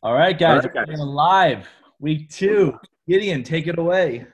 All 0.00 0.14
right, 0.14 0.38
guys, 0.38 0.64
All 0.64 0.70
right, 0.70 0.86
guys. 0.86 0.96
we're 0.96 1.04
live. 1.04 1.66
Week 1.98 2.30
two. 2.30 2.78
Gideon, 3.08 3.42
take 3.42 3.66
it 3.66 3.80
away. 3.80 4.26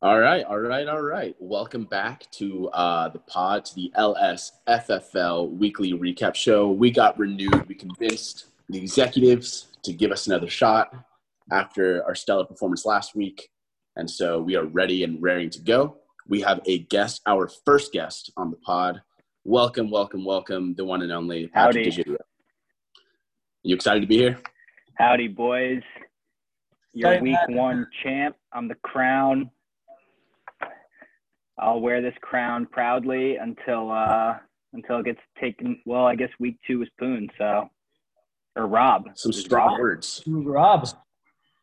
All 0.00 0.20
right, 0.20 0.44
all 0.44 0.60
right, 0.60 0.86
all 0.86 1.02
right. 1.02 1.34
Welcome 1.40 1.86
back 1.86 2.30
to 2.32 2.68
uh, 2.68 3.08
the 3.08 3.18
pod, 3.18 3.64
to 3.64 3.74
the 3.74 3.92
LSFFL 3.98 5.50
weekly 5.58 5.94
recap 5.94 6.36
show. 6.36 6.70
We 6.70 6.92
got 6.92 7.18
renewed. 7.18 7.66
We 7.66 7.74
convinced 7.74 8.46
the 8.68 8.78
executives 8.78 9.76
to 9.82 9.92
give 9.92 10.12
us 10.12 10.28
another 10.28 10.48
shot 10.48 10.94
after 11.50 12.04
our 12.04 12.14
stellar 12.14 12.44
performance 12.44 12.86
last 12.86 13.16
week. 13.16 13.48
And 13.96 14.08
so 14.08 14.40
we 14.40 14.54
are 14.54 14.66
ready 14.66 15.02
and 15.02 15.20
raring 15.20 15.50
to 15.50 15.60
go. 15.60 15.96
We 16.28 16.42
have 16.42 16.60
a 16.66 16.78
guest, 16.84 17.22
our 17.26 17.50
first 17.66 17.92
guest 17.92 18.30
on 18.36 18.52
the 18.52 18.56
pod. 18.58 19.02
Welcome, 19.42 19.90
welcome, 19.90 20.24
welcome, 20.24 20.76
the 20.76 20.84
one 20.84 21.02
and 21.02 21.10
only 21.10 21.48
Patrick 21.48 21.86
Howdy. 21.86 22.04
DeGidio. 22.04 22.16
You 23.64 23.74
excited 23.74 24.00
to 24.02 24.06
be 24.06 24.16
here? 24.16 24.38
Howdy, 25.00 25.28
boys. 25.28 25.80
Your 26.92 27.14
Sorry, 27.14 27.22
week 27.22 27.38
Matt. 27.48 27.56
one 27.56 27.86
champ. 28.02 28.36
I'm 28.52 28.68
the 28.68 28.74
crown. 28.82 29.50
I'll 31.58 31.80
wear 31.80 32.02
this 32.02 32.12
crown 32.20 32.66
proudly 32.70 33.36
until 33.36 33.90
uh 33.90 34.34
until 34.74 34.98
it 34.98 35.06
gets 35.06 35.20
taken. 35.40 35.80
Well, 35.86 36.04
I 36.04 36.16
guess 36.16 36.28
week 36.38 36.58
two 36.66 36.82
is 36.82 36.88
Poon, 36.98 37.30
so 37.38 37.70
or 38.56 38.66
Rob. 38.66 39.08
Some 39.14 39.32
strong 39.32 39.70
Rob? 39.70 39.80
words. 39.80 40.22
Rob. 40.26 40.86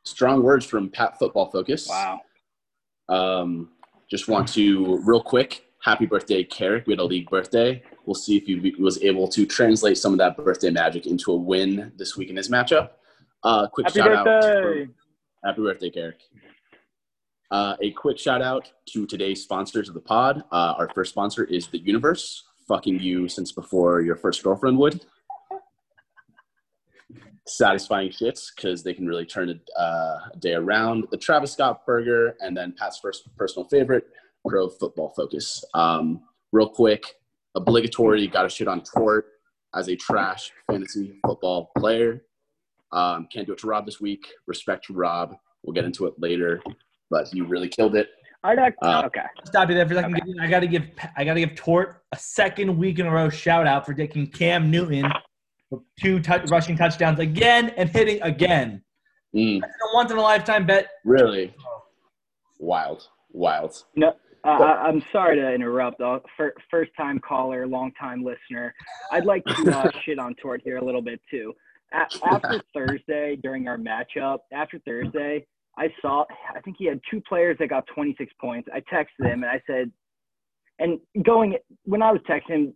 Strong 0.04 0.42
words 0.42 0.66
from 0.66 0.90
Pat 0.90 1.20
Football 1.20 1.52
Focus. 1.52 1.88
Wow. 1.88 2.22
Um, 3.08 3.70
just 4.10 4.28
want 4.28 4.48
to 4.54 5.00
real 5.06 5.22
quick, 5.22 5.66
happy 5.84 6.08
birthday, 6.08 6.44
Carrick. 6.44 6.88
We 6.88 6.94
had 6.94 7.00
a 7.02 7.04
league 7.04 7.30
birthday. 7.30 7.84
We'll 8.08 8.16
see 8.16 8.36
if 8.36 8.48
he 8.48 8.74
was 8.82 9.00
able 9.04 9.28
to 9.28 9.46
translate 9.46 10.00
some 10.00 10.14
of 10.14 10.18
that 10.18 10.38
birthday 10.38 10.72
magic 10.72 11.06
into 11.06 11.34
a 11.34 11.36
win 11.36 11.92
this 11.98 12.18
week 12.18 12.32
in 12.32 12.36
his 12.36 12.50
matchup. 12.50 12.94
Uh, 13.44 13.68
quick 13.68 13.88
Happy 13.88 14.00
shout 14.00 14.12
out. 14.12 14.26
birthday. 14.26 14.86
To, 14.86 14.94
happy 15.46 15.62
birthday, 15.62 15.90
Carrick. 15.90 16.22
Uh, 17.50 17.76
a 17.82 17.92
quick 17.92 18.18
shout 18.18 18.42
out 18.42 18.72
to 18.90 19.06
today's 19.06 19.44
sponsors 19.44 19.88
of 19.88 19.94
the 19.94 20.02
pod. 20.02 20.44
Uh, 20.52 20.74
our 20.78 20.90
first 20.94 21.12
sponsor 21.12 21.46
is 21.46 21.68
the 21.68 21.78
Universe, 21.80 22.44
fucking 22.68 23.00
you 23.00 23.30
since 23.30 23.52
before 23.52 24.02
your 24.02 24.16
first 24.18 24.44
girlfriend 24.44 24.78
would. 24.78 25.06
Satisfying 27.48 28.10
shits 28.10 28.48
because 28.54 28.84
they 28.84 28.94
can 28.94 29.08
really 29.08 29.26
turn 29.26 29.50
a, 29.50 29.80
uh, 29.80 30.20
day 30.40 30.54
around. 30.54 31.06
The 31.12 31.18
Travis 31.18 31.54
Scott 31.54 31.86
burger, 31.86 32.36
and 32.42 32.58
then 32.58 32.74
Pat's 32.78 33.00
first 33.00 33.34
personal 33.38 33.70
favorite, 33.70 34.08
Pro 34.46 34.68
Football 34.68 35.14
Focus. 35.16 35.64
Um, 35.74 36.22
real 36.52 36.68
quick, 36.68 37.06
obligatory, 37.56 38.28
got 38.28 38.44
to 38.44 38.50
shit 38.50 38.68
on 38.68 38.82
Tort 38.82 39.28
as 39.74 39.88
a 39.88 39.96
trash 39.96 40.52
fantasy 40.70 41.20
football 41.26 41.72
player. 41.78 42.24
Um, 42.92 43.28
can't 43.32 43.46
do 43.46 43.54
it 43.54 43.60
to 43.60 43.68
Rob 43.68 43.86
this 43.86 44.00
week. 44.00 44.26
Respect 44.46 44.86
to 44.86 44.94
Rob. 44.94 45.36
We'll 45.64 45.74
get 45.74 45.86
into 45.86 46.06
it 46.06 46.14
later, 46.18 46.62
but 47.10 47.34
you 47.34 47.46
really 47.46 47.68
killed 47.68 47.96
it. 47.96 48.10
I 48.44 48.56
don't, 48.56 48.74
Uh, 48.82 49.04
okay. 49.08 49.24
Stop 49.46 49.70
you 49.70 49.76
there 49.76 49.86
for 49.88 49.94
a 49.94 49.98
second. 49.98 50.16
Okay. 50.16 50.32
I 50.40 50.48
gotta 50.48 50.68
give 50.68 50.84
I 51.18 51.24
gotta 51.26 51.40
give 51.40 51.56
Tort 51.56 52.04
a 52.14 52.18
second 52.18 52.78
week 52.78 53.00
in 53.00 53.06
a 53.08 53.12
row 53.12 53.30
shout 53.30 53.68
out 53.68 53.86
for 53.86 53.94
taking 53.94 54.28
Cam 54.28 54.72
Newton 54.72 55.12
for 55.70 55.82
two 56.00 56.20
tou- 56.22 56.46
rushing 56.50 56.78
touchdowns 56.78 57.20
again 57.20 57.74
and 57.76 57.90
hitting 57.90 58.22
again. 58.22 58.84
Mm, 59.36 59.60
That's 59.60 59.74
a 59.74 59.96
once 59.96 60.12
in 60.12 60.18
a 60.18 60.22
lifetime 60.22 60.66
bet. 60.66 60.88
really 61.04 61.54
wild, 62.60 63.08
wild. 63.32 63.84
No, 63.96 64.10
uh, 64.46 64.50
I- 64.50 64.88
I'm 64.88 65.04
sorry 65.12 65.36
to 65.36 65.54
interrupt. 65.54 66.00
Uh, 66.00 66.20
fir- 66.38 66.54
first 66.72 66.92
time 66.96 67.20
caller, 67.20 67.68
long 67.68 67.92
time 68.00 68.24
listener. 68.24 68.74
I'd 69.12 69.26
like 69.26 69.44
to 69.46 69.76
uh, 69.78 69.92
shit 70.06 70.20
on 70.20 70.36
Tort 70.36 70.62
here 70.64 70.78
a 70.78 70.84
little 70.86 71.02
bit 71.02 71.20
too. 71.30 71.54
After 71.94 72.62
Thursday, 72.74 73.38
during 73.42 73.68
our 73.68 73.78
matchup, 73.78 74.40
after 74.52 74.80
Thursday, 74.80 75.46
I 75.78 75.88
saw, 76.02 76.26
I 76.56 76.60
think 76.62 76.78
he 76.78 76.86
had 76.86 77.00
two 77.10 77.22
players 77.22 77.58
that 77.60 77.70
got 77.70 77.86
26 77.94 78.32
points. 78.42 78.68
I 78.74 78.80
texted 78.94 79.32
him 79.32 79.44
and 79.44 79.46
I 79.46 79.62
said, 79.68 79.92
and 80.80 81.00
going, 81.24 81.56
when 81.86 82.02
I 82.02 82.12
was 82.12 82.22
texting 82.30 82.50
him, 82.50 82.74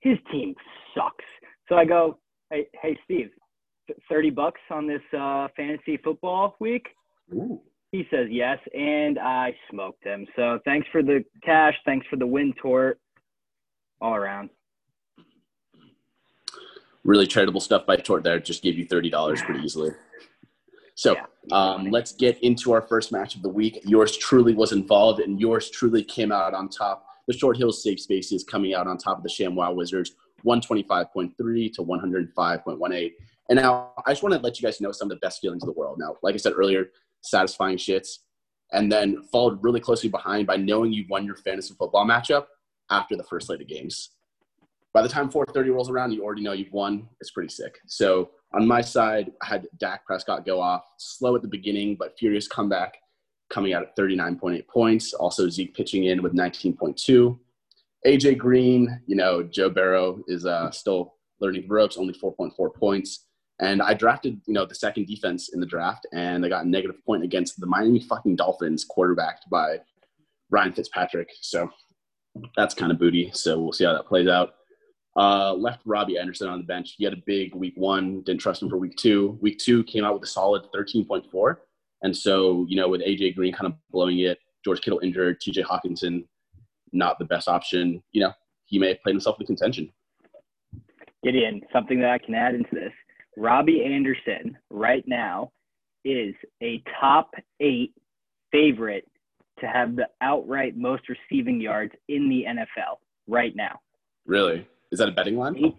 his 0.00 0.18
team 0.30 0.54
sucks. 0.94 1.24
So 1.68 1.76
I 1.76 1.84
go, 1.84 2.18
hey, 2.50 2.66
hey 2.80 2.98
Steve, 3.04 3.30
30 4.08 4.30
bucks 4.30 4.60
on 4.70 4.86
this 4.86 5.02
uh, 5.18 5.48
fantasy 5.56 5.98
football 6.02 6.56
week? 6.60 6.86
Ooh. 7.34 7.60
He 7.92 8.06
says 8.10 8.28
yes, 8.30 8.58
and 8.74 9.18
I 9.18 9.54
smoked 9.70 10.04
him. 10.04 10.26
So 10.34 10.58
thanks 10.64 10.88
for 10.90 11.02
the 11.02 11.24
cash. 11.44 11.74
Thanks 11.84 12.06
for 12.08 12.16
the 12.16 12.26
win, 12.26 12.54
Tort. 12.60 12.98
All 14.00 14.14
around. 14.14 14.48
Really 17.04 17.26
charitable 17.26 17.60
stuff 17.60 17.84
by 17.84 17.96
Tort 17.96 18.22
there. 18.22 18.38
Just 18.38 18.62
gave 18.62 18.78
you 18.78 18.86
thirty 18.86 19.10
dollars 19.10 19.42
pretty 19.42 19.60
easily. 19.60 19.90
So 20.94 21.14
Yeah. 21.14 21.24
um, 21.50 21.90
let's 21.90 22.12
get 22.12 22.38
into 22.42 22.72
our 22.72 22.82
first 22.82 23.10
match 23.10 23.34
of 23.34 23.42
the 23.42 23.48
week. 23.48 23.80
Yours 23.84 24.16
truly 24.16 24.54
was 24.54 24.72
involved, 24.72 25.20
and 25.20 25.40
yours 25.40 25.70
truly 25.70 26.04
came 26.04 26.30
out 26.30 26.54
on 26.54 26.68
top. 26.68 27.04
The 27.26 27.32
Short 27.32 27.56
Hills 27.56 27.82
Safe 27.82 28.00
Spaces 28.00 28.44
coming 28.44 28.74
out 28.74 28.86
on 28.86 28.98
top 28.98 29.16
of 29.18 29.22
the 29.24 29.28
ShamWow 29.28 29.74
Wizards, 29.74 30.12
one 30.42 30.60
twenty 30.60 30.84
five 30.84 31.12
point 31.12 31.36
three 31.36 31.68
to 31.70 31.82
one 31.82 31.98
hundred 31.98 32.32
five 32.34 32.62
point 32.62 32.78
one 32.78 32.92
eight. 32.92 33.14
And 33.48 33.56
now 33.56 33.92
I 34.06 34.12
just 34.12 34.22
want 34.22 34.34
to 34.34 34.40
let 34.40 34.60
you 34.60 34.66
guys 34.66 34.80
know 34.80 34.92
some 34.92 35.10
of 35.10 35.16
the 35.16 35.20
best 35.26 35.40
feelings 35.40 35.64
of 35.64 35.66
the 35.66 35.72
world. 35.72 35.98
Now, 35.98 36.16
like 36.22 36.34
I 36.34 36.38
said 36.38 36.52
earlier, 36.56 36.90
satisfying 37.22 37.78
shits, 37.78 38.18
and 38.70 38.90
then 38.92 39.22
followed 39.32 39.58
really 39.62 39.80
closely 39.80 40.08
behind 40.08 40.46
by 40.46 40.56
knowing 40.56 40.92
you 40.92 41.04
won 41.08 41.24
your 41.26 41.36
fantasy 41.36 41.74
football 41.74 42.06
matchup 42.06 42.46
after 42.90 43.16
the 43.16 43.24
first 43.24 43.46
slate 43.48 43.60
of 43.60 43.66
games 43.66 44.10
by 44.94 45.02
the 45.02 45.08
time 45.08 45.30
430 45.30 45.70
rolls 45.70 45.90
around, 45.90 46.12
you 46.12 46.22
already 46.22 46.42
know 46.42 46.52
you've 46.52 46.72
won. 46.72 47.08
It's 47.20 47.30
pretty 47.30 47.48
sick. 47.48 47.78
So 47.86 48.30
on 48.52 48.66
my 48.66 48.82
side, 48.82 49.32
I 49.42 49.46
had 49.46 49.66
Dak 49.78 50.04
Prescott 50.04 50.44
go 50.44 50.60
off 50.60 50.82
slow 50.98 51.34
at 51.34 51.42
the 51.42 51.48
beginning, 51.48 51.96
but 51.96 52.14
furious 52.18 52.46
comeback 52.46 52.94
coming 53.50 53.72
out 53.72 53.82
at 53.82 53.96
39.8 53.96 54.66
points. 54.68 55.14
Also 55.14 55.48
Zeke 55.48 55.74
pitching 55.74 56.04
in 56.04 56.22
with 56.22 56.34
19.2. 56.34 57.38
AJ 58.06 58.36
Green, 58.38 59.00
you 59.06 59.16
know, 59.16 59.42
Joe 59.42 59.70
Burrow 59.70 60.22
is 60.28 60.44
uh, 60.44 60.70
still 60.70 61.14
learning 61.40 61.62
the 61.62 61.68
ropes, 61.68 61.96
only 61.96 62.14
4.4 62.14 62.74
points. 62.74 63.26
And 63.60 63.80
I 63.80 63.94
drafted, 63.94 64.40
you 64.46 64.54
know, 64.54 64.66
the 64.66 64.74
second 64.74 65.06
defense 65.06 65.50
in 65.54 65.60
the 65.60 65.66
draft, 65.66 66.06
and 66.12 66.44
I 66.44 66.48
got 66.48 66.64
a 66.64 66.68
negative 66.68 66.96
point 67.06 67.22
against 67.22 67.60
the 67.60 67.66
Miami 67.66 68.00
fucking 68.00 68.34
Dolphins, 68.34 68.84
quarterbacked 68.84 69.48
by 69.50 69.78
Ryan 70.50 70.72
Fitzpatrick. 70.72 71.30
So 71.40 71.70
that's 72.56 72.74
kind 72.74 72.90
of 72.90 72.98
booty. 72.98 73.30
So 73.32 73.60
we'll 73.60 73.72
see 73.72 73.84
how 73.84 73.92
that 73.92 74.06
plays 74.06 74.26
out. 74.26 74.54
Uh, 75.16 75.52
left 75.52 75.82
Robbie 75.84 76.18
Anderson 76.18 76.48
on 76.48 76.58
the 76.58 76.64
bench. 76.64 76.94
He 76.96 77.04
had 77.04 77.12
a 77.12 77.22
big 77.26 77.54
week 77.54 77.74
one. 77.76 78.22
Didn't 78.22 78.40
trust 78.40 78.62
him 78.62 78.70
for 78.70 78.78
week 78.78 78.96
two. 78.96 79.38
Week 79.42 79.58
two 79.58 79.84
came 79.84 80.04
out 80.04 80.14
with 80.14 80.22
a 80.22 80.26
solid 80.26 80.62
13.4. 80.74 81.56
And 82.02 82.16
so, 82.16 82.66
you 82.68 82.76
know, 82.76 82.88
with 82.88 83.02
AJ 83.02 83.36
Green 83.36 83.52
kind 83.52 83.70
of 83.70 83.78
blowing 83.90 84.18
it, 84.20 84.38
George 84.64 84.80
Kittle 84.80 85.00
injured, 85.00 85.40
TJ 85.40 85.64
Hockenson 85.64 86.24
not 86.92 87.18
the 87.18 87.24
best 87.24 87.48
option, 87.48 88.02
you 88.12 88.20
know, 88.20 88.32
he 88.66 88.78
may 88.78 88.88
have 88.88 89.02
played 89.02 89.14
himself 89.14 89.36
into 89.40 89.46
contention. 89.46 89.90
Gideon, 91.24 91.62
something 91.72 92.00
that 92.00 92.10
I 92.10 92.18
can 92.18 92.34
add 92.34 92.54
into 92.54 92.70
this. 92.72 92.92
Robbie 93.36 93.84
Anderson 93.84 94.58
right 94.70 95.04
now 95.06 95.52
is 96.04 96.34
a 96.62 96.82
top 97.00 97.30
eight 97.60 97.94
favorite 98.50 99.08
to 99.60 99.66
have 99.66 99.96
the 99.96 100.08
outright 100.20 100.76
most 100.76 101.04
receiving 101.08 101.60
yards 101.60 101.92
in 102.08 102.28
the 102.28 102.44
NFL 102.48 102.96
right 103.26 103.54
now. 103.54 103.80
Really? 104.26 104.66
Is 104.92 104.98
that 104.98 105.08
a 105.08 105.12
betting 105.12 105.36
line? 105.36 105.56
Eight- 105.56 105.74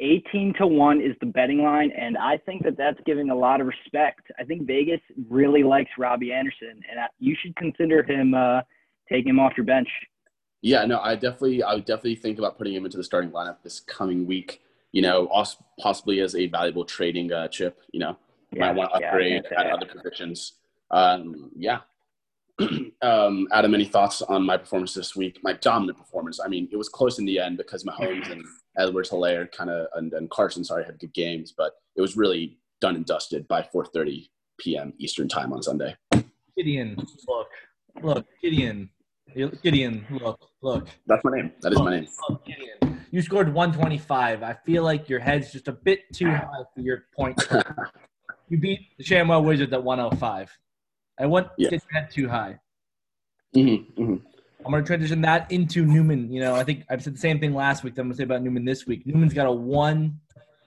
18 0.00 0.54
to 0.58 0.66
1 0.66 1.00
is 1.00 1.16
the 1.20 1.26
betting 1.26 1.62
line, 1.62 1.90
and 1.90 2.16
I 2.16 2.36
think 2.36 2.62
that 2.62 2.76
that's 2.76 3.00
giving 3.04 3.30
a 3.30 3.34
lot 3.34 3.60
of 3.60 3.66
respect. 3.66 4.30
I 4.38 4.44
think 4.44 4.64
Vegas 4.64 5.00
really 5.28 5.64
likes 5.64 5.90
Robbie 5.98 6.32
Anderson, 6.32 6.80
and 6.88 7.00
I, 7.00 7.06
you 7.18 7.34
should 7.42 7.56
consider 7.56 8.04
him 8.04 8.32
uh, 8.32 8.60
taking 9.08 9.30
him 9.30 9.40
off 9.40 9.54
your 9.56 9.66
bench. 9.66 9.88
Yeah, 10.62 10.84
no, 10.84 11.00
I 11.00 11.14
definitely, 11.16 11.64
I 11.64 11.74
would 11.74 11.84
definitely 11.84 12.16
think 12.16 12.38
about 12.38 12.58
putting 12.58 12.74
him 12.74 12.84
into 12.84 12.96
the 12.96 13.02
starting 13.02 13.30
lineup 13.30 13.56
this 13.64 13.80
coming 13.80 14.24
week. 14.26 14.60
You 14.92 15.02
know, 15.02 15.26
also 15.26 15.64
possibly 15.80 16.20
as 16.20 16.34
a 16.34 16.46
valuable 16.46 16.84
trading 16.84 17.32
uh, 17.32 17.48
chip. 17.48 17.80
You 17.92 18.00
know, 18.00 18.16
might 18.56 18.74
want 18.74 18.90
to 18.94 19.04
upgrade 19.04 19.42
think 19.42 19.58
at 19.58 19.66
other 19.66 19.86
positions. 19.86 20.54
Um, 20.90 21.50
yeah. 21.56 21.80
um, 23.02 23.46
Adam, 23.52 23.74
any 23.74 23.84
thoughts 23.84 24.22
on 24.22 24.44
my 24.44 24.56
performance 24.56 24.94
this 24.94 25.14
week? 25.14 25.38
My 25.42 25.52
dominant 25.54 25.98
performance. 25.98 26.40
I 26.44 26.48
mean, 26.48 26.68
it 26.72 26.76
was 26.76 26.88
close 26.88 27.18
in 27.18 27.24
the 27.24 27.38
end 27.38 27.56
because 27.56 27.84
Mahomes 27.84 28.30
and 28.30 28.44
Edwards 28.76 29.10
Helaire 29.10 29.50
kind 29.52 29.70
of 29.70 29.86
and, 29.94 30.12
and 30.12 30.28
Carson, 30.30 30.64
sorry, 30.64 30.84
had 30.84 30.98
good 30.98 31.14
games, 31.14 31.52
but 31.56 31.74
it 31.96 32.00
was 32.00 32.16
really 32.16 32.58
done 32.80 32.96
and 32.96 33.06
dusted 33.06 33.46
by 33.48 33.62
4:30 33.62 34.28
p.m. 34.58 34.92
Eastern 34.98 35.28
time 35.28 35.52
on 35.52 35.62
Sunday. 35.62 35.96
Gideon, 36.56 36.96
look, 37.28 37.48
look, 38.02 38.26
Gideon, 38.42 38.90
Gideon, 39.62 40.04
look, 40.10 40.40
look. 40.60 40.88
That's 41.06 41.22
my 41.24 41.36
name. 41.36 41.52
That 41.60 41.72
is 41.72 41.78
my 41.78 41.90
name. 41.90 42.08
Look, 42.28 42.44
Gideon. 42.44 43.06
You 43.10 43.22
scored 43.22 43.52
125. 43.52 44.42
I 44.42 44.54
feel 44.66 44.82
like 44.82 45.08
your 45.08 45.20
head's 45.20 45.52
just 45.52 45.68
a 45.68 45.72
bit 45.72 46.00
too 46.12 46.30
high 46.30 46.64
for 46.74 46.80
your 46.80 47.04
point. 47.16 47.40
you 48.48 48.58
beat 48.58 48.80
the 48.98 49.04
ShamWow 49.04 49.44
Wizards 49.44 49.72
at 49.72 49.82
105. 49.82 50.58
I 51.18 51.26
want 51.26 51.48
Yeah. 51.56 51.70
get 51.70 51.82
your 51.90 52.00
head 52.00 52.10
too 52.10 52.28
high. 52.28 52.58
Mm-hmm, 53.54 54.02
mm-hmm. 54.02 54.16
I'm 54.64 54.72
going 54.72 54.82
to 54.82 54.86
transition 54.86 55.20
that 55.22 55.50
into 55.50 55.84
Newman. 55.86 56.30
You 56.32 56.40
know, 56.40 56.54
I 56.54 56.64
think 56.64 56.84
I've 56.90 57.02
said 57.02 57.14
the 57.14 57.18
same 57.18 57.38
thing 57.40 57.54
last 57.54 57.84
week 57.84 57.94
that 57.94 58.02
I'm 58.02 58.08
going 58.08 58.14
to 58.14 58.18
say 58.18 58.24
about 58.24 58.42
Newman 58.42 58.64
this 58.64 58.86
week. 58.86 59.06
Newman's 59.06 59.32
got 59.32 59.46
a 59.46 59.52
one 59.52 60.18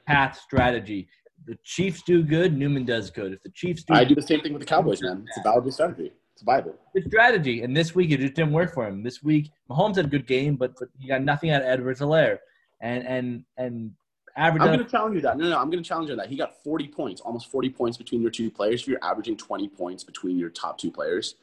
path 0.07 0.39
strategy. 0.39 1.07
the 1.45 1.57
Chiefs 1.63 2.01
do 2.03 2.23
good, 2.23 2.57
Newman 2.57 2.85
does 2.85 3.09
good. 3.11 3.33
If 3.33 3.43
the 3.43 3.49
Chiefs 3.49 3.83
do, 3.83 3.93
I 3.93 4.03
do 4.03 4.15
the 4.15 4.21
same 4.21 4.41
thing 4.41 4.53
with 4.53 4.61
the 4.61 4.65
Cowboys, 4.65 5.01
man. 5.01 5.25
It's 5.27 5.37
a 5.37 5.41
valid 5.43 5.71
strategy. 5.73 6.11
It's 6.33 6.41
viable. 6.43 6.75
good 6.93 7.05
strategy. 7.07 7.61
And 7.63 7.75
this 7.75 7.93
week 7.93 8.11
it 8.11 8.19
just 8.19 8.33
didn't 8.33 8.53
work 8.53 8.73
for 8.73 8.87
him. 8.87 9.03
This 9.03 9.21
week 9.21 9.51
Mahomes 9.69 9.95
had 9.97 10.05
a 10.05 10.09
good 10.09 10.25
game, 10.27 10.55
but, 10.55 10.73
but 10.79 10.87
he 10.99 11.07
got 11.07 11.21
nothing 11.23 11.51
out 11.51 11.61
of 11.61 11.67
Edwards 11.67 11.99
Helaire. 11.99 12.37
And 12.81 13.05
and 13.05 13.43
and 13.57 13.91
average 14.37 14.61
I'm 14.61 14.67
going 14.69 14.79
to 14.79 14.89
challenge 14.89 15.15
you 15.15 15.21
that. 15.21 15.37
No, 15.37 15.49
no, 15.49 15.59
I'm 15.59 15.69
going 15.69 15.83
to 15.83 15.87
challenge 15.87 16.09
you 16.09 16.13
on 16.13 16.17
that. 16.17 16.29
He 16.29 16.35
got 16.35 16.63
40 16.63 16.87
points, 16.87 17.21
almost 17.21 17.51
40 17.51 17.69
points 17.69 17.97
between 17.97 18.21
your 18.21 18.31
two 18.31 18.49
players. 18.51 18.81
If 18.81 18.87
you're 18.87 19.03
averaging 19.03 19.37
20 19.37 19.67
points 19.69 20.03
between 20.03 20.37
your 20.37 20.49
top 20.49 20.77
two 20.77 20.91
players, 20.91 21.35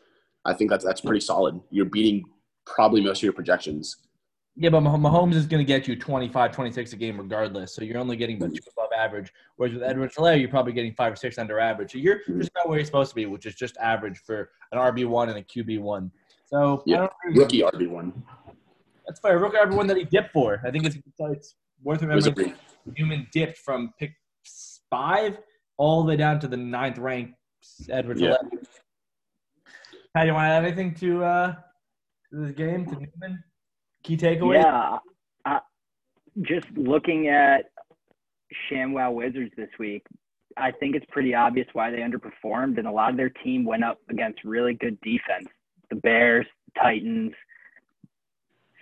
I 0.44 0.55
think 0.55 0.70
that's 0.70 0.85
that's 0.85 1.00
pretty 1.00 1.20
solid. 1.20 1.61
You're 1.70 1.87
beating 1.87 2.25
probably 2.67 3.00
most 3.00 3.19
of 3.19 3.23
your 3.25 3.32
projections. 3.32 3.96
Yeah, 4.61 4.70
but 4.70 4.81
Mah- 4.81 4.96
Mahomes 4.96 5.35
is 5.35 5.46
going 5.46 5.64
to 5.64 5.64
get 5.64 5.87
you 5.87 5.94
25, 5.94 6.50
26 6.50 6.93
a 6.93 6.96
game 6.96 7.19
regardless. 7.19 7.75
So 7.75 7.85
you're 7.85 7.99
only 7.99 8.17
getting 8.17 8.38
about 8.38 8.49
hmm. 8.49 8.56
two 8.56 8.62
above 8.76 8.91
average. 8.96 9.32
Whereas 9.56 9.75
with 9.75 9.84
Edwards 9.84 10.17
Helaire, 10.17 10.41
you're 10.41 10.49
probably 10.49 10.73
getting 10.73 10.94
five 10.94 11.12
or 11.12 11.17
six 11.17 11.38
under 11.38 11.61
average. 11.61 11.93
So 11.93 11.99
you're 11.99 12.20
just 12.26 12.50
about 12.50 12.69
where 12.69 12.79
you're 12.79 12.87
supposed 12.87 13.11
to 13.11 13.14
be, 13.14 13.26
which 13.26 13.46
is 13.46 13.55
just 13.55 13.76
average 13.76 14.19
for 14.19 14.50
an 14.73 14.79
RB1 14.79 15.29
and 15.29 15.38
a 15.38 15.43
QB1. 15.43 16.11
So 16.46 16.79
I 16.79 16.82
Yeah. 16.87 17.08
Rookie 17.34 17.61
RB 17.61 17.88
one. 17.88 18.25
That's 19.06 19.20
fair. 19.20 19.38
Rookie 19.38 19.58
RB1 19.58 19.87
that 19.87 19.96
he 19.96 20.05
dipped 20.05 20.32
for. 20.32 20.61
I 20.64 20.70
think 20.70 20.87
it's, 20.87 20.96
it's 20.96 21.55
worth 21.82 22.02
Was 22.02 22.26
remembering. 22.26 22.55
It 22.86 22.94
Newman 22.98 23.26
dipped 23.32 23.58
from 23.58 23.92
pick 23.98 24.12
five 24.90 25.38
all 25.76 26.02
the 26.02 26.08
way 26.08 26.16
down 26.16 26.40
to 26.40 26.48
the 26.48 26.56
ninth 26.56 26.98
ranked 26.98 27.34
Edwards 27.88 28.20
Yeah. 28.20 28.36
Helaire. 28.42 28.66
Pat, 30.14 30.26
you 30.26 30.32
want 30.32 30.44
to 30.44 30.52
add 30.52 30.64
anything 30.64 30.94
to, 30.94 31.25
uh, 31.25 31.54
to 32.30 32.36
this 32.36 32.52
game, 32.52 32.86
to 32.86 32.92
Newman? 32.92 33.44
Key 34.02 34.16
takeaways? 34.16 34.62
Yeah, 34.62 34.98
I, 35.44 35.60
just 36.42 36.66
looking 36.75 37.28
at 37.28 37.66
ShamWow 38.70 39.12
Wizards 39.12 39.52
this 39.56 39.69
week, 39.78 40.02
I 40.56 40.72
think 40.72 40.96
it's 40.96 41.06
pretty 41.10 41.34
obvious 41.34 41.66
why 41.72 41.90
they 41.90 41.98
underperformed, 41.98 42.78
and 42.78 42.86
a 42.86 42.90
lot 42.90 43.10
of 43.10 43.16
their 43.16 43.31
team 43.31 43.64
went 43.64 43.84
up 43.84 43.98
against 44.08 44.42
really 44.44 44.74
good 44.74 44.98
defense. 45.02 45.48
The 45.90 45.96
Bears, 45.96 46.46
Titans, 46.76 47.32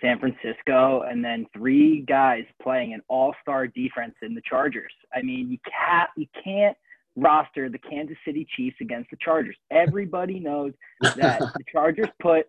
San 0.01 0.19
Francisco, 0.19 1.03
and 1.09 1.23
then 1.23 1.45
three 1.53 2.01
guys 2.01 2.43
playing 2.61 2.93
an 2.93 3.01
all-star 3.07 3.67
defense 3.67 4.13
in 4.21 4.35
the 4.35 4.41
Chargers. 4.47 4.91
I 5.13 5.21
mean, 5.21 5.49
you 5.49 5.57
can't 5.65 6.09
you 6.15 6.27
can't 6.43 6.77
roster 7.15 7.67
the 7.67 7.79
Kansas 7.79 8.17
City 8.23 8.47
Chiefs 8.55 8.77
against 8.79 9.09
the 9.09 9.17
Chargers. 9.17 9.55
Everybody 9.71 10.39
knows 10.39 10.73
that 11.01 11.39
the 11.39 11.63
Chargers 11.71 12.09
put 12.21 12.45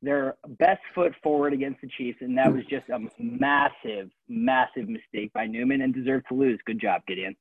their 0.00 0.36
best 0.58 0.80
foot 0.94 1.12
forward 1.22 1.52
against 1.52 1.80
the 1.80 1.88
Chiefs, 1.96 2.18
and 2.22 2.36
that 2.36 2.52
was 2.52 2.64
just 2.68 2.88
a 2.88 2.98
massive, 3.18 4.10
massive 4.28 4.88
mistake 4.88 5.32
by 5.32 5.46
Newman 5.46 5.82
and 5.82 5.94
deserved 5.94 6.26
to 6.28 6.34
lose. 6.34 6.58
Good 6.66 6.80
job, 6.80 7.02
Gideon. 7.06 7.36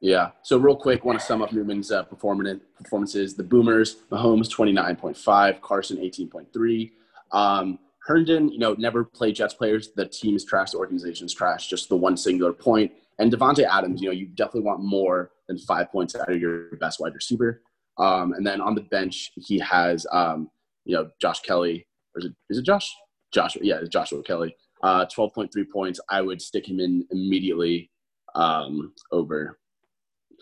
Yeah. 0.00 0.30
So 0.42 0.56
real 0.56 0.76
quick, 0.76 1.04
want 1.04 1.18
to 1.18 1.24
sum 1.24 1.42
up 1.42 1.52
Newman's 1.52 1.90
uh, 1.90 2.04
performances. 2.04 3.34
The 3.34 3.42
Boomers, 3.42 3.96
Mahomes 4.10 4.48
twenty 4.48 4.72
nine 4.72 4.96
point 4.96 5.16
five, 5.16 5.60
Carson 5.60 5.98
eighteen 5.98 6.28
point 6.28 6.52
three. 6.52 6.92
Um, 7.32 7.80
Herndon, 8.08 8.50
you 8.50 8.58
know, 8.58 8.74
never 8.78 9.04
played 9.04 9.36
Jets 9.36 9.52
players. 9.52 9.90
The 9.94 10.06
team 10.06 10.34
is 10.34 10.42
trash. 10.42 10.70
The 10.70 10.78
organization 10.78 11.26
is 11.26 11.34
trash. 11.34 11.68
Just 11.68 11.90
the 11.90 11.96
one 11.96 12.16
singular 12.16 12.54
point. 12.54 12.90
And 13.18 13.30
Davante 13.30 13.64
Adams, 13.64 14.00
you 14.00 14.08
know, 14.08 14.14
you 14.14 14.26
definitely 14.28 14.62
want 14.62 14.82
more 14.82 15.32
than 15.46 15.58
five 15.58 15.92
points 15.92 16.16
out 16.16 16.32
of 16.32 16.40
your 16.40 16.74
best 16.76 17.00
wide 17.00 17.14
receiver. 17.14 17.60
Um, 17.98 18.32
and 18.32 18.46
then 18.46 18.62
on 18.62 18.74
the 18.74 18.80
bench, 18.80 19.32
he 19.36 19.58
has, 19.58 20.06
um, 20.10 20.50
you 20.86 20.96
know, 20.96 21.10
Josh 21.20 21.40
Kelley. 21.40 21.86
Or 22.14 22.20
is 22.20 22.24
it, 22.24 22.32
is 22.48 22.58
it 22.58 22.64
Josh? 22.64 22.90
Joshua, 23.30 23.60
yeah, 23.62 23.80
Joshua 23.86 24.22
Kelley. 24.22 24.56
Uh, 24.82 25.04
12.3 25.04 25.50
points. 25.70 26.00
I 26.08 26.22
would 26.22 26.40
stick 26.40 26.66
him 26.66 26.80
in 26.80 27.06
immediately 27.10 27.90
um, 28.34 28.94
over 29.12 29.58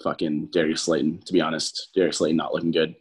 fucking 0.04 0.50
Darius 0.52 0.82
Slayton, 0.82 1.20
to 1.26 1.32
be 1.32 1.40
honest. 1.40 1.88
Darius 1.96 2.18
Slayton 2.18 2.36
not 2.36 2.54
looking 2.54 2.70
good. 2.70 2.94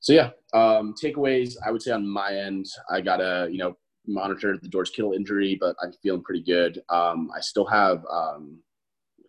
So 0.00 0.14
yeah, 0.14 0.30
um, 0.54 0.94
takeaways. 1.02 1.56
I 1.66 1.70
would 1.70 1.82
say 1.82 1.90
on 1.90 2.06
my 2.06 2.34
end, 2.34 2.66
I 2.90 3.00
gotta 3.00 3.48
you 3.50 3.58
know 3.58 3.76
monitor 4.06 4.56
the 4.60 4.68
George 4.68 4.92
Kittle 4.92 5.12
injury, 5.12 5.56
but 5.60 5.76
I'm 5.82 5.92
feeling 6.02 6.22
pretty 6.22 6.42
good. 6.42 6.80
Um, 6.88 7.30
I 7.36 7.40
still 7.40 7.66
have 7.66 8.04
um, 8.10 8.58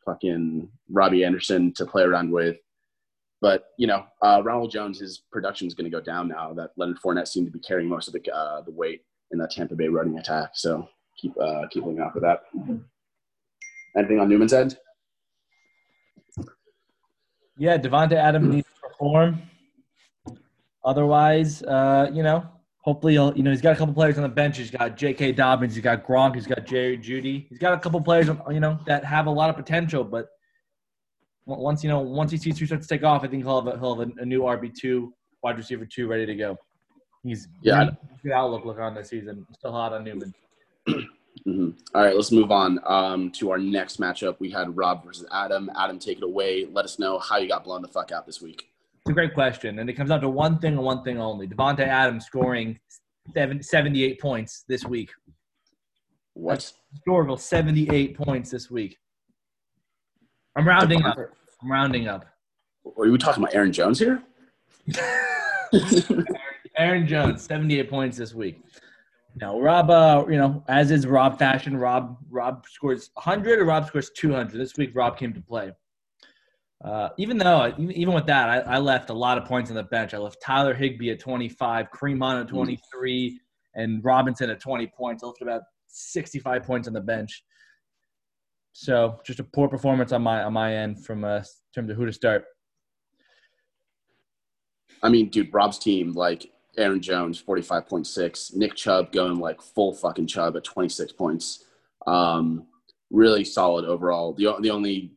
fucking 0.06 0.70
Robbie 0.90 1.24
Anderson 1.24 1.74
to 1.74 1.86
play 1.86 2.04
around 2.04 2.32
with, 2.32 2.58
but 3.42 3.66
you 3.78 3.88
know 3.88 4.06
uh, 4.22 4.42
Ronald 4.44 4.72
Jones, 4.72 5.00
his 5.00 5.24
production 5.32 5.68
is 5.68 5.74
going 5.74 5.90
to 5.90 5.96
go 5.96 6.02
down 6.02 6.28
now 6.28 6.54
that 6.54 6.72
Leonard 6.78 7.00
Fournette 7.04 7.28
seemed 7.28 7.48
to 7.48 7.52
be 7.52 7.60
carrying 7.60 7.90
most 7.90 8.08
of 8.08 8.14
the 8.14 8.32
uh, 8.32 8.62
the 8.62 8.72
weight 8.72 9.02
in 9.32 9.40
that 9.40 9.52
Tampa 9.52 9.76
Bay 9.76 9.88
running 9.88 10.20
attack. 10.20 10.52
So 10.54 10.88
keep 11.18 11.34
uh, 11.42 11.68
keep 11.72 11.84
looking 11.84 12.02
out 12.02 12.14
for 12.14 12.20
that. 12.20 12.44
Anything 13.98 14.20
on 14.20 14.30
Newman's 14.30 14.54
end? 14.54 14.78
Yeah, 17.58 17.78
Davante 17.78 18.14
Adams 18.14 18.54
needs 18.54 18.68
to 18.68 18.90
perform. 18.90 19.42
Otherwise, 20.86 21.64
uh, 21.64 22.10
you 22.14 22.22
know, 22.22 22.46
hopefully 22.82 23.14
he'll, 23.14 23.36
you 23.36 23.42
know, 23.42 23.50
he's 23.50 23.62
got 23.62 23.74
a 23.74 23.76
couple 23.76 23.94
players 23.94 24.18
on 24.18 24.24
the 24.24 24.30
bench. 24.30 24.58
He's 24.58 24.70
got 24.70 24.96
J.K. 24.96 25.32
Dobbins, 25.32 25.74
he's 25.74 25.84
got 25.84 26.06
Gronk, 26.06 26.36
he's 26.36 26.46
got 26.46 26.66
Jerry 26.66 26.98
Jeudy. 26.98 27.48
He's 27.50 27.58
got 27.58 27.74
a 27.74 27.80
couple 27.80 28.00
players, 28.02 28.30
you 28.52 28.60
know, 28.60 28.80
that 28.86 29.04
have 29.04 29.26
a 29.26 29.32
lot 29.32 29.50
of 29.50 29.56
potential. 29.56 30.04
But 30.04 30.28
once 31.46 31.84
you 31.84 31.90
know, 31.90 32.00
once 32.00 32.32
he 32.32 32.38
sees 32.38 32.60
who 32.60 32.68
starts 32.68 32.88
to 32.88 32.96
take 32.96 33.04
off, 33.04 33.24
I 33.24 33.28
think 33.28 33.44
he'll 33.44 33.62
have 33.64 33.76
a, 33.76 33.80
he'll 33.80 33.98
have 33.98 34.08
a, 34.08 34.22
a 34.22 34.26
new 34.26 34.42
RB 34.42 34.74
two, 34.74 35.14
wide 35.42 35.58
receiver 35.58 35.86
two, 35.86 36.08
ready 36.08 36.28
to 36.28 36.36
go. 36.36 36.58
He's 37.24 37.48
Yeah, 37.62 37.90
good 38.22 38.32
outlook 38.32 38.66
look 38.66 38.80
on 38.80 38.94
this 38.94 39.10
season. 39.10 39.48
Still 39.58 39.72
hot 39.72 39.94
on 39.94 40.04
Newman. 40.04 40.34
hmm 40.88 41.70
All 41.96 42.04
right, 42.04 42.16
let's 42.16 42.32
move 42.32 42.52
on 42.52 42.80
um, 42.86 43.32
to 43.32 43.50
our 43.50 43.58
next 43.58 44.00
matchup. 44.00 44.36
We 44.40 44.52
had 44.52 44.78
Rob 44.78 45.04
versus 45.04 45.28
Adam. 45.32 45.72
Adam, 45.76 45.98
take 45.98 46.18
it 46.18 46.24
away. 46.24 46.68
Let 46.72 46.86
us 46.86 47.00
know 47.00 47.18
how 47.18 47.38
you 47.38 47.48
got 47.48 47.64
blown 47.64 47.82
the 47.82 47.88
fuck 47.88 48.12
out 48.12 48.28
this 48.28 48.40
week. 48.40 48.70
It's 49.06 49.12
a 49.12 49.14
great 49.14 49.36
question, 49.36 49.78
and 49.78 49.88
it 49.88 49.94
comes 49.94 50.10
down 50.10 50.22
to 50.22 50.30
one 50.30 50.58
thing 50.58 50.74
and 50.74 50.82
one 50.82 51.04
thing 51.04 51.20
only: 51.20 51.48
Davante 51.48 51.82
Adams 51.82 52.26
scoring 52.26 52.80
seven, 53.36 53.62
78 53.62 54.20
points 54.20 54.64
this 54.68 54.84
week. 54.84 55.12
What? 56.34 56.74
historical 56.92 57.38
78 57.38 58.18
points 58.18 58.50
this 58.50 58.72
week. 58.72 58.98
I'm 60.56 60.68
rounding 60.68 61.04
up. 61.04 61.20
I'm 61.62 61.72
rounding 61.72 62.08
up. 62.08 62.26
Are 62.98 63.06
you 63.06 63.16
talking 63.20 63.44
about 63.44 63.54
Aaron 63.54 63.72
Jones 63.72 64.00
here? 64.00 64.24
Aaron 66.80 67.06
Jones, 67.06 67.44
78 67.44 67.88
points 67.88 68.18
this 68.18 68.34
week. 68.34 68.60
Now, 69.40 69.60
Rob, 69.60 69.92
uh, 69.92 70.26
you 70.28 70.38
know, 70.38 70.64
as 70.68 70.90
is 70.90 71.06
Rob 71.06 71.38
fashion, 71.38 71.78
Rob 71.78 72.18
Rob 72.32 72.66
scores 72.68 73.12
100 73.14 73.60
or 73.60 73.66
Rob 73.66 73.86
scores 73.86 74.10
200. 74.18 74.58
This 74.58 74.76
week, 74.78 74.94
Rob 74.96 75.16
came 75.16 75.32
to 75.32 75.42
play. 75.42 75.74
Uh, 76.84 77.10
even 77.18 77.38
though, 77.38 77.68
even, 77.78 77.92
even 77.92 78.14
with 78.14 78.26
that, 78.26 78.50
I, 78.50 78.76
I 78.76 78.78
left 78.80 79.10
a 79.10 79.14
lot 79.14 79.38
of 79.38 79.46
points 79.46 79.70
on 79.70 79.76
the 79.76 79.84
bench. 79.84 80.14
I 80.14 80.18
left 80.18 80.42
Tyler 80.42 80.74
Higbee 80.74 81.12
at 81.12 81.20
25, 81.20 81.88
Kareem 81.92 82.22
Hunt 82.22 82.42
at 82.42 82.48
23, 82.48 83.40
and 83.76 84.04
Robinson 84.04 84.50
at 84.50 84.60
20 84.60 84.88
points. 84.88 85.24
I 85.24 85.28
left 85.28 85.42
about 85.42 85.62
65 85.88 86.64
points 86.64 86.88
on 86.88 86.94
the 86.94 87.02
bench. 87.02 87.44
So, 88.74 89.20
just 89.26 89.40
a 89.40 89.44
poor 89.44 89.70
performance 89.70 90.12
on 90.12 90.22
my 90.22 90.44
on 90.44 90.52
my 90.52 90.76
end 90.76 91.06
from 91.06 91.24
uh, 91.24 91.38
in 91.38 91.44
terms 91.74 91.90
of 91.90 91.96
who 91.96 92.06
to 92.06 92.12
start. 92.12 92.44
I 95.02 95.08
mean, 95.08 95.30
dude, 95.30 95.54
Rob's 95.54 95.80
team, 95.80 96.12
like 96.12 96.48
Aaron 96.78 97.02
Jones, 97.02 97.42
45.6. 97.42 98.56
Nick 98.56 98.76
Chubb 98.76 99.12
going 99.12 99.40
like 99.40 99.62
full 99.62 99.94
fucking 99.94 100.28
Chubb 100.28 100.58
at 100.58 100.64
26 100.64 101.14
points. 101.14 101.66
Um, 102.06 102.68
really 103.12 103.46
solid 103.46 103.86
overall. 103.86 104.34
The, 104.34 104.56
the 104.60 104.72
only 104.72 105.12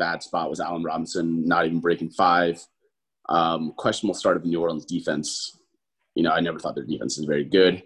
bad 0.00 0.22
spot 0.22 0.50
was 0.50 0.58
Allen 0.58 0.82
Robinson 0.82 1.46
not 1.46 1.66
even 1.66 1.78
breaking 1.78 2.10
five. 2.10 2.60
Um, 3.28 3.72
questionable 3.76 4.14
start 4.14 4.36
of 4.36 4.42
the 4.42 4.48
New 4.48 4.60
Orleans 4.60 4.86
defense. 4.86 5.58
You 6.16 6.24
know, 6.24 6.32
I 6.32 6.40
never 6.40 6.58
thought 6.58 6.74
their 6.74 6.84
defense 6.84 7.18
was 7.18 7.26
very 7.26 7.44
good. 7.44 7.82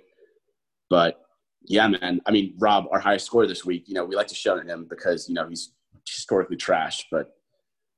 But 0.88 1.20
yeah, 1.66 1.88
man. 1.88 2.20
I 2.24 2.30
mean, 2.30 2.54
Rob, 2.58 2.86
our 2.92 3.00
highest 3.00 3.26
scorer 3.26 3.46
this 3.46 3.64
week, 3.64 3.84
you 3.88 3.94
know, 3.94 4.04
we 4.04 4.16
like 4.16 4.28
to 4.28 4.34
shout 4.34 4.58
at 4.58 4.66
him 4.66 4.86
because, 4.88 5.28
you 5.28 5.34
know, 5.34 5.48
he's 5.48 5.72
historically 6.06 6.56
trash, 6.56 7.06
but 7.10 7.36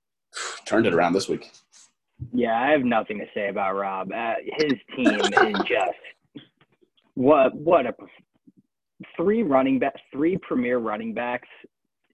turned 0.64 0.86
it 0.86 0.94
around 0.94 1.12
this 1.12 1.28
week. 1.28 1.52
Yeah, 2.32 2.58
I 2.58 2.70
have 2.70 2.82
nothing 2.82 3.18
to 3.18 3.26
say 3.34 3.50
about 3.50 3.76
Rob. 3.76 4.10
Uh, 4.10 4.34
his 4.56 4.72
team 4.96 5.20
is 5.20 5.28
just 5.68 6.40
what 7.14 7.54
what 7.54 7.86
a 7.86 7.94
three 9.16 9.42
running 9.42 9.78
back, 9.78 9.94
three 10.10 10.38
premier 10.38 10.78
running 10.78 11.12
backs 11.12 11.48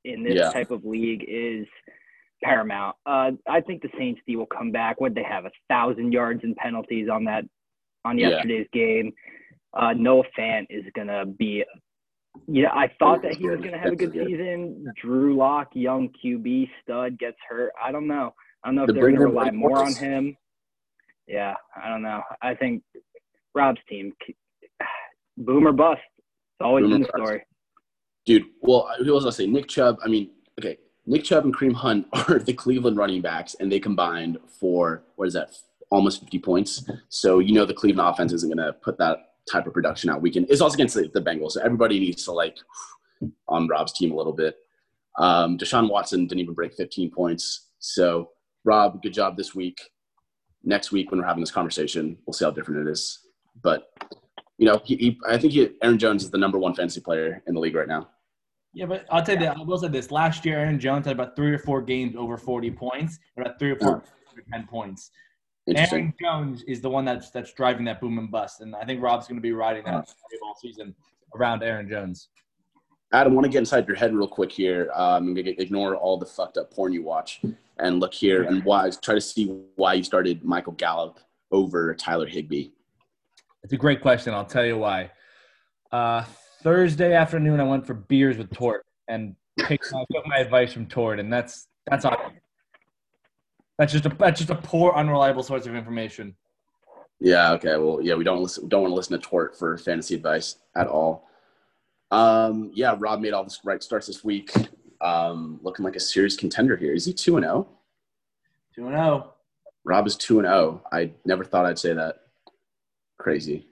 in 0.05 0.23
this 0.23 0.35
Yeah. 0.35 0.51
type 0.53 0.71
of 0.71 0.85
league 0.85 1.25
is 1.29 1.67
paramount. 2.43 2.97
Uh, 3.07 3.33
I 3.49 3.61
think 3.61 3.83
the 3.83 3.91
Saints 3.97 4.21
D 4.27 4.37
will 4.37 4.47
come 4.47 4.71
back. 4.73 5.01
What 5.01 5.15
they 5.15 5.23
have 5.23 5.45
a 5.47 5.51
thousand 5.69 6.13
yards 6.13 6.43
and 6.45 6.57
penalties 6.57 7.09
on 7.09 7.25
that 7.25 7.45
on 8.05 8.19
Yeah. 8.19 8.31
yesterday's 8.31 8.69
game. 8.73 9.13
Uh, 9.75 9.93
Noah 9.95 10.25
Fant 10.37 10.67
is 10.71 10.85
gonna 10.95 11.25
be. 11.25 11.65
Yeah, 12.47 12.73
I 12.73 12.89
thought 12.99 13.23
that 13.23 13.35
he 13.37 13.49
was 13.49 13.61
gonna 13.61 13.79
have 13.79 13.93
a 13.93 13.97
good 13.97 14.13
season. 14.13 14.93
Drew 14.97 15.37
Lock, 15.37 15.69
young 15.75 16.09
QB 16.11 16.69
stud, 16.81 17.19
gets 17.19 17.37
hurt. 17.49 17.73
I 17.81 17.93
don't 17.93 18.07
know. 18.07 18.35
I 18.65 18.69
don't 18.69 18.75
know 18.77 18.83
if 18.83 18.87
The 18.89 18.93
they're 18.95 19.03
going 19.03 19.17
to 19.17 19.21
rely 19.27 19.51
more 19.51 19.83
on 19.83 19.93
him. 19.95 20.37
Yeah, 21.27 21.55
I 21.77 21.89
don't 21.89 22.03
know. 22.03 22.23
I 22.41 22.55
think 22.55 22.83
Rob's 23.55 23.81
team, 23.89 24.13
boomer 25.37 25.73
bust. 25.73 26.01
It's 26.17 26.61
always 26.61 26.85
Boomer 26.85 26.95
been 26.99 27.03
the 27.03 27.09
story. 27.09 27.45
Dude, 28.25 28.45
well, 28.61 28.89
who 28.99 29.15
else 29.15 29.27
I 29.27 29.31
say? 29.31 29.47
Nick 29.47 29.69
Chubb. 29.69 29.99
I 30.05 30.09
mean, 30.09 30.31
okay, 30.59 30.79
Nick 31.07 31.25
Chubb 31.25 31.45
and 31.45 31.57
Kareem 31.57 31.75
Hunt 31.75 32.07
are 32.13 32.39
the 32.39 32.53
Cleveland 32.53 32.97
running 32.97 33.21
backs, 33.21 33.57
and 33.59 33.71
they 33.71 33.81
combined 33.81 34.39
for 34.61 35.03
what 35.17 35.29
is 35.29 35.35
that? 35.35 35.51
Almost 35.91 36.21
50 36.21 36.39
points. 36.39 36.89
So 37.09 37.39
you 37.41 37.53
know 37.53 37.67
the 37.67 37.75
Cleveland 37.75 38.09
offense 38.09 38.33
isn't 38.33 38.49
going 38.49 38.65
to 38.65 38.73
put 38.73 38.97
that 38.99 39.33
type 39.51 39.67
of 39.67 39.75
production 39.75 40.09
out 40.09 40.23
weekend. 40.23 40.47
It's 40.49 40.61
also 40.61 40.75
against 40.75 40.95
the, 40.95 41.11
the 41.13 41.21
Bengals. 41.21 41.53
So 41.53 41.63
everybody 41.63 41.99
needs 41.99 42.25
to 42.25 42.33
like 42.33 42.59
on 43.49 43.69
Rob's 43.69 43.93
team 43.93 44.13
a 44.13 44.17
little 44.17 44.33
bit. 44.33 44.57
Um, 45.19 45.59
Deshaun 45.59 45.91
Watson 45.91 46.27
didn't 46.27 46.41
even 46.41 46.55
break 46.55 46.75
15 46.75 47.11
points. 47.11 47.69
So 47.79 48.31
Rob, 48.65 49.03
good 49.03 49.13
job 49.13 49.37
this 49.37 49.55
week. 49.55 49.81
Next 50.65 50.93
week 50.93 51.11
when 51.11 51.21
we're 51.21 51.27
having 51.27 51.43
this 51.43 51.51
conversation, 51.51 52.17
we'll 52.25 52.35
see 52.35 52.45
how 52.45 52.53
different 52.53 52.87
it 52.87 52.91
is. 52.91 53.19
But 53.63 53.91
you 54.59 54.67
know, 54.67 54.81
he, 54.85 54.97
he, 54.97 55.21
I 55.29 55.39
think 55.39 55.53
he, 55.53 55.71
Aaron 55.83 55.99
Jones 55.99 56.23
is 56.23 56.31
the 56.31 56.39
number 56.39 56.59
one 56.59 56.75
fantasy 56.75 57.01
player 57.01 57.43
in 57.47 57.55
the 57.55 57.61
league 57.61 57.75
right 57.75 57.89
now. 57.89 58.09
Yeah, 58.75 58.87
but 58.87 59.05
I'll 59.11 59.23
tell 59.23 59.35
you 59.35 59.43
that. 59.43 59.57
I 59.59 59.63
will 59.63 59.79
say 59.79 59.89
this. 59.89 60.11
Last 60.11 60.47
year, 60.47 60.59
Aaron 60.59 60.81
Jones 60.81 61.07
had 61.07 61.15
about 61.15 61.37
three 61.37 61.53
or 61.53 61.59
four 61.59 61.83
games 61.83 62.17
over 62.17 62.39
40 62.39 62.71
points, 62.71 63.19
about 63.37 63.59
three 63.59 63.73
or 63.73 63.77
four 63.77 64.03
oh. 64.07 64.41
10 64.51 64.67
points. 64.67 65.11
Aaron 65.69 66.13
Jones 66.21 66.63
is 66.65 66.81
the 66.81 66.91
one 66.91 67.05
that's 67.05 67.31
that's 67.31 67.53
driving 67.53 67.85
that 67.85 68.01
boom 68.01 68.19
and 68.19 68.31
bust, 68.31 68.63
and 68.63 68.75
I 68.75 68.85
think 68.85 69.01
Rob's 69.01 69.29
going 69.29 69.37
to 69.37 69.43
be 69.43 69.53
riding 69.53 69.85
that 69.85 70.09
all 70.43 70.57
season 70.61 70.95
around 71.37 71.63
Aaron 71.63 71.89
Jones. 71.89 72.29
Adam, 73.13 73.33
I 73.33 73.35
want 73.35 73.45
to 73.45 73.51
get 73.51 73.59
inside 73.59 73.87
your 73.87 73.97
head 73.97 74.15
real 74.15 74.27
quick 74.27 74.51
here. 74.51 74.91
Um, 74.95 75.37
ignore 75.37 75.95
all 75.97 76.17
the 76.17 76.27
fucked 76.27 76.57
up 76.57 76.73
porn 76.73 76.93
you 76.93 77.03
watch 77.03 77.43
and 77.79 78.01
look 78.01 78.15
here 78.15 78.45
and 78.45 78.65
why. 78.65 78.91
Try 78.91 79.15
to 79.15 79.21
see 79.21 79.47
why 79.77 79.95
you 79.95 80.03
started 80.03 80.43
Michael 80.43 80.73
Gallup 80.73 81.21
over 81.53 81.95
Tyler 81.95 82.27
Higbee. 82.27 82.71
It's 83.63 83.73
a 83.73 83.77
great 83.77 84.01
question. 84.01 84.35
I'll 84.35 84.47
tell 84.47 84.65
you 84.65 84.79
why. 84.79 85.11
Uh, 85.93 86.25
Thursday 86.63 87.15
afternoon, 87.15 87.61
I 87.61 87.65
went 87.65 87.87
for 87.87 87.95
beers 87.95 88.39
with 88.39 88.51
Tort 88.51 88.85
and 89.09 89.35
picked, 89.59 89.93
I 89.95 90.05
took 90.13 90.27
my 90.27 90.39
advice 90.39 90.73
from 90.73 90.87
Tort, 90.87 91.19
and 91.19 91.33
that's 91.33 91.67
that's 91.87 92.05
awesome. 92.05 92.35
That's 93.79 93.93
just 93.93 94.07
a 94.07 94.11
that's 94.11 94.39
just 94.39 94.51
a 94.51 94.55
poor, 94.55 94.93
unreliable 94.93 95.43
source 95.43 95.67
of 95.67 95.75
information. 95.75 96.37
Yeah. 97.21 97.53
Okay. 97.53 97.77
Well, 97.77 98.01
yeah, 98.03 98.15
we 98.15 98.25
don't 98.25 98.43
listen. 98.43 98.69
Don't 98.69 98.83
want 98.83 98.93
to 98.93 98.97
listen 98.97 99.21
to 99.21 99.27
Tort 99.27 99.59
for 99.59 99.77
fantasy 99.79 100.15
advice 100.15 100.57
at 100.77 100.87
all. 100.87 101.29
Um, 102.11 102.71
yeah, 102.75 102.95
Rob 102.99 103.21
made 103.21 103.33
all 103.33 103.45
the 103.45 103.57
right 103.65 103.83
starts 103.83 104.07
this 104.07 104.23
week. 104.23 104.53
Um, 105.01 105.59
looking 105.63 105.85
like 105.85 105.97
a 105.97 106.01
serious 106.01 106.37
contender 106.37 106.77
here. 106.77 106.93
Is 106.93 107.07
he 107.07 107.13
two 107.13 107.37
and 107.37 107.45
zero? 107.45 107.67
Oh? 107.69 107.79
Two 108.75 108.87
and 108.87 108.95
zero. 108.95 109.05
Oh. 109.05 109.35
Rob 109.85 110.07
is 110.07 110.17
two 110.17 110.39
and 110.39 110.47
zero. 110.47 110.83
I 110.93 111.13
never 111.25 111.45
thought 111.45 111.67
I'd 111.67 111.79
say 111.79 111.93
that. 111.93 112.17
Crazy. 113.19 113.67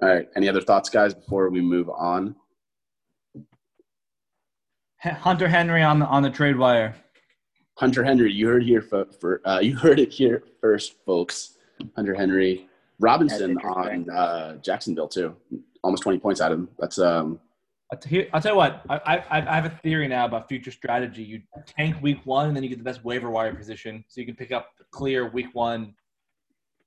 All 0.00 0.08
right. 0.08 0.28
Any 0.36 0.48
other 0.48 0.60
thoughts, 0.60 0.88
guys, 0.88 1.12
before 1.12 1.50
we 1.50 1.60
move 1.60 1.90
on? 1.90 2.34
Hunter 5.00 5.48
Henry 5.48 5.82
on 5.82 5.98
the 5.98 6.06
on 6.06 6.22
the 6.22 6.30
trade 6.30 6.56
wire. 6.56 6.94
Hunter 7.76 8.04
Henry, 8.04 8.32
you 8.32 8.46
heard 8.46 8.62
here 8.62 8.80
for, 8.80 9.06
for 9.20 9.40
uh, 9.44 9.58
you 9.58 9.76
heard 9.76 9.98
it 9.98 10.12
here 10.12 10.44
first, 10.60 10.94
folks. 11.04 11.56
Hunter 11.96 12.14
Henry, 12.14 12.68
Robinson 13.00 13.58
on 13.58 14.08
uh, 14.10 14.56
Jacksonville 14.58 15.08
too. 15.08 15.34
Almost 15.82 16.04
twenty 16.04 16.18
points 16.18 16.40
out 16.40 16.52
of 16.52 16.58
him. 16.60 16.68
That's 16.78 16.98
um. 16.98 17.40
I'll 17.90 17.98
tell 17.98 18.52
you 18.52 18.56
what. 18.56 18.82
I, 18.88 19.18
I 19.18 19.24
I 19.30 19.54
have 19.56 19.66
a 19.66 19.78
theory 19.82 20.06
now 20.06 20.24
about 20.24 20.48
future 20.48 20.70
strategy. 20.70 21.24
You 21.24 21.42
tank 21.66 22.00
week 22.00 22.20
one, 22.24 22.46
and 22.46 22.56
then 22.56 22.62
you 22.62 22.68
get 22.68 22.78
the 22.78 22.84
best 22.84 23.04
waiver 23.04 23.28
wire 23.28 23.54
position, 23.54 24.04
so 24.06 24.20
you 24.20 24.26
can 24.26 24.36
pick 24.36 24.52
up 24.52 24.70
the 24.78 24.84
clear 24.92 25.28
week 25.28 25.48
one 25.52 25.94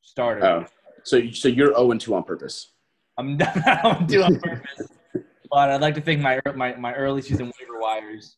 starter. 0.02 0.46
Oh, 0.46 0.66
so 1.04 1.30
so 1.32 1.50
you're 1.50 1.68
zero 1.68 1.74
oh 1.76 1.92
and 1.92 2.00
two 2.00 2.16
on 2.16 2.24
purpose. 2.24 2.72
I'm 3.18 3.38
not 3.66 4.08
do 4.08 4.24
on 4.24 4.40
purpose, 4.40 4.88
but 5.50 5.70
I'd 5.72 5.82
like 5.82 5.96
to 5.96 6.02
think 6.02 6.22
my 6.22 6.40
my, 6.56 6.76
my 6.76 6.94
early 6.94 7.22
season 7.22 7.52
waiver 7.60 7.80
wires 7.80 8.38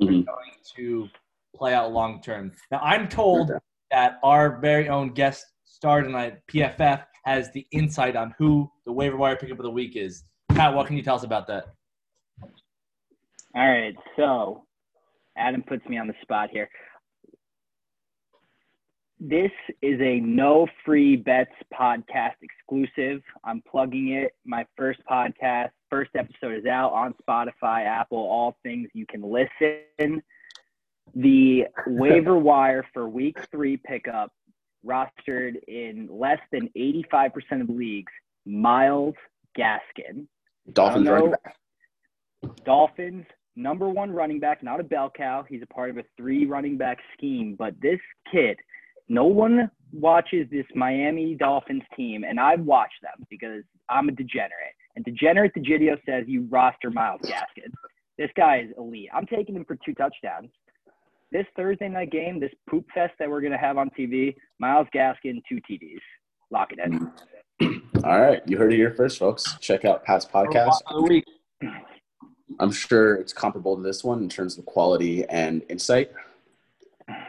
mm-hmm. 0.00 0.20
are 0.20 0.22
going 0.22 0.52
to 0.76 1.08
play 1.54 1.74
out 1.74 1.92
long 1.92 2.20
term. 2.20 2.52
Now 2.70 2.80
I'm 2.82 3.08
told 3.08 3.50
okay. 3.50 3.60
that 3.90 4.18
our 4.22 4.58
very 4.58 4.88
own 4.88 5.10
guest 5.10 5.46
star 5.64 6.02
tonight, 6.02 6.38
PFF, 6.52 7.04
has 7.24 7.52
the 7.52 7.66
insight 7.72 8.16
on 8.16 8.34
who 8.38 8.70
the 8.86 8.92
waiver 8.92 9.16
wire 9.16 9.36
pickup 9.36 9.58
of 9.58 9.64
the 9.64 9.70
week 9.70 9.96
is. 9.96 10.24
Pat, 10.50 10.74
what 10.74 10.86
can 10.86 10.96
you 10.96 11.02
tell 11.02 11.16
us 11.16 11.24
about 11.24 11.46
that? 11.46 11.66
All 13.54 13.68
right, 13.68 13.94
so 14.16 14.64
Adam 15.36 15.62
puts 15.62 15.86
me 15.88 15.98
on 15.98 16.06
the 16.06 16.14
spot 16.22 16.50
here 16.50 16.68
this 19.20 19.50
is 19.82 20.00
a 20.00 20.20
no 20.20 20.68
free 20.84 21.16
bets 21.16 21.54
podcast 21.74 22.34
exclusive. 22.40 23.20
I'm 23.44 23.62
plugging 23.68 24.12
it. 24.12 24.32
My 24.44 24.64
first 24.76 25.00
podcast, 25.10 25.70
first 25.90 26.10
episode 26.14 26.56
is 26.56 26.66
out 26.66 26.92
on 26.92 27.14
Spotify, 27.28 27.84
Apple, 27.84 28.18
all 28.18 28.56
things 28.62 28.88
you 28.94 29.06
can 29.06 29.22
listen. 29.22 30.22
The 31.14 31.64
waiver 31.86 32.38
wire 32.38 32.86
for 32.92 33.08
week 33.08 33.38
three 33.50 33.76
pickup 33.76 34.32
rostered 34.86 35.56
in 35.66 36.08
less 36.10 36.38
than 36.52 36.70
85% 36.76 37.62
of 37.62 37.70
leagues, 37.70 38.12
Myles 38.46 39.14
Gaskin. 39.58 40.26
Dolphins 40.72 41.08
running 41.08 41.30
back. 41.32 41.56
Dolphins 42.64 43.26
number 43.56 43.88
one 43.88 44.12
running 44.12 44.38
back, 44.38 44.62
not 44.62 44.78
a 44.78 44.84
bell 44.84 45.10
cow. 45.10 45.44
He's 45.48 45.62
a 45.62 45.66
part 45.66 45.90
of 45.90 45.98
a 45.98 46.04
three 46.16 46.46
running 46.46 46.78
back 46.78 46.98
scheme, 47.16 47.56
but 47.58 47.74
this 47.82 47.98
kid– 48.30 48.56
no 49.08 49.24
one 49.24 49.70
watches 49.92 50.46
this 50.50 50.66
Miami 50.74 51.34
Dolphins 51.34 51.82
team, 51.96 52.24
and 52.24 52.38
I've 52.38 52.60
watched 52.60 53.00
them 53.02 53.26
because 53.30 53.62
I'm 53.88 54.08
a 54.08 54.12
degenerate. 54.12 54.74
And 54.96 55.04
Degenerate 55.04 55.52
Digidio 55.54 55.96
says 56.04 56.24
you 56.26 56.46
roster 56.50 56.90
Myles 56.90 57.20
Gaskin. 57.22 57.72
This 58.18 58.30
guy 58.36 58.62
is 58.62 58.70
elite. 58.76 59.08
I'm 59.14 59.26
taking 59.26 59.54
him 59.54 59.64
for 59.64 59.78
two 59.84 59.94
touchdowns. 59.94 60.50
This 61.30 61.46
Thursday 61.56 61.88
night 61.88 62.10
game, 62.10 62.40
this 62.40 62.50
poop 62.68 62.84
fest 62.92 63.12
that 63.18 63.30
we're 63.30 63.40
going 63.40 63.52
to 63.52 63.58
have 63.58 63.78
on 63.78 63.90
TV, 63.96 64.34
Myles 64.58 64.88
Gaskin, 64.94 65.40
two 65.48 65.60
TDs. 65.70 66.00
Lock 66.50 66.72
it 66.72 66.80
in. 66.84 67.12
Mm-hmm. 67.60 68.04
All 68.04 68.20
right. 68.20 68.42
You 68.46 68.58
heard 68.58 68.72
it 68.72 68.76
here 68.76 68.94
first, 68.96 69.18
folks. 69.18 69.44
Check 69.60 69.84
out 69.84 70.04
Pat's 70.04 70.24
podcast. 70.24 70.80
I'm 72.58 72.72
sure 72.72 73.14
it's 73.14 73.32
comparable 73.32 73.76
to 73.76 73.82
this 73.82 74.02
one 74.02 74.22
in 74.22 74.28
terms 74.28 74.58
of 74.58 74.64
quality 74.64 75.24
and 75.28 75.62
insight. 75.68 76.10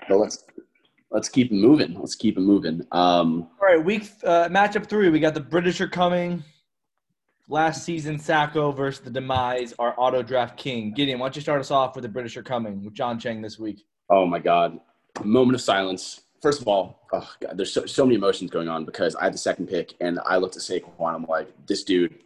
But 0.07 0.17
let's 0.17 0.43
let's 1.11 1.29
keep 1.29 1.51
moving. 1.51 1.99
Let's 1.99 2.15
keep 2.15 2.37
it 2.37 2.41
moving. 2.41 2.85
Um, 2.91 3.47
All 3.61 3.67
right, 3.67 3.83
week 3.83 4.09
uh, 4.23 4.49
matchup 4.49 4.85
three. 4.85 5.09
We 5.09 5.19
got 5.19 5.33
the 5.33 5.39
British 5.39 5.81
are 5.81 5.87
coming. 5.87 6.43
Last 7.47 7.83
season, 7.83 8.17
Sacko 8.17 8.75
versus 8.75 9.03
the 9.03 9.09
Demise, 9.09 9.73
our 9.79 9.95
auto 9.97 10.21
draft 10.21 10.55
king. 10.55 10.93
Gideon, 10.93 11.17
why 11.17 11.25
don't 11.25 11.35
you 11.35 11.41
start 11.41 11.59
us 11.59 11.71
off 11.71 11.95
with 11.95 12.03
the 12.03 12.09
British 12.09 12.37
are 12.37 12.43
coming 12.43 12.83
with 12.83 12.93
John 12.93 13.19
Chang 13.19 13.41
this 13.41 13.57
week? 13.57 13.85
Oh 14.09 14.27
my 14.27 14.37
God, 14.37 14.79
moment 15.23 15.55
of 15.55 15.61
silence. 15.61 16.21
First 16.43 16.61
of 16.61 16.67
all, 16.67 17.07
oh 17.11 17.29
God, 17.41 17.57
there's 17.57 17.73
so, 17.73 17.85
so 17.87 18.05
many 18.05 18.15
emotions 18.15 18.51
going 18.51 18.69
on 18.69 18.85
because 18.85 19.15
I 19.15 19.23
had 19.23 19.33
the 19.33 19.39
second 19.39 19.67
pick 19.67 19.95
and 19.99 20.19
I 20.25 20.37
looked 20.37 20.57
at 20.57 20.61
Saquon. 20.61 21.15
I'm 21.15 21.25
like, 21.25 21.51
this 21.65 21.83
dude, 21.83 22.19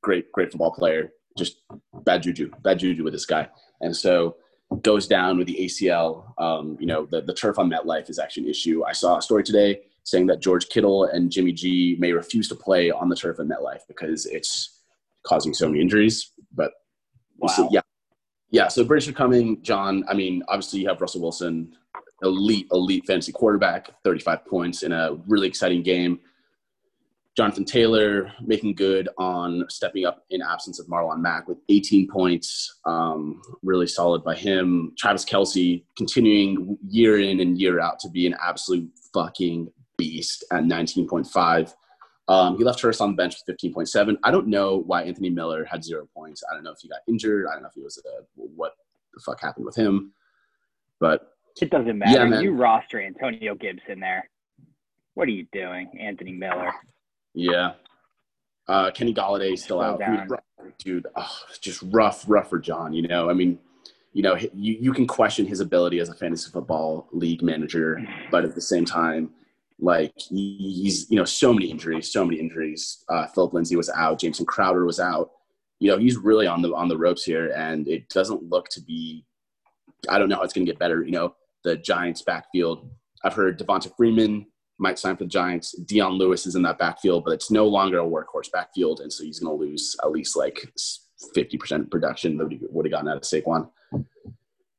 great, 0.00 0.30
great 0.30 0.52
football 0.52 0.70
player. 0.70 1.12
Just 1.36 1.62
bad 2.04 2.22
juju, 2.22 2.50
bad 2.62 2.78
juju 2.78 3.02
with 3.02 3.14
this 3.14 3.26
guy. 3.26 3.48
And 3.80 3.94
so 3.94 4.36
goes 4.76 5.06
down 5.06 5.38
with 5.38 5.46
the 5.46 5.56
ACL, 5.60 6.32
um, 6.38 6.76
you 6.80 6.86
know, 6.86 7.06
the, 7.10 7.20
the 7.22 7.34
turf 7.34 7.58
on 7.58 7.70
MetLife 7.70 8.08
is 8.08 8.18
actually 8.18 8.44
an 8.44 8.50
issue. 8.50 8.84
I 8.84 8.92
saw 8.92 9.18
a 9.18 9.22
story 9.22 9.42
today 9.42 9.80
saying 10.04 10.26
that 10.26 10.40
George 10.40 10.68
Kittle 10.68 11.04
and 11.04 11.30
Jimmy 11.30 11.52
G 11.52 11.96
may 11.98 12.12
refuse 12.12 12.48
to 12.48 12.54
play 12.54 12.90
on 12.90 13.08
the 13.08 13.16
turf 13.16 13.38
at 13.38 13.46
MetLife 13.46 13.82
because 13.88 14.26
it's 14.26 14.80
causing 15.24 15.54
so 15.54 15.68
many 15.68 15.80
injuries. 15.80 16.32
But 16.52 16.72
wow. 17.38 17.68
yeah, 17.70 17.80
yeah. 18.50 18.68
So 18.68 18.84
British 18.84 19.08
are 19.08 19.12
coming, 19.12 19.62
John. 19.62 20.04
I 20.08 20.14
mean, 20.14 20.42
obviously 20.48 20.80
you 20.80 20.88
have 20.88 21.00
Russell 21.00 21.22
Wilson, 21.22 21.74
elite, 22.22 22.66
elite 22.72 23.04
fantasy 23.06 23.32
quarterback, 23.32 23.90
35 24.04 24.44
points 24.46 24.82
in 24.82 24.92
a 24.92 25.14
really 25.26 25.48
exciting 25.48 25.82
game. 25.82 26.20
Jonathan 27.36 27.64
Taylor 27.64 28.30
making 28.42 28.74
good 28.74 29.08
on 29.16 29.64
stepping 29.70 30.04
up 30.04 30.24
in 30.30 30.42
absence 30.42 30.78
of 30.78 30.86
Marlon 30.86 31.20
Mack 31.20 31.48
with 31.48 31.58
18 31.70 32.08
points. 32.08 32.80
Um, 32.84 33.40
really 33.62 33.86
solid 33.86 34.22
by 34.22 34.34
him. 34.34 34.92
Travis 34.98 35.24
Kelce 35.24 35.82
continuing 35.96 36.76
year 36.86 37.20
in 37.20 37.40
and 37.40 37.58
year 37.58 37.80
out 37.80 37.98
to 38.00 38.10
be 38.10 38.26
an 38.26 38.36
absolute 38.42 38.90
fucking 39.14 39.72
beast 39.96 40.44
at 40.52 40.64
19.5. 40.64 41.74
Um, 42.28 42.58
he 42.58 42.64
left 42.64 42.80
Hurst 42.80 43.00
on 43.00 43.10
the 43.10 43.16
bench 43.16 43.36
with 43.46 43.58
15.7. 43.58 44.16
I 44.22 44.30
don't 44.30 44.46
know 44.46 44.82
why 44.86 45.02
Anthony 45.02 45.30
Miller 45.30 45.64
had 45.64 45.82
zero 45.82 46.06
points. 46.14 46.42
I 46.50 46.54
don't 46.54 46.64
know 46.64 46.70
if 46.72 46.78
he 46.80 46.88
got 46.88 47.00
injured. 47.08 47.46
I 47.48 47.54
don't 47.54 47.62
know 47.62 47.68
if 47.68 47.74
he 47.74 47.80
was 47.80 47.98
a, 47.98 48.22
what 48.36 48.74
the 49.14 49.20
fuck 49.20 49.40
happened 49.40 49.64
with 49.64 49.74
him. 49.74 50.12
But 51.00 51.32
it 51.60 51.70
doesn't 51.70 51.98
matter. 51.98 52.26
Yeah, 52.28 52.40
you 52.40 52.52
roster 52.52 53.00
Antonio 53.00 53.54
Gibson 53.54 54.00
there. 54.00 54.28
What 55.14 55.28
are 55.28 55.32
you 55.32 55.46
doing, 55.52 55.90
Anthony 55.98 56.32
Miller? 56.32 56.72
Yeah. 57.34 57.72
Uh, 58.68 58.90
Kenny 58.90 59.12
Golladay 59.12 59.58
still 59.58 59.80
out. 59.80 60.00
Dude, 60.78 61.06
oh, 61.16 61.38
just 61.60 61.82
rough, 61.90 62.24
rough 62.28 62.48
for 62.50 62.58
John. 62.58 62.92
You 62.92 63.06
know, 63.06 63.28
I 63.28 63.32
mean, 63.32 63.58
you 64.12 64.22
know, 64.22 64.36
you, 64.36 64.50
you 64.54 64.92
can 64.92 65.06
question 65.06 65.46
his 65.46 65.60
ability 65.60 65.98
as 65.98 66.08
a 66.08 66.14
fantasy 66.14 66.50
football 66.50 67.08
league 67.12 67.42
manager, 67.42 68.00
but 68.30 68.44
at 68.44 68.54
the 68.54 68.60
same 68.60 68.84
time, 68.84 69.30
like 69.80 70.12
he's, 70.16 71.10
you 71.10 71.16
know, 71.16 71.24
so 71.24 71.52
many 71.52 71.70
injuries, 71.70 72.12
so 72.12 72.24
many 72.24 72.38
injuries. 72.38 73.04
Uh, 73.08 73.26
Phillip 73.26 73.52
Lindsay 73.52 73.74
was 73.74 73.90
out. 73.90 74.20
Jamison 74.20 74.46
Crowder 74.46 74.86
was 74.86 75.00
out. 75.00 75.32
You 75.80 75.90
know, 75.90 75.98
he's 75.98 76.16
really 76.16 76.46
on 76.46 76.62
the 76.62 76.72
on 76.74 76.86
the 76.86 76.96
ropes 76.96 77.24
here, 77.24 77.52
and 77.56 77.88
it 77.88 78.08
doesn't 78.08 78.48
look 78.48 78.68
to 78.70 78.80
be 78.80 79.24
I 80.08 80.18
don't 80.18 80.28
know 80.28 80.36
how 80.36 80.42
it's 80.42 80.52
going 80.52 80.66
to 80.66 80.70
get 80.72 80.78
better. 80.78 81.02
You 81.02 81.12
know, 81.12 81.34
the 81.64 81.76
Giants 81.76 82.22
backfield. 82.22 82.88
I've 83.24 83.34
heard 83.34 83.58
Devonta 83.58 83.94
Freeman 83.96 84.46
might 84.78 84.98
sign 84.98 85.16
for 85.16 85.24
the 85.24 85.30
Giants. 85.30 85.72
Dion 85.72 86.12
Lewis 86.12 86.46
is 86.46 86.56
in 86.56 86.62
that 86.62 86.78
backfield, 86.78 87.24
but 87.24 87.32
it's 87.32 87.50
no 87.50 87.66
longer 87.66 88.00
a 88.00 88.04
workhorse 88.04 88.50
backfield, 88.50 89.00
and 89.00 89.12
so 89.12 89.24
he's 89.24 89.40
going 89.40 89.56
to 89.56 89.64
lose 89.64 89.96
at 90.02 90.10
least 90.10 90.36
like 90.36 90.66
fifty 91.34 91.56
percent 91.56 91.90
production 91.90 92.36
that 92.38 92.50
he 92.50 92.60
would 92.70 92.86
have 92.86 92.92
gotten 92.92 93.08
out 93.08 93.16
of 93.16 93.22
Saquon. 93.22 93.68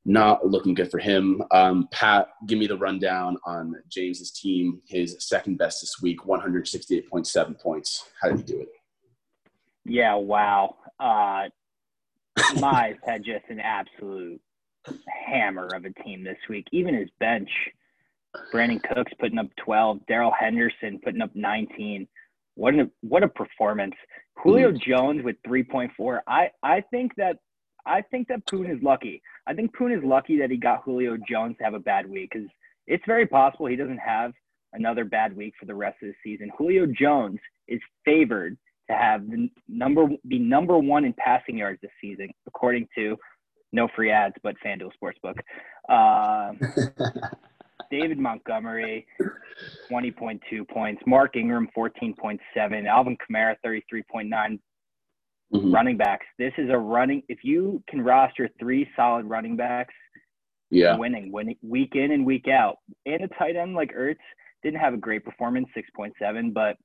Not 0.06 0.46
looking 0.46 0.74
good 0.74 0.92
for 0.92 1.00
him. 1.00 1.42
Um, 1.52 1.88
Pat, 1.92 2.28
give 2.46 2.60
me 2.60 2.68
the 2.68 2.78
rundown 2.78 3.38
on 3.46 3.76
James's 3.90 4.32
team. 4.32 4.82
His 4.86 5.16
second 5.20 5.58
best 5.58 5.82
this 5.82 6.02
week, 6.02 6.26
one 6.26 6.42
hundred 6.42 6.68
sixty-eight 6.68 7.10
point 7.10 7.28
seven 7.28 7.56
points. 7.56 8.10
How 8.22 8.30
did 8.30 8.40
he 8.40 8.44
do 8.44 8.60
it? 8.60 8.70
Yeah, 9.86 10.16
wow. 10.16 10.76
Uh, 11.00 11.50
Mize 12.56 12.98
had 13.06 13.24
just 13.26 13.46
an 13.50 13.60
absolute 13.60 14.42
hammer 15.08 15.68
of 15.74 15.86
a 15.86 15.92
team 16.04 16.24
this 16.24 16.38
week. 16.50 16.68
Even 16.72 16.96
his 16.96 17.10
bench, 17.20 17.50
Brandin 18.54 18.82
Cooks 18.84 19.12
putting 19.20 19.38
up 19.38 19.48
12, 19.64 20.00
Darrell 20.08 20.34
Henderson 20.38 21.00
putting 21.04 21.22
up 21.22 21.32
19. 21.36 22.08
What 22.56 22.76
a 22.76 22.90
what 23.02 23.24
a 23.24 23.28
performance! 23.28 23.96
Julio 24.36 24.72
mm. 24.72 24.82
Jones 24.82 25.24
with 25.24 25.36
3.4. 25.48 26.20
I 26.28 26.50
I 26.62 26.82
think 26.92 27.14
that 27.18 27.38
I 27.86 28.02
think 28.02 28.28
that 28.28 28.46
Poon 28.48 28.70
is 28.70 28.82
lucky. 28.82 29.22
I 29.48 29.54
think 29.54 29.76
Poon 29.76 29.92
is 29.92 30.04
lucky 30.04 30.38
that 30.40 30.52
he 30.52 30.58
got 30.58 30.84
Julio 30.84 31.18
Jones 31.28 31.58
to 31.58 31.64
have 31.64 31.74
a 31.74 31.80
bad 31.80 32.10
week 32.10 32.30
because 32.32 32.48
it's 32.88 33.04
very 33.08 33.26
possible 33.26 33.66
he 33.66 33.76
doesn't 33.76 33.98
have 33.98 34.34
another 34.74 35.06
bad 35.06 35.36
week 35.36 35.54
for 35.60 35.66
the 35.66 35.76
rest 35.76 35.98
of 36.02 36.10
the 36.10 36.16
season. 36.24 36.52
Julio 36.58 36.86
Jones 36.86 37.40
is 37.68 37.80
favored 38.06 38.58
to 38.90 38.96
have 38.96 39.30
the 39.30 39.50
number 39.68 40.08
be 40.28 40.40
number 40.40 40.78
one 40.78 41.06
in 41.06 41.14
passing 41.14 41.58
yards 41.58 41.80
this 41.82 41.92
season, 42.02 42.30
according 42.48 42.88
to 42.96 43.18
no 43.72 43.88
free 43.96 44.12
ads, 44.12 44.36
but 44.44 44.56
FanDuel 44.64 44.92
Sportsbook. 45.02 45.40
Uh, 45.90 46.54
David 47.94 48.18
Montgomery, 48.18 49.06
20.2 49.92 50.68
points. 50.68 51.04
Mark 51.06 51.36
Ingram, 51.36 51.68
14.7. 51.78 52.88
Alvin 52.88 53.18
Kamara, 53.18 53.56
33.9. 53.64 54.60
Mm-hmm. 55.54 55.72
Running 55.72 55.98
backs. 55.98 56.26
This 56.40 56.54
is 56.58 56.72
a 56.72 56.78
running. 56.78 57.22
If 57.30 57.44
you 57.44 57.84
can 57.88 58.02
roster 58.02 58.50
three 58.60 58.90
solid 58.96 59.28
running 59.28 59.56
backs, 59.56 59.94
yeah, 60.72 60.98
winning, 60.98 61.32
winning 61.32 61.58
week 61.62 61.92
in 61.94 62.12
and 62.12 62.26
week 62.26 62.48
out. 62.48 62.78
And 63.06 63.22
a 63.22 63.28
tight 63.38 63.56
end 63.56 63.76
like 63.76 63.94
Ertz 63.94 64.16
didn't 64.64 64.80
have 64.80 64.96
a 64.96 64.98
great 64.98 65.24
performance, 65.24 65.68
6.7, 65.78 66.52
but 66.52 66.78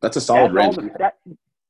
that's 0.00 0.16
a 0.16 0.20
solid 0.22 0.54
that's 0.54 0.54
range. 0.54 0.78
All 0.78 0.84
the, 0.84 0.90
that, 0.98 1.14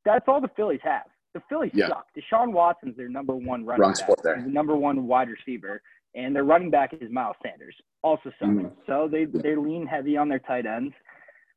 that's 0.04 0.24
all 0.28 0.40
the 0.40 0.50
Phillies 0.54 0.78
have. 0.84 1.06
The 1.34 1.42
Phillies 1.48 1.72
yeah. 1.74 1.88
suck. 1.88 2.06
Deshaun 2.16 2.52
Watson's 2.52 2.96
their 2.96 3.08
number 3.08 3.34
one 3.34 3.66
running 3.66 3.82
Wrong 3.82 3.94
back. 3.94 4.22
There. 4.22 4.36
He's 4.36 4.44
the 4.44 4.52
number 4.52 4.76
one 4.76 5.08
wide 5.08 5.28
receiver, 5.28 5.82
and 6.14 6.34
their 6.34 6.44
running 6.44 6.70
back 6.70 6.92
is 6.98 7.10
Miles 7.10 7.36
Sanders, 7.42 7.74
also 8.02 8.30
sucks. 8.38 8.50
Mm. 8.50 8.72
So 8.86 9.08
they 9.10 9.24
they 9.24 9.56
lean 9.56 9.86
heavy 9.86 10.16
on 10.16 10.28
their 10.28 10.38
tight 10.40 10.66
ends. 10.66 10.94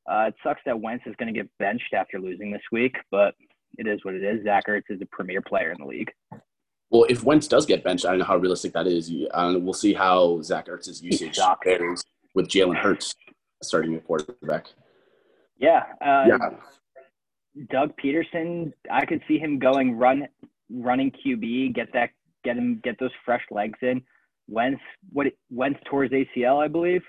Uh, 0.10 0.25
it 0.27 0.36
sucks 0.43 0.62
that 0.65 0.79
Wentz 0.79 1.05
is 1.07 1.15
going 1.17 1.33
to 1.33 1.39
get 1.39 1.50
benched 1.60 1.93
after 1.93 2.19
losing 2.19 2.51
this 2.51 2.62
week, 2.72 2.95
but 3.10 3.36
it 3.77 3.88
is 3.88 4.03
what 4.03 4.13
it 4.13 4.24
is. 4.24 4.43
Zach 4.43 4.67
Ertz 4.67 4.83
is 4.89 5.01
a 5.01 5.05
premier 5.05 5.41
player 5.41 5.72
in 5.72 5.77
the 5.79 5.88
league. 5.88 6.12
Well, 6.89 7.05
if 7.10 7.24
Wentz 7.24 7.48
does 7.48 7.65
get 7.65 7.83
benched, 7.83 8.05
I 8.05 8.10
don't 8.10 8.19
know 8.19 8.25
how 8.25 8.38
realistic 8.38 8.74
that 8.74 8.86
is. 8.86 9.12
we'll 9.12 9.74
see 9.74 9.93
how 9.93 10.41
Zach 10.41 10.67
Ertz's 10.67 11.01
usage 11.01 11.39
varies 11.63 12.03
with 12.36 12.48
Jalen 12.48 12.77
Hurts 12.77 13.15
starting 13.63 13.95
at 13.95 14.05
quarterback. 14.05 14.67
Yeah. 15.57 15.83
Uh, 16.01 16.25
yeah. 16.27 16.38
Doug 17.72 17.93
Pederson, 18.03 18.74
I 18.91 19.05
could 19.05 19.22
see 19.27 19.38
him 19.38 19.60
going 19.60 19.98
run, 19.98 20.27
running 20.69 21.12
QB, 21.12 21.74
get 21.74 21.93
that, 21.93 22.12
get 22.43 22.57
him, 22.57 22.81
get 22.83 23.00
those 23.00 23.12
fresh 23.25 23.43
legs 23.51 23.79
in. 23.81 24.01
Wentz, 24.47 24.81
what 25.12 25.27
Wentz 25.50 25.79
towards 25.89 26.13
ACL, 26.13 26.63
I 26.63 26.67
believe. 26.67 27.01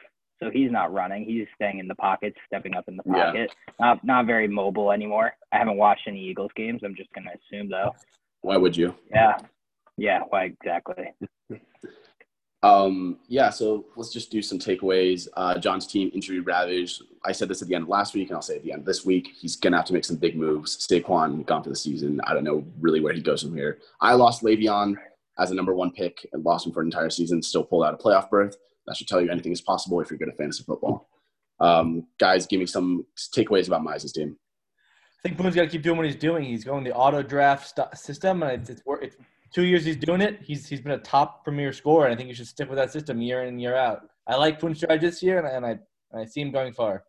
So 0.43 0.51
he's 0.51 0.71
not 0.71 0.93
running. 0.93 1.25
He's 1.25 1.47
staying 1.55 1.79
in 1.79 1.89
the 1.89 1.95
pocket, 1.95 2.35
stepping 2.47 2.75
up 2.75 2.85
in 2.89 2.97
the 2.97 3.03
pocket. 3.05 3.51
Yeah. 3.51 3.75
Not 3.81 4.05
not 4.05 4.27
very 4.27 4.49
mobile 4.49 4.91
anymore. 4.91 5.33
I 5.53 5.59
haven't 5.59 5.77
watched 5.77 6.09
any 6.09 6.21
Eagles 6.21 6.51
games. 6.57 6.83
I'm 6.85 6.95
just 6.97 7.13
gonna 7.13 7.31
assume 7.31 7.71
though. 7.71 7.95
Why 8.43 8.57
would 8.57 8.77
you? 8.77 8.95
Yeah. 9.11 9.39
Yeah, 9.97 10.21
why 10.29 10.45
exactly? 10.45 11.13
Um, 12.65 13.19
yeah, 13.29 13.51
so 13.51 13.85
let's 13.95 14.11
just 14.11 14.31
do 14.31 14.41
some 14.41 14.59
takeaways. 14.59 15.29
Uh, 15.37 15.59
John's 15.59 15.87
team 15.87 16.11
injury 16.15 16.41
ravaged. 16.41 17.03
I 17.23 17.31
said 17.31 17.49
this 17.49 17.61
at 17.61 17.69
the 17.69 17.75
end 17.75 17.83
of 17.83 17.91
last 17.91 18.15
week, 18.15 18.29
and 18.29 18.37
I'll 18.37 18.43
say 18.43 18.57
at 18.57 18.63
the 18.63 18.73
end 18.73 18.81
of 18.81 18.87
this 18.87 19.05
week. 19.05 19.29
He's 19.39 19.55
gonna 19.55 19.77
have 19.77 19.85
to 19.85 19.93
make 19.93 20.07
some 20.07 20.17
big 20.17 20.35
moves. 20.35 20.87
Saquon 20.91 21.45
gone 21.45 21.63
for 21.63 21.69
the 21.69 21.77
season. 21.77 22.23
I 22.25 22.33
don't 22.33 22.43
know 22.43 22.65
really 22.81 23.03
where 23.03 23.13
he 23.13 23.21
goes 23.21 23.43
from 23.43 23.55
here. 23.55 23.81
I 24.01 24.15
lost 24.15 24.43
Le'Veon 24.43 24.97
as 25.39 25.51
a 25.51 25.55
number 25.55 25.75
one 25.75 25.91
pick 25.91 26.27
and 26.33 26.45
lost 26.45 26.67
him 26.67 26.73
for 26.73 26.81
an 26.81 26.87
entire 26.87 27.11
season. 27.11 27.43
Still 27.43 27.65
pulled 27.65 27.85
out 27.85 27.95
a 27.95 27.97
playoff 27.97 28.31
berth. 28.31 28.57
That 28.87 28.97
should 28.97 29.09
tell 29.09 29.21
you 29.21 29.31
anything 29.31 29.53
is 29.53 29.61
possible 29.61 30.01
if 30.01 30.11
you're 30.11 30.19
good 30.19 30.29
at 30.29 30.37
fantasy 30.37 30.65
football. 30.65 31.09
Um, 31.61 32.07
guys, 32.19 32.47
give 32.47 32.61
me 32.61 32.67
some 32.67 33.07
takeaways 33.35 33.67
about 33.67 33.83
Mize's 33.83 34.13
team. 34.13 34.37
I 35.25 35.29
think 35.29 35.39
Boone's 35.39 35.55
got 35.55 35.63
to 35.63 35.69
keep 35.69 35.83
doing 35.83 35.97
what 35.97 36.05
he's 36.05 36.17
doing. 36.17 36.45
He's 36.45 36.65
going 36.65 36.85
the 36.85 36.95
auto 36.95 37.23
draft 37.23 37.69
st- 37.69 37.97
system, 37.97 38.43
and 38.43 38.53
it's, 38.53 38.69
it's, 38.69 38.83
it's 39.01 39.17
two 39.55 39.63
years 39.63 39.85
he's 39.85 39.97
doing 39.97 40.21
it. 40.21 40.41
He's 40.43 40.69
he's 40.69 40.81
been 40.81 40.93
a 40.93 40.99
top 40.99 41.45
premier 41.45 41.73
scorer, 41.73 42.07
and 42.07 42.15
I 42.15 42.17
think 42.17 42.29
you 42.29 42.35
should 42.35 42.49
stick 42.49 42.69
with 42.69 42.77
that 42.77 42.93
system 42.93 43.23
year 43.23 43.43
in 43.43 43.49
and 43.49 43.61
year 43.61 43.75
out. 43.75 44.03
I 44.27 44.37
like 44.37 44.61
Poon's 44.61 44.79
strategy 44.79 45.07
this 45.07 45.23
year, 45.23 45.39
and 45.39 45.47
I, 45.47 45.51
and 45.51 45.67
I, 45.67 45.71
and 46.13 46.23
I 46.23 46.25
see 46.27 46.43
him 46.43 46.51
going 46.51 46.73
far. 46.73 47.05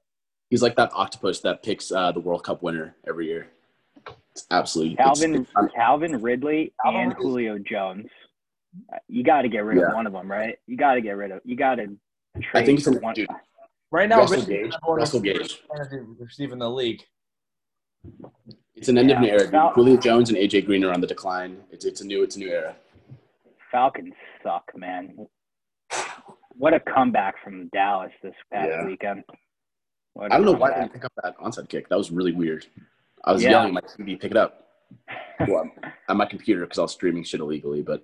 He's 0.50 0.62
like 0.62 0.76
that 0.78 0.92
octopus 0.94 1.42
that 1.42 1.64
picks 1.64 1.92
uh, 1.92 2.12
the 2.12 2.20
World 2.20 2.44
Cup 2.44 2.62
winner 2.62 2.96
every 3.08 3.28
year. 3.28 3.48
It's 4.32 4.46
absolutely 4.52 4.96
Calvin 4.96 5.36
it's, 5.36 5.52
it's, 5.58 5.74
Calvin 5.74 6.22
Ridley 6.22 6.74
and 6.84 7.14
Julio 7.14 7.58
Jones. 7.58 8.08
Uh, 8.94 8.98
you 9.08 9.24
got 9.24 9.44
to 9.44 9.50
get 9.50 9.64
rid 9.64 9.78
yeah. 9.78 9.88
of 9.88 9.94
one 9.94 10.06
of 10.06 10.14
them, 10.14 10.30
right? 10.30 10.58
You 10.68 10.76
got 10.76 10.96
to 10.96 11.02
get 11.02 11.12
rid 11.12 11.32
of. 11.32 11.42
You 11.46 11.56
got 11.56 11.76
to. 11.76 11.96
I 12.54 12.66
think 12.66 12.80
it's 12.80 12.88
one. 12.88 13.14
Dude, 13.14 13.30
right 13.92 14.10
now, 14.10 14.20
Russell 14.20 14.46
Gage. 14.46 14.74
Russell 14.86 15.22
Gage. 15.22 15.62
Receiving 16.20 16.60
the 16.60 16.70
league. 16.70 17.02
It's 18.76 18.90
an 18.90 18.98
end 18.98 19.10
yeah. 19.10 19.18
of 19.18 19.24
an 19.24 19.30
era. 19.30 19.48
Fal- 19.50 19.72
Julio 19.74 19.96
Jones 19.98 20.30
and 20.30 20.38
AJ 20.38 20.66
Green 20.66 20.84
are 20.84 20.92
on 20.92 21.00
the 21.00 21.08
decline. 21.08 21.58
It's 21.72 21.86
it's 21.86 22.02
a 22.02 22.06
new 22.06 22.24
it's 22.24 22.36
a 22.36 22.40
new 22.40 22.50
era. 22.50 22.76
Falcons 23.72 24.14
suck, 24.44 24.70
man. 24.76 25.28
What 26.58 26.74
a 26.74 26.80
comeback 26.80 27.36
from 27.44 27.70
Dallas 27.74 28.12
this 28.22 28.34
past 28.52 28.70
yeah. 28.70 28.86
weekend. 28.86 29.24
What 30.14 30.32
I 30.32 30.38
don't 30.38 30.46
know 30.46 30.54
why 30.54 30.72
they 30.72 30.80
didn't 30.80 30.94
pick 30.94 31.06
up 31.06 31.12
that 31.24 31.38
onside 31.38 31.70
kick. 31.70 31.90
That 31.90 31.98
was 31.98 32.12
really 32.12 32.32
weird. 32.32 32.66
I 33.26 33.34
was 33.34 33.44
yeah. 33.44 33.52
yelling 33.52 33.70
at 33.70 33.74
my 33.74 33.82
TV, 33.82 34.20
pick 34.20 34.32
it 34.32 34.38
up. 34.38 34.68
well, 35.48 35.70
on 36.10 36.18
my 36.18 36.26
computer 36.26 36.62
because 36.62 36.78
I 36.78 36.84
was 36.84 36.92
streaming 36.92 37.24
shit 37.24 37.42
illegally, 37.42 37.82
but 37.82 38.04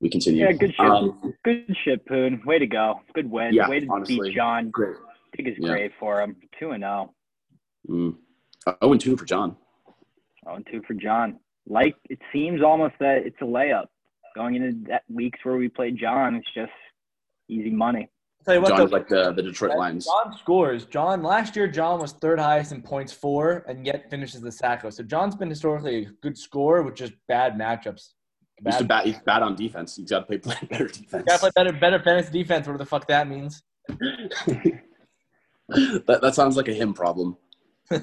we 0.00 0.08
continue. 0.10 0.44
Yeah, 0.44 0.52
good 0.52 0.74
shit. 0.74 0.86
Um, 0.86 1.34
good 1.44 1.74
shit, 1.84 2.06
Poon. 2.06 2.42
Way 2.44 2.58
to 2.58 2.66
go. 2.66 3.00
Good 3.14 3.30
win. 3.30 3.54
Yeah, 3.54 3.68
Way 3.68 3.80
to 3.80 3.86
honestly, 3.90 4.20
beat 4.20 4.34
John. 4.34 4.70
Great. 4.70 4.96
I 4.96 5.36
think 5.36 5.48
it's 5.48 5.58
yeah. 5.60 5.68
great 5.68 5.92
for 5.98 6.20
him. 6.20 6.36
2 6.58 6.72
and 6.72 6.82
0. 6.82 7.14
Mm. 7.88 8.16
0 8.82 8.92
and 8.92 9.00
2 9.00 9.16
for 9.16 9.24
John. 9.24 9.56
0 10.44 10.56
and 10.56 10.66
2 10.70 10.82
for 10.86 10.94
John. 10.94 11.38
Like 11.66 11.96
it 12.08 12.18
seems 12.32 12.62
almost 12.62 12.94
that 13.00 13.18
it's 13.24 13.36
a 13.40 13.44
layup 13.44 13.86
going 14.34 14.56
into 14.56 14.88
that 14.88 15.02
weeks 15.08 15.38
where 15.42 15.56
we 15.56 15.68
played 15.68 15.98
John. 15.98 16.34
It's 16.34 16.52
just 16.54 16.72
easy 17.48 17.70
money. 17.70 18.08
I'll 18.40 18.44
tell 18.44 18.54
you 18.54 18.60
what, 18.62 18.68
John's 18.70 18.90
though, 18.90 18.96
like 18.96 19.08
the, 19.08 19.32
the 19.32 19.42
Detroit 19.42 19.76
Lions. 19.76 20.06
John 20.06 20.34
scores. 20.38 20.86
John 20.86 21.22
last 21.22 21.54
year, 21.56 21.68
John 21.68 22.00
was 22.00 22.12
third 22.12 22.38
highest 22.38 22.72
in 22.72 22.80
points 22.80 23.12
four, 23.12 23.66
and 23.68 23.84
yet 23.84 24.08
finishes 24.08 24.40
the 24.40 24.50
sack. 24.50 24.82
So 24.90 25.02
John's 25.02 25.36
been 25.36 25.50
historically 25.50 26.04
a 26.04 26.10
good 26.22 26.38
scorer 26.38 26.82
with 26.82 26.94
just 26.94 27.12
bad 27.28 27.58
matchups. 27.58 28.12
Bad. 28.62 28.74
He's, 28.74 28.86
bad, 28.86 29.06
he's 29.06 29.18
bad 29.20 29.42
on 29.42 29.56
defense. 29.56 29.96
He's 29.96 30.08
got 30.08 30.20
to 30.20 30.26
play, 30.26 30.38
play 30.38 30.56
better 30.70 30.86
defense. 30.86 31.24
Got 31.26 31.34
to 31.34 31.38
play 31.38 31.50
better, 31.54 31.72
better 31.72 31.98
fantasy 31.98 32.32
defense. 32.32 32.66
Whatever 32.66 32.78
the 32.78 32.86
fuck 32.86 33.06
that 33.08 33.28
means. 33.28 33.62
that 33.88 34.82
that 36.22 36.34
sounds 36.34 36.56
like 36.56 36.68
a 36.68 36.72
him 36.72 36.94
problem. 36.94 37.36
yeah. 37.90 37.98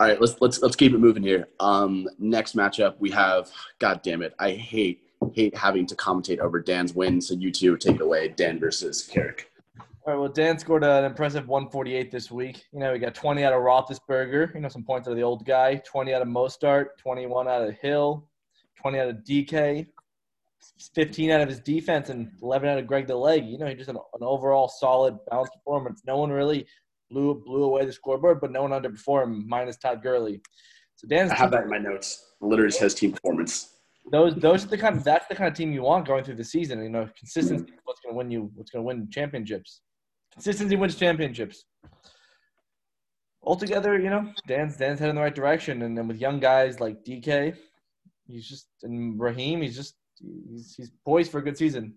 All 0.00 0.06
right, 0.06 0.20
let's 0.20 0.40
let's 0.40 0.62
let's 0.62 0.76
keep 0.76 0.92
it 0.92 0.98
moving 0.98 1.22
here. 1.22 1.48
Um, 1.60 2.08
next 2.18 2.56
matchup 2.56 2.96
we 2.98 3.10
have. 3.10 3.50
God 3.78 4.00
damn 4.02 4.22
it, 4.22 4.34
I 4.38 4.52
hate 4.52 5.05
hate 5.32 5.56
having 5.56 5.86
to 5.86 5.94
commentate 5.94 6.38
over 6.38 6.60
Dan's 6.60 6.94
win. 6.94 7.20
So 7.20 7.34
you 7.34 7.50
two 7.50 7.76
take 7.76 7.96
it 7.96 8.00
away. 8.00 8.28
Dan 8.28 8.58
versus 8.58 9.02
Carrick. 9.02 9.50
All 9.78 10.12
right. 10.12 10.20
Well, 10.20 10.28
Dan 10.28 10.58
scored 10.58 10.84
an 10.84 11.04
impressive 11.04 11.48
148 11.48 12.10
this 12.10 12.30
week. 12.30 12.64
You 12.72 12.78
know, 12.78 12.92
we 12.92 12.98
got 12.98 13.14
20 13.14 13.42
out 13.44 13.52
of 13.52 13.60
Roethlisberger. 13.60 14.54
You 14.54 14.60
know, 14.60 14.68
some 14.68 14.84
points 14.84 15.08
out 15.08 15.12
of 15.12 15.16
the 15.16 15.22
old 15.24 15.44
guy. 15.44 15.76
20 15.76 16.14
out 16.14 16.22
of 16.22 16.28
Mostert. 16.28 16.96
21 16.98 17.48
out 17.48 17.68
of 17.68 17.74
Hill. 17.74 18.28
20 18.80 18.98
out 19.00 19.08
of 19.08 19.16
DK. 19.16 19.86
15 20.94 21.30
out 21.30 21.40
of 21.40 21.48
his 21.48 21.60
defense 21.60 22.08
and 22.08 22.30
11 22.42 22.68
out 22.68 22.78
of 22.78 22.86
Greg 22.86 23.06
the 23.06 23.16
Leg. 23.16 23.44
You 23.46 23.58
know, 23.58 23.66
he 23.66 23.74
just 23.74 23.88
an, 23.88 23.96
an 23.96 24.22
overall 24.22 24.68
solid, 24.68 25.16
balanced 25.30 25.54
performance. 25.54 26.02
No 26.06 26.18
one 26.18 26.30
really 26.30 26.66
blew 27.10 27.42
blew 27.44 27.64
away 27.64 27.84
the 27.84 27.92
scoreboard, 27.92 28.40
but 28.40 28.50
no 28.50 28.62
one 28.62 28.70
underperformed 28.70 29.46
minus 29.46 29.76
Todd 29.76 30.02
Gurley. 30.02 30.40
So 30.96 31.06
Dan's 31.06 31.30
I 31.30 31.36
have 31.36 31.50
that 31.50 31.64
in 31.64 31.70
my 31.70 31.78
notes. 31.78 32.34
Literally 32.40 32.70
says 32.70 32.94
team 32.94 33.12
performance. 33.12 33.75
Those 34.10 34.34
those 34.36 34.64
are 34.64 34.68
the 34.68 34.78
kind 34.78 34.96
of 34.96 35.04
that's 35.04 35.26
the 35.26 35.34
kind 35.34 35.48
of 35.48 35.54
team 35.54 35.72
you 35.72 35.82
want 35.82 36.06
going 36.06 36.22
through 36.22 36.36
the 36.36 36.44
season. 36.44 36.82
You 36.82 36.88
know, 36.88 37.08
consistency 37.18 37.72
is 37.72 37.80
what's 37.84 38.00
going 38.00 38.14
to 38.14 38.16
win 38.16 38.30
you. 38.30 38.50
What's 38.54 38.70
going 38.70 38.84
to 38.84 38.86
win 38.86 39.10
championships. 39.10 39.80
Consistency 40.32 40.76
wins 40.76 40.94
championships. 40.94 41.64
Altogether, 43.42 43.98
you 43.98 44.10
know, 44.10 44.32
Dan's 44.46 44.76
Dan's 44.76 45.00
heading 45.00 45.10
in 45.10 45.16
the 45.16 45.22
right 45.22 45.34
direction, 45.34 45.82
and 45.82 45.96
then 45.96 46.06
with 46.06 46.18
young 46.18 46.38
guys 46.38 46.78
like 46.78 47.04
DK, 47.04 47.56
he's 48.26 48.48
just 48.48 48.68
and 48.82 49.18
Raheem, 49.18 49.62
he's 49.62 49.76
just 49.76 49.94
he's, 50.20 50.74
he's 50.76 50.90
poised 51.04 51.30
for 51.30 51.38
a 51.38 51.42
good 51.42 51.56
season. 51.56 51.94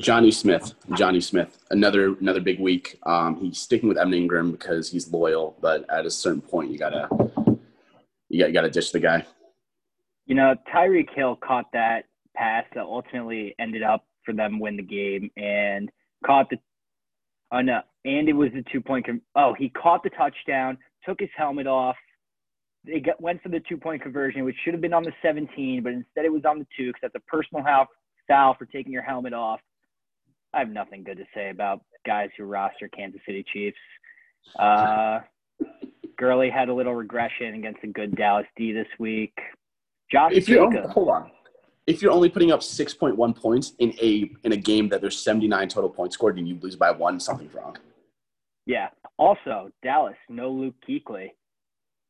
Jonnu 0.00 0.34
Smith, 0.34 0.74
Jonnu 0.90 1.22
Smith, 1.22 1.58
another 1.70 2.16
another 2.18 2.40
big 2.40 2.58
week. 2.58 2.98
Um, 3.06 3.36
he's 3.36 3.58
sticking 3.60 3.88
with 3.88 3.98
Evan 3.98 4.12
Engram 4.12 4.50
because 4.50 4.90
he's 4.90 5.12
loyal, 5.12 5.56
but 5.60 5.88
at 5.88 6.06
a 6.06 6.10
certain 6.10 6.40
point, 6.40 6.70
you 6.70 6.78
gotta 6.78 7.08
you 8.28 8.40
got 8.40 8.48
you 8.48 8.52
gotta 8.52 8.70
ditch 8.70 8.90
the 8.90 9.00
guy. 9.00 9.24
You 10.26 10.34
know, 10.34 10.54
Tyreek 10.72 11.14
Hill 11.14 11.36
caught 11.36 11.66
that 11.72 12.04
pass 12.34 12.64
that 12.74 12.82
ultimately 12.82 13.54
ended 13.58 13.82
up 13.82 14.04
for 14.24 14.32
them 14.32 14.58
win 14.58 14.76
the 14.76 14.82
game, 14.82 15.30
and 15.36 15.90
caught 16.24 16.48
the. 16.50 16.56
Oh 17.52 17.60
no! 17.60 17.80
And 18.04 18.28
it 18.28 18.32
was 18.32 18.50
the 18.54 18.64
two 18.72 18.80
point. 18.80 19.06
Oh, 19.36 19.54
he 19.54 19.68
caught 19.70 20.02
the 20.02 20.10
touchdown, 20.10 20.78
took 21.04 21.20
his 21.20 21.30
helmet 21.36 21.66
off. 21.66 21.96
They 22.84 23.00
got, 23.00 23.20
went 23.20 23.42
for 23.42 23.48
the 23.48 23.60
two 23.68 23.76
point 23.76 24.02
conversion, 24.02 24.44
which 24.44 24.56
should 24.64 24.74
have 24.74 24.80
been 24.80 24.92
on 24.92 25.04
the 25.04 25.12
17, 25.22 25.82
but 25.82 25.92
instead 25.92 26.24
it 26.24 26.32
was 26.32 26.44
on 26.44 26.58
the 26.58 26.66
two 26.76 26.88
because 26.88 27.00
that's 27.02 27.14
a 27.14 27.30
personal 27.30 27.64
foul 28.28 28.54
for 28.58 28.66
taking 28.66 28.92
your 28.92 29.02
helmet 29.02 29.32
off. 29.32 29.60
I 30.52 30.58
have 30.58 30.68
nothing 30.68 31.02
good 31.02 31.16
to 31.16 31.24
say 31.34 31.50
about 31.50 31.80
guys 32.06 32.28
who 32.36 32.44
roster 32.44 32.88
Kansas 32.88 33.20
City 33.26 33.44
Chiefs. 33.52 33.78
Uh, 34.58 35.20
Gurley 36.16 36.50
had 36.50 36.68
a 36.68 36.74
little 36.74 36.94
regression 36.94 37.54
against 37.54 37.82
a 37.82 37.88
good 37.88 38.14
Dallas 38.16 38.46
D 38.56 38.72
this 38.72 38.86
week. 38.98 39.36
Josh 40.10 40.32
if 40.32 40.48
you're 40.48 40.70
hold 40.90 41.08
on, 41.08 41.30
if 41.86 42.02
you're 42.02 42.12
only 42.12 42.28
putting 42.28 42.52
up 42.52 42.62
six 42.62 42.94
point 42.94 43.16
one 43.16 43.34
points 43.34 43.72
in 43.78 43.92
a 44.00 44.30
in 44.44 44.52
a 44.52 44.56
game 44.56 44.88
that 44.90 45.00
there's 45.00 45.18
seventy 45.18 45.48
nine 45.48 45.68
total 45.68 45.90
points 45.90 46.14
scored 46.14 46.38
and 46.38 46.48
you 46.48 46.58
lose 46.60 46.76
by 46.76 46.90
one, 46.90 47.18
something's 47.20 47.54
wrong. 47.54 47.76
Yeah. 48.66 48.88
Also, 49.18 49.70
Dallas, 49.82 50.16
no 50.28 50.50
Luke 50.50 50.74
Kuechly. 50.88 51.30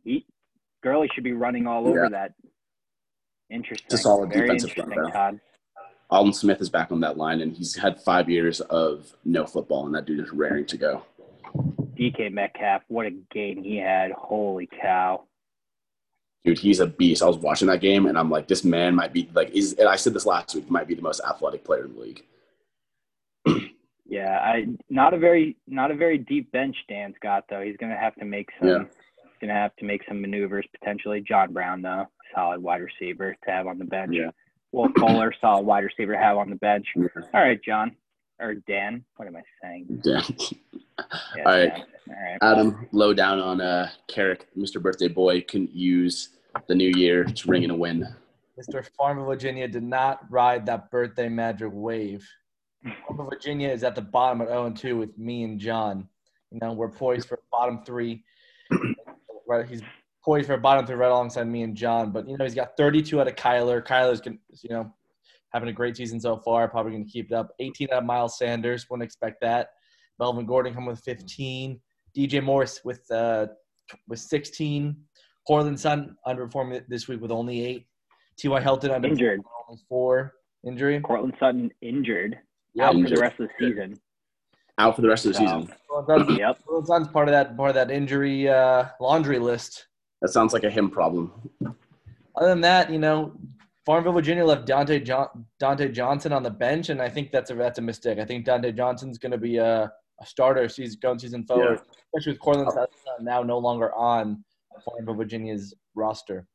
He, 0.05 0.25
Gurley 0.83 1.09
should 1.15 1.25
be 1.25 1.33
running 1.33 1.67
all 1.67 1.87
over 1.87 2.05
Yeah. 2.05 2.09
that. 2.11 2.35
Interesting. 3.51 3.87
It's 3.87 3.95
a 3.95 3.99
solid 3.99 4.33
Very 4.33 4.49
defensive 4.49 4.71
front. 4.73 5.41
Aldon 6.11 6.33
Smith 6.33 6.61
is 6.61 6.71
back 6.71 6.93
on 6.93 7.01
that 7.01 7.17
line, 7.17 7.41
and 7.41 7.53
he's 7.53 7.75
had 7.77 8.01
five 8.01 8.29
years 8.31 8.61
of 8.61 9.15
no 9.25 9.47
football, 9.47 9.87
and 9.87 9.95
that 9.95 10.05
dude 10.05 10.21
is 10.21 10.31
raring 10.33 10.67
to 10.67 10.77
go. 10.77 11.03
DK 11.99 12.33
Metcalf, 12.33 12.83
what 12.89 13.07
a 13.07 13.11
game 13.33 13.63
he 13.63 13.77
had. 13.77 14.13
Holy 14.13 14.69
cow. 14.81 15.25
Dude, 16.45 16.59
he's 16.59 16.81
a 16.81 16.87
beast. 16.87 17.23
I 17.23 17.27
was 17.27 17.39
watching 17.39 17.69
that 17.69 17.81
game, 17.81 18.07
and 18.07 18.19
I'm 18.19 18.31
like, 18.31 18.49
this 18.49 18.65
man 18.65 18.95
might 18.95 19.13
be 19.15 19.31
like, 19.35 19.51
is 19.51 19.73
and 19.75 19.89
I 19.89 19.97
said 19.97 20.13
this 20.13 20.27
last 20.27 20.55
week, 20.55 20.71
might 20.71 20.87
be 20.87 20.95
the 20.95 21.01
most 21.03 21.21
athletic 21.27 21.65
player 21.65 21.85
in 21.87 21.95
the 21.95 22.01
league. 22.01 22.25
Yeah, 24.07 24.39
I 24.39 24.67
not 24.91 25.15
a 25.15 25.19
very 25.19 25.57
not 25.67 25.91
a 25.91 25.95
very 25.97 26.19
deep 26.19 26.53
bench 26.53 26.77
Dan's 26.89 27.17
got 27.23 27.45
though. 27.49 27.63
He's 27.63 27.77
gonna 27.79 27.97
have 27.97 28.15
to 28.17 28.25
make 28.27 28.49
some 28.61 28.69
Yeah. 28.69 28.79
he's 29.23 29.33
gonna 29.41 29.55
have 29.55 29.75
to 29.77 29.85
make 29.87 30.03
some 30.07 30.21
maneuvers 30.21 30.67
potentially. 30.79 31.23
John 31.27 31.55
Brown 31.55 31.81
though, 31.81 32.07
solid 32.35 32.63
wide 32.63 32.83
receiver 32.83 33.35
to 33.45 33.51
have 33.51 33.67
on 33.67 33.79
the 33.79 33.85
bench. 33.87 34.13
Yeah. 34.15 34.31
Will 34.73 34.91
Fuller, 34.99 35.33
solid 35.41 35.65
wide 35.65 35.85
receiver 35.85 36.13
to 36.13 36.19
have 36.19 36.37
on 36.37 36.51
the 36.51 36.57
bench. 36.57 36.87
Yeah. 36.95 37.07
All 37.33 37.41
right, 37.41 37.61
John. 37.65 37.97
Or 38.39 38.55
Dan. 38.55 39.05
What 39.17 39.27
am 39.27 39.37
I 39.37 39.43
saying? 39.63 40.03
Yeah. 40.05 40.21
Yeah, 41.37 41.43
All 41.47 41.53
right. 41.53 41.71
Dan. 41.71 41.85
All 42.09 42.15
right. 42.15 42.39
Adam, 42.43 42.89
low 42.93 43.15
down 43.15 43.41
on 43.41 43.61
uh, 43.63 43.89
Carrick, 44.07 44.47
Mr. 44.57 44.83
Birthday 44.83 45.09
Boy, 45.09 45.41
couldn't 45.41 45.75
use 45.75 46.29
the 46.69 46.75
new 46.75 46.91
year 46.97 47.25
to 47.25 47.49
ring 47.49 47.63
in 47.63 47.71
a 47.71 47.77
win. 47.77 48.07
Mr. 48.59 48.89
Farmer 48.97 49.25
Virginia 49.25 49.67
did 49.67 49.83
not 49.83 50.21
ride 50.31 50.65
that 50.67 50.91
birthday 50.91 51.29
magic 51.29 51.71
wave. 51.73 52.27
Farmer 53.07 53.29
Virginia 53.29 53.69
is 53.69 53.83
at 53.83 53.95
the 53.95 54.03
bottom 54.03 54.41
at 54.41 54.49
0 54.49 54.71
2 54.71 54.97
with 54.97 55.17
me 55.19 55.45
and 55.45 55.59
John. 55.59 56.09
You 56.51 56.61
know, 56.61 56.73
we're 56.73 56.91
poised 56.91 57.29
for 57.29 57.41
bottom 57.51 57.83
three. 57.85 58.23
right, 59.49 59.67
he's 59.67 59.83
poised 60.25 60.47
for 60.47 60.57
bottom 60.57 60.87
three 60.87 60.95
right 60.95 61.11
alongside 61.11 61.49
me 61.49 61.63
and 61.63 61.77
John. 61.77 62.13
But 62.13 62.29
you 62.29 62.37
know, 62.37 62.45
he's 62.45 62.55
got 62.55 62.77
32 62.77 63.21
out 63.21 63.29
of 63.29 63.35
Kyler. 63.35 63.85
Kyler's 63.85 64.23
you 64.63 64.71
know 64.71 64.93
having 65.53 65.69
a 65.69 65.73
great 65.73 65.97
season 65.97 66.21
so 66.21 66.37
far. 66.37 66.69
Probably 66.69 66.93
going 66.93 67.05
to 67.05 67.11
keep 67.11 67.31
it 67.31 67.35
up. 67.35 67.53
18 67.59 67.89
out 67.93 67.99
of 67.99 68.05
Miles 68.05 68.39
Sanders. 68.39 68.89
Wouldn't 68.89 69.05
expect 69.05 69.41
that. 69.41 69.71
Melvin 70.19 70.47
Gordon 70.47 70.75
coming 70.75 70.91
with 70.91 71.01
15. 71.01 71.81
DJ 72.17 72.43
Morris 72.43 72.81
with 72.85 73.11
uh 73.11 73.47
with 74.09 74.21
16. 74.21 74.97
Courtland 75.47 75.79
Sutton 75.79 76.17
underperforming 76.27 76.85
this 76.89 77.09
week 77.09 77.21
with 77.21 77.31
only 77.31 77.65
eight. 77.65 77.87
T.Y. 78.37 78.61
Hilton 78.61 78.91
underperforming 78.91 79.11
Injured. 79.11 79.41
only 79.69 79.81
four 79.89 80.35
injury. 80.67 81.01
Courtland 81.01 81.35
Sutton 81.39 81.71
injured 81.83 82.39
Yeah, 82.75 82.89
out 82.89 82.95
for 82.95 83.09
the 83.09 83.21
rest 83.21 83.39
of 83.41 83.49
the 83.49 83.67
season. 83.69 83.95
Out 84.79 84.97
for 84.97 85.03
the 85.03 85.09
rest 85.09 85.25
of 85.27 85.33
the 85.33 85.39
So- 85.39 85.45
season. 85.45 85.75
Courtland 85.89 86.21
Sutton's- 86.23 86.39
Yep. 86.39 86.65
Courtland 86.65 86.87
Sutton's 86.87 87.09
part 87.09 87.29
of 87.29 87.33
that 87.33 87.57
part 87.57 87.69
of 87.71 87.75
that 87.75 87.91
injury 87.91 88.49
uh, 88.49 88.87
laundry 89.01 89.39
list. 89.39 89.87
That 90.23 90.29
sounds 90.31 90.53
like 90.53 90.65
a 90.65 90.71
him 90.71 90.91
problem. 90.91 91.33
Other 92.37 92.49
than 92.49 92.61
that, 92.63 92.91
you 92.91 92.99
know, 92.99 93.33
Farmville, 93.87 94.13
Virginia 94.15 94.45
left 94.45 94.67
Dante 94.67 94.99
John- 94.99 95.45
Dante 95.61 95.89
Johnson 95.93 96.33
on 96.33 96.43
the 96.43 96.51
bench, 96.51 96.89
and 96.89 97.01
I 97.03 97.09
think 97.09 97.31
that's 97.31 97.51
a 97.51 97.55
that's 97.55 97.79
a 97.79 97.83
mistake. 97.83 98.19
I 98.19 98.25
think 98.25 98.45
Dante 98.47 98.73
Johnson's 98.73 99.19
going 99.19 99.33
to 99.33 99.39
be 99.39 99.59
a, 99.59 99.93
a 100.21 100.27
starter 100.27 100.69
season 100.69 100.99
going 101.03 101.19
season 101.19 101.45
forward, 101.45 101.81
especially 102.15 102.33
with 102.33 102.41
Courtland 102.41 102.73
Sutton 102.73 102.89
now 103.25 103.43
no 103.43 103.59
longer 103.59 103.95
on 103.95 104.43
Farmville, 104.83 105.15
Virginia's 105.15 105.75
roster. 105.95 106.47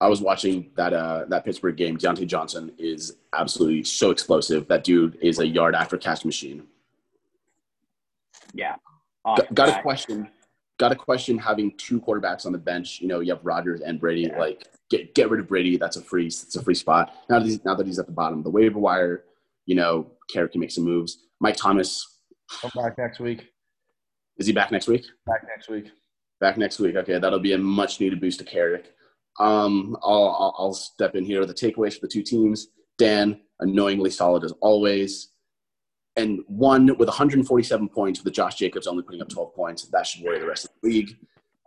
I 0.00 0.08
was 0.08 0.22
watching 0.22 0.70
that 0.76 0.94
uh, 0.94 1.26
that 1.28 1.44
Pittsburgh 1.44 1.76
game. 1.76 1.98
Diontae 1.98 2.26
Johnson 2.26 2.72
is 2.78 3.16
absolutely 3.34 3.84
so 3.84 4.10
explosive. 4.10 4.66
That 4.68 4.82
dude 4.82 5.18
is 5.20 5.38
a 5.40 5.46
yard 5.46 5.74
after 5.74 5.98
catch 5.98 6.24
machine. 6.24 6.66
Yeah. 8.54 8.76
Got, 9.26 9.40
Awesome 9.40 9.54
got 9.54 9.68
a 9.78 9.82
question. 9.82 10.28
Got 10.78 10.92
a 10.92 10.96
question. 10.96 11.36
Having 11.36 11.76
two 11.76 12.00
quarterbacks 12.00 12.46
on 12.46 12.52
the 12.52 12.58
bench, 12.58 13.00
you 13.02 13.08
know, 13.08 13.20
you 13.20 13.34
have 13.34 13.44
Rodgers 13.44 13.82
and 13.82 14.00
Brady. 14.00 14.22
Yeah. 14.22 14.38
Like, 14.38 14.66
get 14.88 15.14
get 15.14 15.28
rid 15.28 15.40
of 15.40 15.48
Brady. 15.48 15.76
That's 15.76 15.96
a 15.96 16.02
free. 16.02 16.26
It's 16.26 16.56
a 16.56 16.62
free 16.62 16.74
spot. 16.74 17.12
Now 17.28 17.38
that 17.38 17.44
he's 17.44 17.62
now 17.66 17.74
that 17.74 17.86
he's 17.86 17.98
at 17.98 18.06
the 18.06 18.12
bottom 18.12 18.38
of 18.38 18.44
the 18.44 18.50
waiver 18.50 18.78
wire, 18.78 19.24
you 19.66 19.74
know, 19.74 20.10
Carrick 20.32 20.52
can 20.52 20.60
make 20.62 20.70
some 20.70 20.84
moves. 20.84 21.26
Mike 21.40 21.56
Thomas 21.56 22.20
Come 22.60 22.70
back 22.74 22.96
next 22.98 23.20
week. 23.20 23.46
is 24.38 24.46
he 24.46 24.52
back 24.52 24.72
next 24.72 24.88
week? 24.88 25.04
Back 25.26 25.44
next 25.46 25.68
week. 25.68 25.90
Back 26.40 26.56
next 26.56 26.78
week. 26.78 26.96
Okay, 26.96 27.18
that'll 27.18 27.38
be 27.38 27.52
a 27.52 27.58
much 27.58 28.00
needed 28.00 28.20
boost 28.20 28.38
to 28.38 28.44
Carrick. 28.44 28.94
Um, 29.38 29.96
I'll, 30.02 30.54
I'll 30.58 30.72
step 30.74 31.14
in 31.14 31.24
here. 31.24 31.40
With 31.40 31.48
the 31.48 31.54
takeaways 31.54 31.94
for 31.94 32.00
the 32.02 32.08
two 32.08 32.22
teams: 32.22 32.68
Dan, 32.98 33.40
annoyingly 33.60 34.10
solid 34.10 34.44
as 34.44 34.52
always, 34.60 35.28
and 36.16 36.40
one 36.46 36.86
with 36.98 37.08
147 37.08 37.88
points 37.88 38.24
with 38.24 38.34
Josh 38.34 38.56
Jacobs 38.56 38.86
only 38.86 39.02
putting 39.02 39.22
up 39.22 39.28
12 39.28 39.54
points. 39.54 39.84
That 39.84 40.06
should 40.06 40.24
worry 40.24 40.38
the 40.38 40.46
rest 40.46 40.64
of 40.64 40.70
the 40.82 40.88
league. 40.88 41.16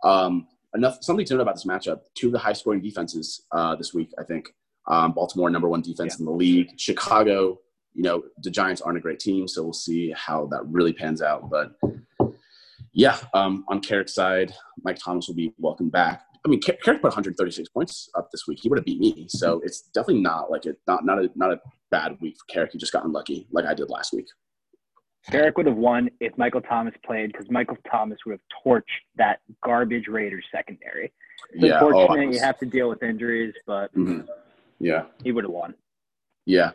Um, 0.02 0.48
enough 0.74 0.98
something 1.02 1.24
to 1.26 1.34
note 1.34 1.40
about 1.40 1.54
this 1.54 1.66
matchup: 1.66 2.00
two 2.14 2.26
of 2.26 2.32
the 2.32 2.38
high 2.38 2.52
scoring 2.52 2.80
defenses 2.80 3.46
uh, 3.52 3.76
this 3.76 3.94
week. 3.94 4.12
I 4.18 4.24
think 4.24 4.52
um, 4.86 5.12
Baltimore 5.12 5.50
number 5.50 5.68
one 5.68 5.82
defense 5.82 6.18
in 6.18 6.24
the 6.24 6.32
league. 6.32 6.70
Chicago, 6.76 7.60
you 7.94 8.02
know, 8.02 8.22
the 8.42 8.50
Giants 8.50 8.82
aren't 8.82 8.98
a 8.98 9.00
great 9.00 9.20
team, 9.20 9.48
so 9.48 9.62
we'll 9.62 9.72
see 9.72 10.12
how 10.16 10.46
that 10.46 10.62
really 10.66 10.92
pans 10.92 11.22
out. 11.22 11.48
But 11.48 11.74
yeah, 12.94 13.18
um, 13.34 13.64
on 13.68 13.80
Carrick's 13.80 14.14
side, 14.14 14.54
Mike 14.82 14.98
Thomas 15.04 15.28
will 15.28 15.34
be 15.34 15.52
welcome 15.58 15.90
back. 15.90 16.22
I 16.46 16.48
mean, 16.48 16.60
Car- 16.62 16.76
Carrick 16.82 17.00
put 17.02 17.08
136 17.08 17.68
points 17.70 18.08
up 18.16 18.30
this 18.30 18.46
week. 18.46 18.58
He 18.62 18.68
would 18.68 18.78
have 18.78 18.84
beat 18.84 19.00
me, 19.00 19.26
so 19.28 19.60
it's 19.64 19.82
definitely 19.94 20.22
not 20.22 20.50
like 20.50 20.64
a 20.66 20.74
not 20.86 21.04
not 21.04 21.18
a 21.18 21.30
not 21.34 21.52
a 21.52 21.60
bad 21.90 22.16
week 22.20 22.36
for 22.38 22.52
Carrick. 22.52 22.70
He 22.72 22.78
just 22.78 22.92
got 22.92 23.04
unlucky, 23.04 23.46
like 23.50 23.64
I 23.66 23.74
did 23.74 23.90
last 23.90 24.12
week. 24.12 24.26
Derek 25.30 25.56
would 25.56 25.64
have 25.66 25.76
won 25.76 26.10
if 26.20 26.36
Michael 26.36 26.60
Thomas 26.60 26.92
played 27.04 27.32
because 27.32 27.50
Michael 27.50 27.78
Thomas 27.90 28.18
would 28.26 28.32
have 28.32 28.40
torched 28.64 28.82
that 29.16 29.38
garbage 29.64 30.06
Raiders 30.06 30.44
secondary. 30.54 31.12
It's 31.52 31.64
Yeah, 31.64 31.78
oh, 31.80 31.86
unfortunate 31.88 32.26
was- 32.28 32.36
you 32.36 32.42
have 32.42 32.58
to 32.58 32.66
deal 32.66 32.90
with 32.90 33.02
injuries, 33.02 33.54
but 33.66 33.92
mhm. 33.94 34.26
yeah, 34.80 35.04
he 35.22 35.32
would 35.32 35.44
have 35.44 35.50
won. 35.52 35.74
yeah. 36.44 36.72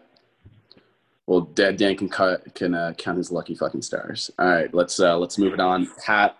Well, 1.29 1.41
Dad 1.41 1.77
Dan 1.77 1.95
can 1.95 2.09
cut 2.09 2.55
can 2.55 2.73
uh, 2.73 2.93
count 2.97 3.19
his 3.19 3.31
lucky 3.31 3.53
fucking 3.53 3.83
stars. 3.83 4.31
All 4.39 4.47
right, 4.47 4.73
let's 4.73 4.99
uh, 4.99 5.15
let's 5.15 5.37
move 5.37 5.53
it 5.53 5.59
on. 5.59 5.87
Pat, 6.03 6.35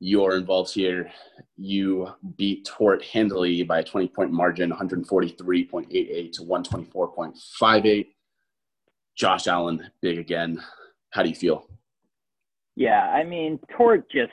you're 0.00 0.36
involved 0.36 0.74
here. 0.74 1.10
You 1.56 2.08
beat 2.36 2.66
Tort 2.66 3.02
handily 3.02 3.62
by 3.62 3.78
a 3.78 3.82
20 3.82 4.08
point 4.08 4.32
margin, 4.32 4.70
143.88 4.70 6.32
to 6.32 6.42
124.58. 6.42 8.08
Josh 9.16 9.46
Allen, 9.46 9.90
big 10.02 10.18
again. 10.18 10.62
How 11.08 11.22
do 11.22 11.30
you 11.30 11.34
feel? 11.34 11.66
Yeah, 12.74 13.00
I 13.00 13.24
mean, 13.24 13.58
Tort 13.74 14.10
just, 14.12 14.30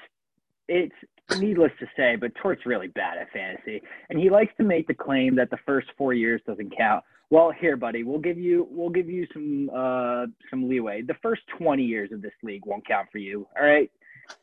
it's 0.67 0.93
needless 1.39 1.71
to 1.79 1.87
say, 1.95 2.17
but 2.17 2.35
Tort's 2.35 2.65
really 2.65 2.87
bad 2.87 3.17
at 3.17 3.31
fantasy. 3.31 3.81
And 4.09 4.19
he 4.19 4.29
likes 4.29 4.51
to 4.57 4.65
make 4.65 4.87
the 4.87 4.93
claim 4.93 5.35
that 5.37 5.49
the 5.51 5.59
first 5.65 5.87
four 5.97 6.13
years 6.13 6.41
doesn't 6.45 6.75
count. 6.75 7.05
Well, 7.33 7.49
here, 7.49 7.75
buddy, 7.75 8.03
we'll 8.03 8.19
give 8.19 8.37
you 8.37 8.67
we'll 8.69 8.91
give 8.91 9.09
you 9.09 9.25
some 9.33 9.67
uh 9.75 10.27
some 10.51 10.69
leeway. 10.69 11.01
The 11.01 11.15
first 11.23 11.41
20 11.57 11.81
years 11.81 12.11
of 12.11 12.21
this 12.21 12.31
league 12.43 12.63
won't 12.63 12.85
count 12.85 13.07
for 13.11 13.17
you. 13.17 13.47
All 13.59 13.65
right. 13.65 13.89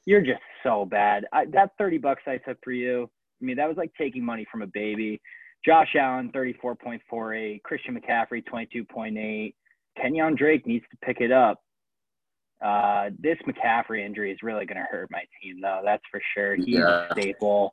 You're 0.07 0.23
just 0.23 0.41
so 0.65 0.87
bad. 0.87 1.25
I, 1.33 1.45
that 1.53 1.71
30 1.79 1.99
bucks 1.99 2.25
I 2.27 2.39
took 2.39 2.59
for 2.65 2.73
you, 2.73 3.09
I 3.41 3.45
mean, 3.45 3.59
that 3.59 3.69
was 3.69 3.77
like 3.77 3.93
taking 3.97 4.25
money 4.25 4.45
from 4.51 4.63
a 4.63 4.67
baby. 4.67 5.21
Josh 5.65 5.95
Allen, 5.95 6.33
34.48. 6.35 7.63
Christian 7.63 7.97
McCaffrey, 7.97 8.43
22.8. 8.45 9.55
Kenyon 9.97 10.35
Drake 10.35 10.67
needs 10.67 10.85
to 10.91 10.97
pick 11.07 11.21
it 11.21 11.31
up. 11.31 11.63
Uh, 12.61 13.11
this 13.21 13.39
McCaffrey 13.47 14.05
injury 14.05 14.33
is 14.33 14.39
really 14.43 14.67
going 14.67 14.79
to 14.79 14.87
hurt 14.91 15.09
my 15.13 15.23
team, 15.41 15.61
though. 15.61 15.81
That's 15.85 16.03
for 16.11 16.21
sure. 16.35 16.57
He's 16.57 16.67
Yeah. 16.79 17.07
a 17.09 17.13
staple. 17.13 17.73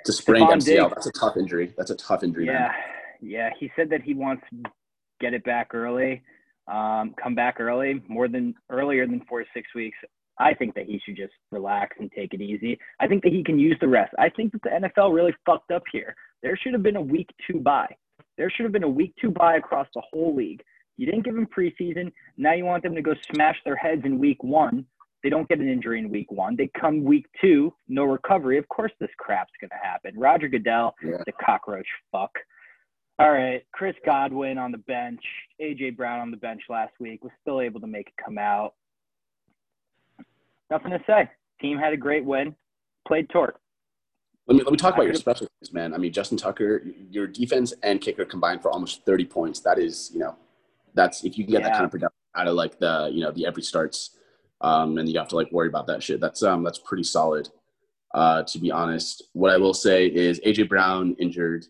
It's 0.00 0.10
a 0.10 0.12
sprained 0.12 0.48
MCL. 0.48 0.64
Diggs. 0.64 0.94
That's 0.96 1.06
a 1.06 1.12
tough 1.12 1.36
injury. 1.36 1.72
That's 1.76 1.90
a 1.90 1.96
tough 1.96 2.24
injury. 2.24 2.46
Yeah, 2.46 2.52
Man. 2.52 2.70
Yeah. 3.20 3.50
He 3.58 3.70
said 3.76 3.90
that 3.90 4.02
he 4.02 4.14
wants 4.14 4.42
to 4.50 4.62
get 5.20 5.34
it 5.34 5.44
back 5.44 5.74
early, 5.74 6.22
um, 6.68 7.14
come 7.22 7.34
back 7.34 7.60
early, 7.60 8.02
more 8.08 8.28
than 8.28 8.54
earlier 8.70 9.06
than 9.06 9.20
four 9.28 9.40
to 9.40 9.46
six 9.54 9.68
weeks. 9.74 9.98
I 10.38 10.54
think 10.54 10.74
that 10.74 10.86
he 10.86 10.98
should 11.04 11.16
just 11.16 11.34
relax 11.52 11.96
and 12.00 12.10
take 12.12 12.32
it 12.32 12.40
easy. 12.40 12.78
I 12.98 13.06
think 13.06 13.22
that 13.24 13.32
he 13.32 13.44
can 13.44 13.58
use 13.58 13.76
the 13.80 13.88
rest. 13.88 14.14
I 14.18 14.30
think 14.30 14.52
that 14.52 14.62
the 14.62 14.88
NFL 14.88 15.14
really 15.14 15.34
fucked 15.44 15.70
up 15.70 15.82
here. 15.92 16.14
There 16.42 16.56
should 16.56 16.72
have 16.72 16.82
been 16.82 16.96
a 16.96 17.02
week 17.02 17.28
two 17.46 17.60
bye. 17.60 17.94
There 18.38 18.48
should 18.50 18.64
have 18.64 18.72
been 18.72 18.84
a 18.84 18.88
week 18.88 19.12
two 19.20 19.30
bye 19.30 19.56
across 19.56 19.86
the 19.94 20.02
whole 20.10 20.34
league. 20.34 20.62
You 20.96 21.04
didn't 21.06 21.24
give 21.24 21.34
them 21.34 21.46
preseason. 21.46 22.10
Now 22.38 22.54
you 22.54 22.64
want 22.64 22.82
them 22.82 22.94
to 22.94 23.02
go 23.02 23.12
smash 23.34 23.56
their 23.64 23.76
heads 23.76 24.02
in 24.04 24.18
week 24.18 24.42
one. 24.42 24.86
They 25.22 25.28
don't 25.28 25.48
get 25.48 25.58
an 25.58 25.68
injury 25.68 25.98
in 25.98 26.10
week 26.10 26.32
one. 26.32 26.56
They 26.56 26.70
come 26.80 27.04
week 27.04 27.26
two, 27.42 27.74
no 27.88 28.04
recovery. 28.04 28.56
Of 28.56 28.66
course, 28.68 28.92
this 29.00 29.10
crap's 29.18 29.52
going 29.60 29.68
to 29.70 29.86
happen. 29.86 30.18
Roger 30.18 30.48
Goodell, 30.48 30.94
Yeah. 31.02 31.18
the 31.26 31.32
cockroach 31.32 31.86
fuck. 32.10 32.30
All 33.20 33.30
right, 33.30 33.62
Chris 33.72 33.94
Godwin 34.06 34.56
on 34.56 34.72
the 34.72 34.78
bench, 34.78 35.20
AJ 35.60 35.94
Brown 35.94 36.20
on 36.20 36.30
the 36.30 36.38
bench 36.38 36.62
last 36.70 36.94
week 36.98 37.22
was 37.22 37.30
still 37.42 37.60
able 37.60 37.78
to 37.80 37.86
make 37.86 38.06
it 38.06 38.14
come 38.24 38.38
out. 38.38 38.72
Nothing 40.70 40.92
to 40.92 41.00
say. 41.06 41.28
Team 41.60 41.76
had 41.76 41.92
a 41.92 41.98
great 41.98 42.24
win. 42.24 42.56
Played 43.06 43.28
torque. 43.28 43.60
Let 44.46 44.56
me 44.56 44.62
let 44.64 44.72
me 44.72 44.78
talk 44.78 44.94
about 44.94 45.04
your 45.04 45.12
special 45.12 45.48
teams, 45.48 45.70
man. 45.70 45.92
I 45.92 45.98
mean, 45.98 46.14
Justin 46.14 46.38
Tucker, 46.38 46.82
your 47.10 47.26
defense 47.26 47.74
and 47.82 48.00
kicker 48.00 48.24
combined 48.24 48.62
for 48.62 48.70
almost 48.70 49.04
30 49.04 49.26
points. 49.26 49.60
That 49.60 49.78
is, 49.78 50.10
you 50.14 50.20
know, 50.20 50.34
that's 50.94 51.22
if 51.22 51.36
you 51.36 51.44
can 51.44 51.52
get 51.52 51.62
that 51.64 51.72
kind 51.72 51.84
of 51.84 51.90
production 51.90 52.16
out 52.34 52.48
of 52.48 52.54
like 52.54 52.78
the, 52.78 53.10
you 53.12 53.20
know, 53.20 53.32
the 53.32 53.44
every 53.44 53.62
starts, 53.62 54.16
um, 54.62 54.96
and 54.96 55.06
you 55.06 55.18
have 55.18 55.28
to 55.28 55.36
like 55.36 55.52
worry 55.52 55.68
about 55.68 55.86
that 55.88 56.02
shit. 56.02 56.20
That's 56.20 56.42
um 56.42 56.62
that's 56.62 56.78
pretty 56.78 57.04
solid. 57.04 57.50
Uh, 58.14 58.44
to 58.44 58.58
be 58.58 58.70
honest, 58.70 59.24
what 59.34 59.52
I 59.52 59.58
will 59.58 59.74
say 59.74 60.06
is 60.06 60.40
AJ 60.40 60.70
Brown 60.70 61.14
injured, 61.18 61.66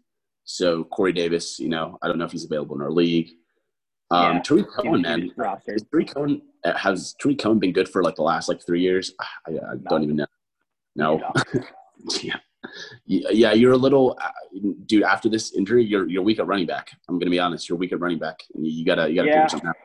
so 0.50 0.84
Corey 0.84 1.12
Davis, 1.12 1.58
you 1.60 1.68
know, 1.68 1.98
I 2.02 2.08
don't 2.08 2.18
know 2.18 2.24
if 2.24 2.32
he's 2.32 2.44
available 2.44 2.74
in 2.76 2.82
our 2.82 2.90
league. 2.90 3.30
Um, 4.10 4.36
Yeah. 4.36 4.42
Tarik 4.42 4.68
Cohen, 4.68 5.02
man, 5.02 5.30
is 5.68 5.82
Tarik 5.92 6.12
Cohen 6.12 6.42
uh, 6.64 6.76
has 6.76 7.14
Tarik 7.20 7.38
Cohen 7.38 7.58
been 7.60 7.72
good 7.72 7.88
for 7.88 8.02
like 8.02 8.16
the 8.16 8.22
last 8.22 8.48
like 8.48 8.60
three 8.66 8.80
years? 8.80 9.14
I, 9.20 9.52
I 9.52 9.76
don't 9.88 10.02
even 10.02 10.16
know. 10.16 10.26
No. 10.96 11.32
yeah. 12.22 12.36
Yeah, 13.06 13.52
you're 13.52 13.72
a 13.72 13.76
little, 13.76 14.18
uh, 14.20 14.30
dude. 14.86 15.02
After 15.04 15.28
this 15.28 15.54
injury, 15.54 15.84
you're 15.84 16.06
you're 16.08 16.22
weak 16.22 16.38
at 16.40 16.46
running 16.46 16.66
back. 16.66 16.90
I'm 17.08 17.18
gonna 17.18 17.30
be 17.30 17.38
honest. 17.38 17.68
You're 17.68 17.78
weak 17.78 17.92
at 17.92 18.00
running 18.00 18.18
back. 18.18 18.42
You, 18.54 18.70
you 18.70 18.84
gotta 18.84 19.08
you 19.08 19.14
gotta 19.16 19.28
Yeah. 19.28 19.34
figure 19.44 19.48
something 19.48 19.68
out. 19.70 19.76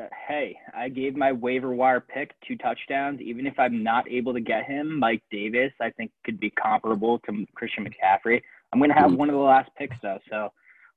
Uh, 0.00 0.06
hey, 0.26 0.56
I 0.74 0.88
gave 0.88 1.16
my 1.16 1.32
waiver 1.32 1.72
wire 1.74 2.00
pick 2.00 2.34
two 2.46 2.56
touchdowns. 2.56 3.20
Even 3.20 3.46
if 3.46 3.58
I'm 3.58 3.82
not 3.82 4.08
able 4.10 4.32
to 4.32 4.40
get 4.40 4.64
him, 4.64 4.98
Mike 4.98 5.22
Davis, 5.30 5.72
I 5.82 5.90
think 5.90 6.12
could 6.24 6.40
be 6.40 6.50
comparable 6.50 7.18
to 7.26 7.44
Christian 7.54 7.86
McCaffrey. 7.86 8.40
I'm 8.72 8.78
going 8.78 8.90
to 8.90 8.96
have 8.96 9.10
Mhm. 9.10 9.16
one 9.18 9.28
of 9.28 9.34
the 9.34 9.40
last 9.40 9.70
picks 9.76 9.96
though, 10.02 10.18
so 10.30 10.52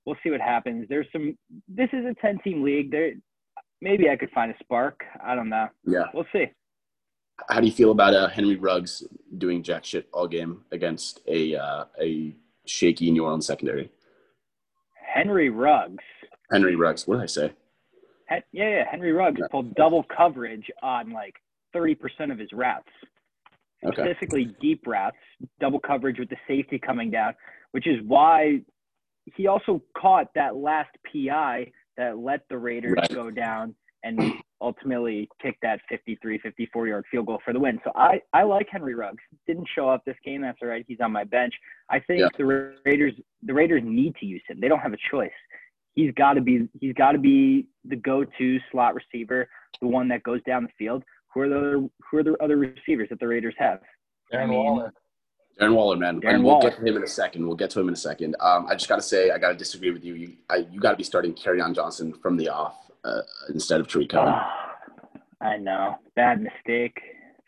we'll 0.05 0.15
see 0.23 0.29
what 0.31 0.41
happens. 0.41 0.87
There's 0.87 1.07
some. 1.11 1.37
This 1.67 1.89
is 1.93 2.05
a 2.05 2.13
10 2.15 2.39
team 2.39 2.63
league. 2.63 2.91
There, 2.91 3.13
maybe 3.81 4.09
I 4.09 4.15
could 4.15 4.31
find 4.31 4.51
a 4.51 4.57
spark. 4.59 5.03
I 5.23 5.35
don't 5.35 5.49
know. 5.49 5.67
Yeah. 5.85 6.05
We'll 6.13 6.27
see. 6.31 6.45
How 7.49 7.59
do 7.59 7.65
you 7.67 7.73
feel 7.73 7.91
about 7.91 8.13
uh, 8.13 8.29
Henry 8.29 8.55
Ruggs 8.55 9.03
doing 9.37 9.61
jack 9.61 9.83
shit 9.83 10.07
all 10.13 10.27
game 10.27 10.63
against 10.71 11.19
a 11.27 11.55
uh, 11.55 11.85
a 12.01 12.33
shaky 12.65 13.11
New 13.11 13.25
Orleans 13.25 13.45
secondary? 13.45 13.91
Henry 14.93 15.49
Ruggs. 15.49 16.03
Henry 16.51 16.75
Ruggs. 16.75 17.07
What 17.07 17.15
did 17.15 17.23
I 17.23 17.27
say? 17.27 17.53
Hen- 18.27 18.43
yeah, 18.53 18.69
yeah. 18.69 18.83
Henry 18.89 19.11
Ruggs 19.11 19.39
Yeah. 19.41 19.47
pulled 19.51 19.75
double 19.75 20.03
coverage 20.03 20.69
on 20.81 21.11
like 21.11 21.35
30% 21.75 22.31
of 22.31 22.39
his 22.39 22.51
routes. 22.53 22.87
Okay. 23.85 24.01
specifically 24.01 24.45
deep 24.61 24.87
routes, 24.87 25.17
double 25.59 25.79
coverage 25.79 26.17
with 26.17 26.29
the 26.29 26.37
safety 26.47 26.79
coming 26.79 27.11
down, 27.11 27.35
which 27.75 27.87
is 27.87 27.99
why 28.07 28.61
he 29.35 29.47
also 29.47 29.81
caught 29.97 30.27
that 30.33 30.55
last 30.55 30.91
PI 31.11 31.69
that 31.97 32.17
let 32.17 32.39
the 32.49 32.57
Raiders 32.57 32.93
Right. 32.95 33.09
go 33.13 33.29
down 33.29 33.75
and 34.01 34.17
ultimately 34.61 35.27
kick 35.41 35.57
that 35.61 35.81
53, 35.89 36.37
54 36.37 36.87
yard 36.87 37.03
field 37.11 37.25
goal 37.25 37.41
for 37.43 37.51
the 37.51 37.59
win. 37.59 37.77
So 37.83 37.91
I, 37.93 38.21
I 38.31 38.43
like 38.43 38.67
Henry 38.71 38.95
Ruggs. 38.95 39.21
Didn't 39.45 39.67
show 39.75 39.89
up 39.89 40.05
this 40.05 40.15
game. 40.23 40.41
That's 40.41 40.57
all 40.61 40.69
right. 40.69 40.85
He's 40.87 41.01
on 41.01 41.11
my 41.11 41.25
bench. 41.25 41.53
I 41.89 41.99
think 41.99 42.21
Yeah. 42.21 42.29
the 42.37 42.45
Raiders 42.85 43.13
the 43.43 43.53
Raiders 43.53 43.81
need 43.83 44.15
to 44.21 44.25
use 44.25 44.41
him. 44.47 44.61
They 44.61 44.69
don't 44.69 44.79
have 44.79 44.93
a 44.93 44.97
choice. 45.11 45.31
He's 45.95 46.13
got 46.13 46.35
to 46.35 46.41
be 46.41 46.69
he's 46.79 46.93
got 46.93 47.11
to 47.11 47.17
be 47.19 47.67
the 47.83 47.97
go-to 47.97 48.57
slot 48.71 48.95
receiver, 48.95 49.49
the 49.81 49.87
one 49.87 50.07
that 50.07 50.23
goes 50.23 50.41
down 50.43 50.63
the 50.63 50.69
field. 50.77 51.03
Who 51.33 51.41
are 51.41 51.49
the 51.49 51.57
other, 51.57 51.79
who 52.09 52.17
are 52.19 52.23
the 52.23 52.37
other 52.41 52.55
receivers 52.55 53.09
that 53.09 53.19
the 53.19 53.27
Raiders 53.27 53.55
have? 53.57 53.79
Darren 54.31 54.43
I 54.43 54.45
mean, 54.45 54.63
Waller. 54.63 54.93
Darren 55.59 55.73
Waller, 55.73 55.95
man. 55.95 56.19
Darren 56.19 56.35
and 56.35 56.43
we'll 56.43 56.55
Waller. 56.55 56.69
get 56.69 56.79
to 56.79 56.85
him 56.85 56.97
in 56.97 57.03
a 57.03 57.07
second. 57.07 57.47
We'll 57.47 57.55
get 57.55 57.69
to 57.71 57.79
him 57.79 57.87
in 57.87 57.93
a 57.93 57.97
second. 57.97 58.35
Um, 58.39 58.67
I 58.67 58.73
just 58.73 58.89
got 58.89 58.97
to 58.97 59.01
say, 59.01 59.31
I 59.31 59.37
got 59.37 59.49
to 59.49 59.55
disagree 59.55 59.91
with 59.91 60.03
you. 60.03 60.15
You, 60.15 60.33
I, 60.49 60.65
you 60.71 60.79
got 60.79 60.91
to 60.91 60.97
be 60.97 61.03
starting 61.03 61.33
Carry 61.33 61.59
Johnson 61.73 62.13
from 62.21 62.35
the 62.37 62.49
off 62.49 62.75
uh, 63.03 63.21
instead 63.53 63.79
of 63.79 63.87
Tarik 63.87 64.09
Cohen. 64.09 64.33
Ah, 64.35 64.75
I 65.41 65.57
know. 65.57 65.95
Bad 66.15 66.41
mistake. 66.41 66.99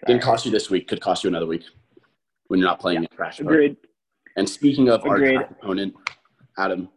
Didn't 0.06 0.22
cost 0.22 0.46
you 0.46 0.52
this 0.52 0.70
week. 0.70 0.88
Could 0.88 1.02
cost 1.02 1.24
you 1.24 1.28
another 1.30 1.48
week 1.48 1.64
when 2.48 2.60
you're 2.60 2.70
not 2.70 2.80
playing 2.80 3.04
a 3.04 3.08
trash. 3.08 3.40
opponent. 3.40 3.56
Agreed. 3.56 3.78
And 4.38 4.48
speaking 4.48 4.90
of 4.90 5.04
our 5.06 5.16
Agreed. 5.16 5.36
trash 5.36 5.52
opponent, 5.52 5.96
Adam, 6.58 6.90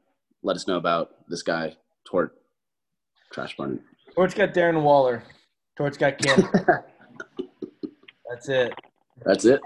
let 0.43 0.57
us 0.57 0.69
know 0.69 0.77
about 0.77 1.11
this 1.29 1.43
guy, 1.43 1.75
Tort, 2.05 2.37
trash 3.33 3.55
opponent. 3.55 3.81
Torch 4.15 4.35
got 4.35 4.53
Darren 4.55 4.83
Waller. 4.83 5.23
Tort's 5.77 5.97
got 5.97 6.19
Cam. 6.19 6.49
That's 8.29 8.49
it. 8.49 8.73
That's 9.25 9.45
it. 9.45 9.61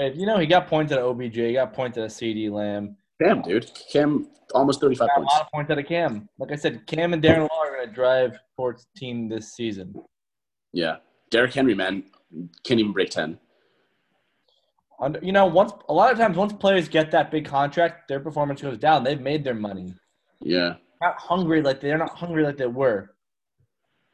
You 0.00 0.24
know, 0.26 0.38
he 0.38 0.46
got 0.46 0.66
points 0.66 0.92
at 0.92 0.98
OBJ. 0.98 1.36
He 1.36 1.52
got 1.52 1.72
points 1.74 1.98
at 1.98 2.08
CeeDee 2.08 2.50
Lamb. 2.50 2.96
Cam, 3.22 3.42
dude. 3.42 3.70
Cam, 3.92 4.28
almost 4.54 4.80
35 4.80 5.08
Got 5.08 5.10
a 5.12 5.20
points. 5.20 5.32
lot 5.34 5.42
of 5.42 5.48
points 5.52 5.70
out 5.70 5.78
of 5.78 5.86
Cam. 5.86 6.28
Like 6.38 6.52
I 6.52 6.56
said, 6.56 6.86
Cam 6.86 7.12
and 7.12 7.22
Darren 7.22 7.48
Waller 7.50 7.70
are 7.70 7.76
going 7.76 7.88
to 7.88 7.94
drive 7.94 8.38
Torch's 8.56 8.86
team 8.96 9.28
this 9.28 9.52
season. 9.54 9.94
Yeah. 10.72 10.96
Derrick 11.30 11.52
Henry, 11.52 11.74
man, 11.74 12.04
can't 12.64 12.80
even 12.80 12.92
break 12.92 13.10
10. 13.10 13.38
Under, 15.00 15.18
you 15.22 15.32
know, 15.32 15.46
once 15.46 15.72
a 15.88 15.92
lot 15.92 16.12
of 16.12 16.18
times 16.18 16.36
once 16.36 16.52
players 16.52 16.88
get 16.88 17.10
that 17.10 17.30
big 17.30 17.44
contract, 17.44 18.08
their 18.08 18.20
performance 18.20 18.62
goes 18.62 18.78
down. 18.78 19.04
They've 19.04 19.20
made 19.20 19.44
their 19.44 19.54
money. 19.54 19.94
Yeah. 20.40 20.74
Not 21.02 21.16
hungry 21.18 21.62
like 21.62 21.80
they're 21.80 21.98
not 21.98 22.10
hungry 22.16 22.42
like 22.44 22.56
they 22.56 22.66
were. 22.66 23.14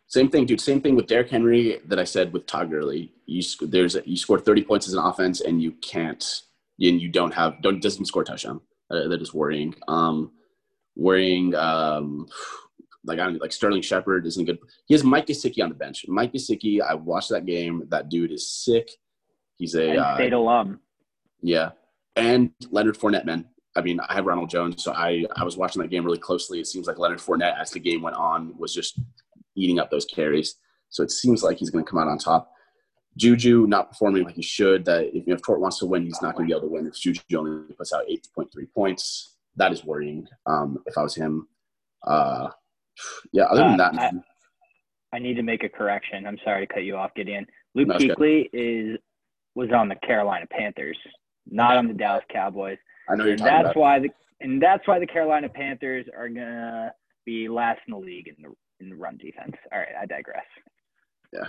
Same 0.09 0.29
thing, 0.31 0.47
dude. 0.47 0.61
Same 0.61 0.81
thing 0.81 0.95
with 0.95 1.07
Derrick 1.07 1.31
Henry 1.31 1.81
that 1.87 1.99
I 1.99 2.05
said 2.05 2.33
with 2.33 2.47
Todd 2.47 2.71
Gurley. 2.71 3.13
You 3.27 3.43
sc- 3.43 3.63
there's 3.65 3.97
a, 3.97 4.09
you 4.09 4.17
scored 4.17 4.45
30 4.45 4.65
points 4.65 4.87
as 4.87 4.95
an 4.95 5.01
offense, 5.01 5.41
and 5.41 5.61
you 5.61 5.73
can't, 5.73 6.43
and 6.81 7.01
you 7.01 7.09
don't 7.09 7.35
have 7.35 7.61
don't 7.61 7.83
doesn't 7.83 8.05
score 8.05 8.23
touchdown. 8.25 8.61
Uh, 8.91 9.09
that 9.09 9.21
is 9.21 9.35
worrying. 9.35 9.75
Um, 9.89 10.31
worrying. 10.95 11.55
Um, 11.55 12.29
like 13.05 13.19
I 13.19 13.25
don't 13.25 13.41
like 13.41 13.53
Sterling 13.53 13.83
Shepard 13.83 14.27
isn't 14.27 14.45
good. 14.45 14.59
He 14.87 14.95
has 14.95 15.05
Mike 15.05 15.27
Gesicki 15.27 15.63
on 15.63 15.69
the 15.69 15.75
bench. 15.75 16.05
Mike 16.09 16.33
Gesicki, 16.33 16.81
I 16.81 16.95
watched 16.95 17.31
that 17.31 17.47
game. 17.47 17.85
That 17.89 18.09
dude 18.09 18.33
is 18.33 18.51
sick. 18.51 18.91
He's 19.57 19.75
a 19.75 19.97
uh, 19.97 20.15
State 20.17 20.33
alum. 20.33 20.81
yeah, 21.41 21.71
and 22.15 22.51
Leonard 22.71 22.99
Fournette, 22.99 23.25
man. 23.25 23.47
I 23.75 23.83
mean, 23.83 24.01
I 24.01 24.15
have 24.15 24.27
Ronald 24.27 24.51
Jones, 24.51 24.83
so 24.83 24.93
I 24.93 25.25
I 25.35 25.45
was 25.45 25.57
watching 25.57 25.83
that 25.83 25.89
game 25.89 26.05
really 26.05 26.19
closely. 26.19 26.61
It 26.61 26.67
seems 26.67 26.87
like 26.87 26.99
Leonard 26.99 27.19
Fournette, 27.19 27.59
as 27.59 27.71
the 27.71 27.81
game 27.81 28.03
went 28.03 28.17
on, 28.17 28.57
was 28.59 28.75
just 28.75 29.01
eating 29.57 29.79
up 29.79 29.91
those 29.91 30.05
carries. 30.05 30.55
So 30.91 31.03
it 31.03 31.11
seems 31.11 31.43
like 31.43 31.57
he's 31.59 31.71
going 31.71 31.85
to 31.85 31.91
come 31.91 31.99
out 31.99 32.09
on 32.09 32.19
top. 32.19 32.51
Juju 33.17 33.67
not 33.67 33.91
performing 33.91 34.25
like 34.25 34.35
he 34.35 34.43
should. 34.43 34.85
That 34.85 35.07
if, 35.17 35.25
if 35.27 35.43
Tort 35.43 35.61
wants 35.61 35.79
to 35.79 35.87
win, 35.87 36.05
he's 36.05 36.21
not 36.23 36.35
going 36.37 36.47
to 36.49 36.53
be 36.53 36.57
able 36.57 36.69
to 36.69 36.73
win 36.75 36.87
if 36.87 36.95
Juju 36.95 37.23
only 37.37 37.73
puts 37.75 37.93
out 37.93 38.05
eight 38.09 38.27
point 38.35 38.53
three 38.53 38.67
points. 38.67 39.37
That 39.57 39.73
is 39.73 39.85
worrying. 39.85 40.27
Um, 40.45 40.79
if 40.87 40.99
I 40.99 41.03
was 41.03 41.15
him, 41.15 41.49
uh, 42.07 42.49
yeah. 43.33 43.45
Other 43.45 43.63
than 43.63 43.81
Uh, 43.81 43.91
that, 43.91 43.95
I- 43.95 44.13
I 45.13 45.19
need 45.19 45.35
to 45.35 45.43
make 45.43 45.65
a 45.65 45.69
correction. 45.69 46.27
I'm 46.27 46.37
sorry 46.45 46.67
to 46.67 46.73
cut 46.75 46.85
you 46.85 46.97
off, 46.97 47.15
Gideon. 47.15 47.47
Luke 47.75 47.89
No. 47.89 47.97
Kuechly 47.97 48.51
is 48.53 48.99
was 49.55 49.71
on 49.73 49.89
the 49.89 49.95
Carolina 49.97 50.45
Panthers, 50.51 50.99
not 51.47 51.77
on 51.79 51.89
the 51.89 51.95
Dallas 51.95 52.25
Cowboys. 52.31 52.77
I 53.09 53.15
know 53.15 53.25
you're 53.25 53.33
And 53.33 53.39
talking 53.39 53.55
that's 53.55 53.65
about. 53.73 53.77
why 53.81 53.99
the 54.01 54.11
and 54.43 54.61
that's 54.63 54.87
why 54.87 54.99
the 54.99 55.07
Carolina 55.07 55.49
Panthers 55.49 56.07
are 56.15 56.29
gonna 56.29 56.93
be 57.25 57.49
last 57.49 57.81
in 57.87 57.93
the 57.93 57.99
league 57.99 58.29
in 58.29 58.35
the 58.43 58.53
in 58.81 58.99
run 58.99 59.17
defense. 59.17 59.57
All 59.73 59.79
right, 59.79 59.95
I 60.01 60.07
digress. 60.07 60.45
Yeah, 61.33 61.49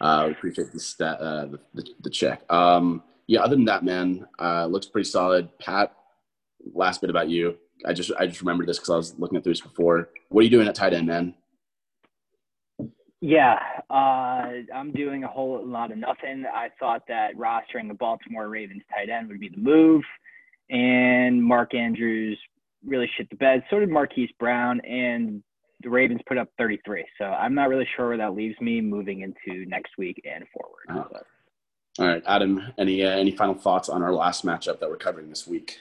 uh, 0.00 0.24
we 0.26 0.32
appreciate 0.32 0.72
the 0.72 0.80
stat, 0.80 1.18
uh, 1.20 1.46
the, 1.46 1.60
the, 1.74 1.84
the 2.02 2.10
check. 2.10 2.42
Um, 2.50 3.02
yeah, 3.26 3.40
other 3.40 3.56
than 3.56 3.64
that, 3.66 3.84
man, 3.84 4.26
uh, 4.38 4.66
looks 4.66 4.86
pretty 4.86 5.08
solid. 5.08 5.48
Pat, 5.58 5.94
last 6.74 7.00
bit 7.00 7.10
about 7.10 7.28
you. 7.28 7.56
I 7.84 7.92
just 7.92 8.10
I 8.18 8.26
just 8.26 8.40
remembered 8.40 8.68
this 8.68 8.78
because 8.78 8.90
I 8.90 8.96
was 8.96 9.18
looking 9.18 9.36
at 9.36 9.44
this 9.44 9.60
before. 9.60 10.10
What 10.28 10.40
are 10.40 10.44
you 10.44 10.50
doing 10.50 10.68
at 10.68 10.74
tight 10.74 10.94
end, 10.94 11.06
man? 11.06 11.34
Yeah, 13.20 13.58
uh, 13.90 14.52
I'm 14.74 14.92
doing 14.94 15.24
a 15.24 15.28
whole 15.28 15.64
lot 15.66 15.90
of 15.90 15.98
nothing. 15.98 16.44
I 16.52 16.68
thought 16.78 17.02
that 17.08 17.34
rostering 17.36 17.88
the 17.88 17.94
Baltimore 17.94 18.48
Ravens 18.48 18.82
tight 18.94 19.08
end 19.08 19.28
would 19.28 19.40
be 19.40 19.48
the 19.48 19.56
move, 19.56 20.02
and 20.70 21.42
Mark 21.42 21.74
Andrews 21.74 22.38
really 22.84 23.10
shit 23.16 23.28
the 23.30 23.36
bed. 23.36 23.64
So 23.70 23.80
did 23.80 23.88
Marquise 23.88 24.30
Brown, 24.38 24.80
and 24.80 25.42
the 25.82 25.90
Ravens 25.90 26.20
put 26.26 26.38
up 26.38 26.48
33. 26.58 27.04
So 27.18 27.24
I'm 27.26 27.54
not 27.54 27.68
really 27.68 27.86
sure 27.96 28.08
where 28.08 28.16
that 28.18 28.34
leaves 28.34 28.58
me 28.60 28.80
moving 28.80 29.20
into 29.22 29.66
next 29.68 29.92
week 29.98 30.20
and 30.24 30.44
forward. 30.52 31.08
Uh, 31.14 31.18
all 32.02 32.06
right, 32.08 32.22
Adam. 32.26 32.60
Any 32.78 33.02
uh, 33.04 33.10
any 33.10 33.30
final 33.30 33.54
thoughts 33.54 33.88
on 33.88 34.02
our 34.02 34.12
last 34.12 34.44
matchup 34.44 34.80
that 34.80 34.88
we're 34.90 34.96
covering 34.96 35.28
this 35.30 35.46
week? 35.46 35.78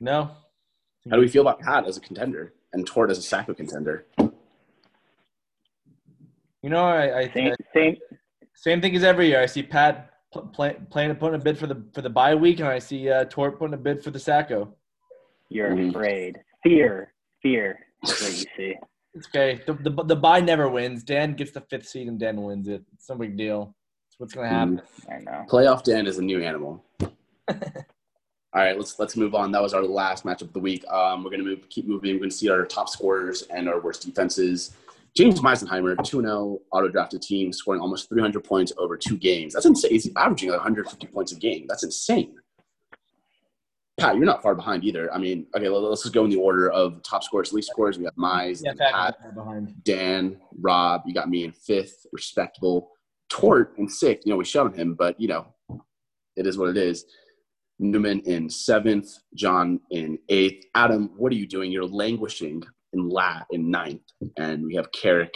No. 0.00 0.30
How 1.10 1.16
do 1.16 1.20
we 1.20 1.28
feel 1.28 1.42
about 1.42 1.60
Pat 1.60 1.86
as 1.86 1.96
a 1.98 2.00
contender 2.00 2.54
and 2.72 2.86
Tort 2.86 3.10
as 3.10 3.18
a 3.18 3.20
Sacko 3.36 3.54
contender. 3.56 4.06
You 6.62 6.70
know, 6.70 6.84
I, 6.84 7.18
I 7.20 7.32
Same, 7.34 7.54
same. 7.74 7.96
same 8.54 8.80
thing 8.80 8.96
as 8.96 9.04
every 9.04 9.28
year. 9.28 9.40
I 9.40 9.46
see 9.46 9.62
Pat 9.62 10.10
pl- 10.32 10.46
play, 10.46 10.76
playing 10.90 11.10
to 11.10 11.14
putting 11.14 11.38
a 11.38 11.42
bid 11.44 11.58
for 11.58 11.66
the 11.66 11.82
for 11.92 12.00
the 12.00 12.08
bye 12.10 12.34
week, 12.34 12.60
and 12.60 12.68
I 12.68 12.78
see 12.78 13.08
uh, 13.10 13.24
Tort 13.26 13.58
putting 13.58 13.74
a 13.74 13.78
bid 13.78 14.02
for 14.02 14.10
the 14.10 14.18
Sacko. 14.18 14.72
You're 15.50 15.70
Mhm. 15.72 15.90
afraid. 15.90 16.38
Fear, 16.62 17.12
fear 17.44 17.78
is 18.02 18.10
what 18.10 18.32
you 18.32 18.46
see. 18.56 18.74
It's 19.14 19.28
okay. 19.28 19.60
The, 19.64 19.74
the 19.74 20.04
the 20.04 20.16
bye 20.16 20.40
never 20.40 20.68
wins. 20.68 21.04
Dan 21.04 21.34
gets 21.34 21.52
the 21.52 21.60
fifth 21.60 21.86
seed, 21.86 22.08
and 22.08 22.18
Dan 22.18 22.42
wins 22.42 22.66
it. 22.66 22.82
It's 22.94 23.08
no 23.08 23.14
big 23.14 23.36
deal. 23.36 23.76
It's 24.08 24.18
what's 24.18 24.34
gonna 24.34 24.48
happen. 24.48 24.82
I 25.08 25.18
know. 25.18 25.44
Playoff 25.48 25.84
Dan 25.84 26.08
is 26.08 26.18
a 26.18 26.22
new 26.22 26.42
animal. 26.42 26.84
All 27.48 28.62
right, 28.62 28.76
let's 28.76 28.98
let's 28.98 29.16
move 29.16 29.36
on. 29.36 29.52
That 29.52 29.62
was 29.62 29.72
our 29.74 29.82
last 29.82 30.24
matchup 30.24 30.42
of 30.42 30.52
the 30.52 30.60
week. 30.60 30.84
Um, 30.88 31.22
we're 31.22 31.30
gonna 31.30 31.44
move, 31.44 31.68
keep 31.68 31.86
moving. 31.86 32.14
We're 32.14 32.20
gonna 32.20 32.30
see 32.32 32.48
our 32.48 32.64
top 32.64 32.88
scorers 32.88 33.42
and 33.42 33.68
our 33.68 33.80
worst 33.80 34.04
defenses. 34.04 34.72
James 35.16 35.38
Meisenheimer, 35.40 35.94
2-0 35.94 36.58
auto 36.72 36.88
drafted 36.88 37.22
team, 37.22 37.52
scoring 37.52 37.80
almost 37.80 38.08
300 38.08 38.42
points 38.42 38.72
over 38.78 38.96
two 38.96 39.16
games. 39.16 39.54
That's 39.54 39.64
insane. 39.64 39.92
He's 39.92 40.10
averaging 40.16 40.48
like 40.48 40.58
150 40.58 41.06
points 41.06 41.30
a 41.30 41.36
game. 41.36 41.66
That's 41.68 41.84
insane. 41.84 42.34
Pat, 43.98 44.16
you're 44.16 44.24
not 44.24 44.42
far 44.42 44.54
behind 44.56 44.82
either. 44.84 45.12
I 45.14 45.18
mean, 45.18 45.46
okay, 45.56 45.68
let- 45.68 45.82
let's 45.82 46.02
just 46.02 46.14
go 46.14 46.24
in 46.24 46.30
the 46.30 46.36
order 46.36 46.68
of 46.70 47.00
top 47.02 47.22
scorers, 47.22 47.52
least 47.52 47.70
scorers. 47.70 47.96
We 47.96 48.04
have 48.04 48.14
Mize, 48.16 48.60
Yeah, 48.64 48.72
Pat 48.76 48.92
Pat, 48.92 49.16
is 49.28 49.34
behind. 49.34 49.84
Dan, 49.84 50.40
Rob. 50.60 51.02
You 51.06 51.14
got 51.14 51.28
me 51.28 51.44
in 51.44 51.52
fifth, 51.52 52.04
respectable. 52.12 52.90
Tort 53.28 53.74
in 53.78 53.88
sixth. 53.88 54.26
You 54.26 54.32
know, 54.32 54.36
we 54.36 54.44
shoved 54.44 54.76
him, 54.76 54.94
but 54.94 55.18
you 55.20 55.28
know, 55.28 55.46
it 56.36 56.46
is 56.46 56.58
what 56.58 56.70
it 56.70 56.76
is. 56.76 57.04
Newman 57.78 58.20
in 58.20 58.48
seventh, 58.50 59.10
John 59.34 59.80
in 59.90 60.18
eighth. 60.28 60.66
Adam, 60.74 61.10
what 61.16 61.32
are 61.32 61.36
you 61.36 61.46
doing? 61.46 61.70
You're 61.72 61.86
languishing 61.86 62.62
in 62.92 63.08
la 63.08 63.42
in 63.50 63.70
ninth, 63.70 64.02
and 64.36 64.64
we 64.64 64.74
have 64.74 64.90
Carrick 64.92 65.34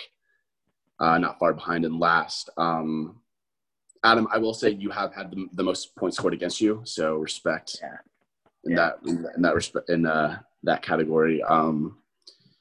uh, 1.01 1.19
not 1.19 1.39
far 1.39 1.55
behind 1.55 1.85
in 1.85 1.99
last. 1.99 2.51
Um, 2.57 3.21
Adam, 4.05 4.29
I 4.33 4.39
will 4.39 4.55
say 4.55 4.71
you 4.71 4.91
have 4.91 5.13
had 5.15 5.31
the, 5.33 5.47
the 5.55 5.63
most 5.65 5.97
points 5.97 6.17
scored 6.17 6.35
against 6.35 6.61
you, 6.61 6.83
so 6.85 7.17
respect 7.17 7.77
Yeah. 7.83 7.97
In 8.69 8.77
Yeah. 8.77 8.91
that 9.03 9.09
in, 9.11 9.23
that- 9.23 9.37
in 9.37 9.43
that 9.43 9.55
respect 9.55 9.91
in 9.91 10.07
uh, 10.07 10.39
that 10.65 10.83
category. 10.83 11.43
Um, 11.43 11.99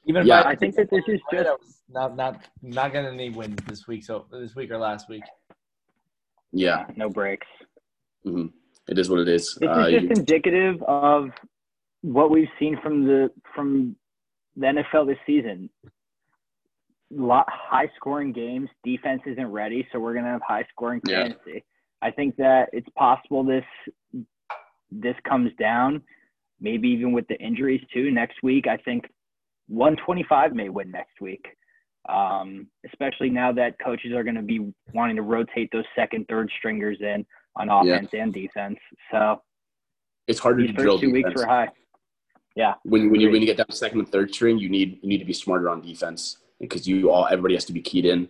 Even 0.05 0.25
Yeah, 0.25 0.39
if 0.41 0.45
I, 0.45 0.49
I 0.51 0.55
think 0.55 0.75
that 0.75 0.89
this 0.89 1.03
is 1.07 1.19
just 1.31 1.49
not 1.89 2.15
not 2.15 2.41
not 2.61 2.91
getting 2.93 3.13
any 3.13 3.29
wins 3.29 3.59
this 3.67 3.87
week. 3.87 4.03
So 4.05 4.25
this 4.31 4.55
week 4.55 4.71
or 4.71 4.77
last 4.77 5.09
week. 5.09 5.23
yeah, 6.51 6.85
no 6.95 7.09
breaks. 7.09 7.47
mhm. 8.25 8.51
it 8.87 8.97
is 8.97 9.09
what 9.09 9.19
it 9.19 9.27
is. 9.27 9.55
This 9.55 9.69
Uh, 9.69 9.79
is 9.87 9.93
you- 9.93 10.07
just 10.07 10.19
indicative 10.19 10.81
of 10.83 11.29
what 12.01 12.29
we've 12.31 12.49
seen 12.59 12.79
from 12.81 13.05
the 13.05 13.31
from 13.53 13.95
the 14.55 14.67
NFL 14.67 15.05
this 15.07 15.19
season. 15.25 15.69
Lot 17.09 17.45
high 17.49 17.89
scoring 17.95 18.33
games, 18.33 18.69
defense 18.83 19.21
isn't 19.25 19.47
ready, 19.51 19.87
so 19.91 19.99
we're 19.99 20.13
gonna 20.13 20.27
have 20.31 20.41
high 20.41 20.65
scoring 20.71 21.01
Yeah. 21.05 21.23
fantasy. 21.23 21.63
I 22.01 22.11
think 22.11 22.35
that 22.37 22.69
it's 22.73 22.89
possible 22.89 23.43
this 23.43 23.65
this 24.91 25.15
comes 25.27 25.51
down, 25.59 26.01
maybe 26.59 26.87
even 26.89 27.11
with 27.11 27.27
the 27.27 27.35
injuries 27.39 27.81
too. 27.93 28.11
Next 28.11 28.41
week, 28.43 28.67
I 28.67 28.77
think 28.77 29.05
125 29.67 30.53
may 30.53 30.69
win 30.69 30.91
next 30.91 31.19
week. 31.21 31.45
Um, 32.09 32.67
especially 32.85 33.29
now 33.29 33.51
that 33.51 33.77
coaches 33.83 34.13
are 34.13 34.23
going 34.23 34.35
to 34.35 34.41
be 34.41 34.71
wanting 34.93 35.17
to 35.17 35.23
rotate 35.23 35.69
those 35.73 35.83
second, 35.93 36.25
third 36.29 36.49
stringers 36.57 36.97
in 37.01 37.25
on 37.57 37.67
Yeah. 37.67 37.95
offense 37.95 38.09
and 38.13 38.33
defense. 38.33 38.77
So 39.11 39.41
it's 40.27 40.39
harder 40.39 40.61
these 40.61 40.71
to 40.71 40.73
drill 40.81 40.93
first 40.93 41.03
two 41.03 41.11
weeks 41.11 41.29
defense. 41.29 41.41
were 41.41 41.47
high. 41.47 41.69
Yeah, 42.55 42.73
when 42.83 43.03
you, 43.03 43.09
when 43.11 43.21
you 43.21 43.29
when 43.29 43.41
you 43.41 43.45
get 43.45 43.57
down 43.57 43.67
to 43.67 43.75
second 43.75 43.99
and 43.99 44.09
third 44.09 44.33
string, 44.33 44.57
you 44.57 44.67
need 44.67 44.99
you 45.03 45.09
need 45.09 45.19
to 45.19 45.25
be 45.25 45.33
smarter 45.33 45.69
on 45.69 45.79
defense 45.81 46.37
because 46.59 46.87
you 46.87 47.11
all 47.11 47.27
everybody 47.27 47.53
has 47.53 47.65
to 47.65 47.73
be 47.73 47.81
keyed 47.81 48.03
in, 48.05 48.27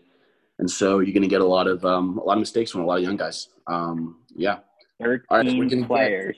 and 0.60 0.70
so 0.70 1.00
you're 1.00 1.14
going 1.14 1.22
to 1.22 1.30
get 1.30 1.40
a 1.40 1.46
lot 1.46 1.66
of 1.66 1.86
um, 1.86 2.18
a 2.18 2.24
lot 2.24 2.34
of 2.34 2.40
mistakes 2.40 2.72
from 2.72 2.82
a 2.82 2.86
lot 2.86 2.98
of 2.98 3.04
young 3.04 3.16
guys. 3.16 3.48
Um, 3.68 4.18
yeah, 4.36 4.60
13 5.02 5.26
All 5.30 5.38
right, 5.38 5.58
we're 5.58 5.86
players. 5.86 6.38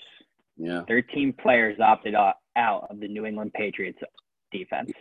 yeah, 0.57 0.81
13 0.87 1.33
players 1.41 1.77
opted 1.79 2.15
out 2.15 2.35
out 2.57 2.87
of 2.89 2.99
the 2.99 3.07
New 3.07 3.25
England 3.25 3.53
Patriots 3.53 3.99
defense. 4.51 4.91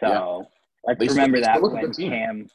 So 0.00 0.44
let's 0.84 1.00
remember 1.08 1.40
that 1.40 1.56
still 1.56 1.70
look 1.72 1.82
a 1.82 1.86
when. 1.86 1.92
Cam. 1.92 2.46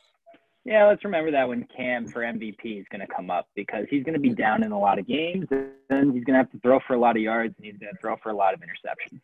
Yeah, 0.63 0.85
let's 0.85 1.03
remember 1.03 1.31
that 1.31 1.47
when 1.47 1.67
Cam 1.75 2.07
for 2.07 2.21
MVP 2.21 2.79
is 2.79 2.85
going 2.91 3.01
to 3.01 3.07
come 3.15 3.31
up 3.31 3.47
because 3.55 3.85
he's 3.89 4.03
going 4.03 4.13
to 4.13 4.19
be 4.19 4.29
down 4.29 4.63
in 4.63 4.71
a 4.71 4.79
lot 4.79 4.99
of 4.99 5.07
games 5.07 5.47
and 5.49 6.13
he's 6.13 6.23
going 6.23 6.33
to 6.33 6.37
have 6.37 6.51
to 6.51 6.59
throw 6.59 6.79
for 6.85 6.93
a 6.93 6.99
lot 6.99 7.15
of 7.15 7.21
yards 7.23 7.55
and 7.57 7.65
he's 7.65 7.77
going 7.79 7.91
to 7.91 7.99
throw 7.99 8.15
for 8.21 8.29
a 8.29 8.35
lot 8.35 8.53
of 8.53 8.59
interceptions. 8.59 9.19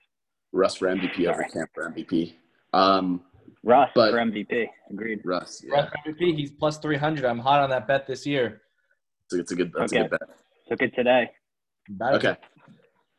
Russ 0.52 0.74
for 0.76 0.88
MVP 0.88 1.28
over 1.28 1.44
Cam 1.44 1.68
for 1.76 1.92
MVP. 1.92 2.34
Um, 2.74 3.22
Russ 3.64 3.90
But- 3.94 4.10
for 4.12 4.18
MVP. 4.18 4.66
Agreed. 4.90 5.22
Russ, 5.24 5.64
yeah, 5.64 5.76
Russ 5.82 5.92
MVP, 6.08 6.36
he's 6.38 6.52
plus 6.52 6.80
three 6.80 6.98
hundred. 6.98 7.26
I'm 7.26 7.38
hot 7.40 7.60
on 7.62 7.70
that 7.70 7.88
bet 7.88 8.08
this 8.08 8.26
year. 8.26 8.62
it's 9.26 9.36
a, 9.36 9.40
it's 9.40 9.52
a 9.52 9.56
good 9.56 9.72
that's 9.78 9.92
a 9.92 9.96
good 10.00 10.10
bet. 10.10 10.22
Took 10.70 10.82
it 10.82 10.94
today. 10.96 11.32
Okay. 12.02 12.36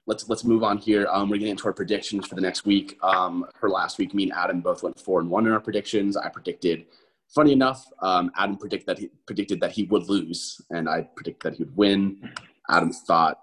Let's 0.06 0.28
let's 0.28 0.44
move 0.44 0.62
on 0.62 0.78
here. 0.78 1.06
Um, 1.10 1.28
we're 1.28 1.36
getting 1.36 1.52
into 1.52 1.66
our 1.66 1.72
predictions 1.72 2.26
for 2.26 2.34
the 2.34 2.40
next 2.40 2.64
week. 2.64 2.98
Um, 3.02 3.46
for 3.58 3.68
last 3.68 3.98
week, 3.98 4.14
me 4.14 4.24
and 4.24 4.32
Adam 4.32 4.60
both 4.60 4.82
went 4.82 4.98
four 4.98 5.20
and 5.20 5.30
one 5.30 5.46
in 5.46 5.52
our 5.52 5.60
predictions. 5.60 6.16
I 6.16 6.28
predicted, 6.28 6.86
funny 7.34 7.52
enough, 7.52 7.84
um, 8.00 8.30
Adam 8.36 8.56
predicted 8.56 8.86
that 8.86 8.98
he 8.98 9.10
predicted 9.26 9.60
that 9.60 9.72
he 9.72 9.84
would 9.84 10.08
lose, 10.08 10.60
and 10.70 10.88
I 10.88 11.02
predicted 11.14 11.52
that 11.52 11.56
he 11.58 11.64
would 11.64 11.76
win. 11.76 12.32
Adam 12.70 12.90
thought 12.90 13.38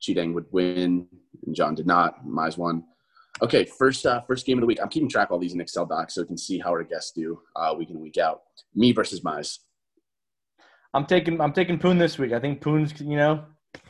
Chideng 0.00 0.32
would 0.34 0.46
win, 0.52 1.06
and 1.46 1.54
John 1.54 1.74
did 1.74 1.86
not. 1.86 2.26
Mize 2.26 2.56
won. 2.56 2.84
Okay, 3.42 3.64
first 3.64 4.06
uh, 4.06 4.22
first 4.22 4.46
game 4.46 4.58
of 4.58 4.62
the 4.62 4.66
week. 4.66 4.78
I'm 4.82 4.88
keeping 4.88 5.08
track 5.08 5.28
of 5.28 5.32
all 5.32 5.38
these 5.38 5.54
in 5.54 5.60
Excel 5.60 5.84
docs 5.86 6.14
so 6.14 6.22
we 6.22 6.28
can 6.28 6.38
see 6.38 6.58
how 6.58 6.70
our 6.70 6.82
guests 6.82 7.12
do 7.12 7.40
uh, 7.56 7.74
week 7.76 7.90
in 7.90 8.00
week 8.00 8.16
out. 8.16 8.42
Me 8.74 8.92
versus 8.92 9.20
Mize. 9.20 9.58
I'm 10.94 11.06
taking 11.06 11.40
I'm 11.40 11.52
taking 11.52 11.78
Poon 11.78 11.98
this 11.98 12.18
week. 12.18 12.32
I 12.32 12.38
think 12.40 12.60
Poon's 12.60 12.98
you 13.00 13.16
know 13.16 13.44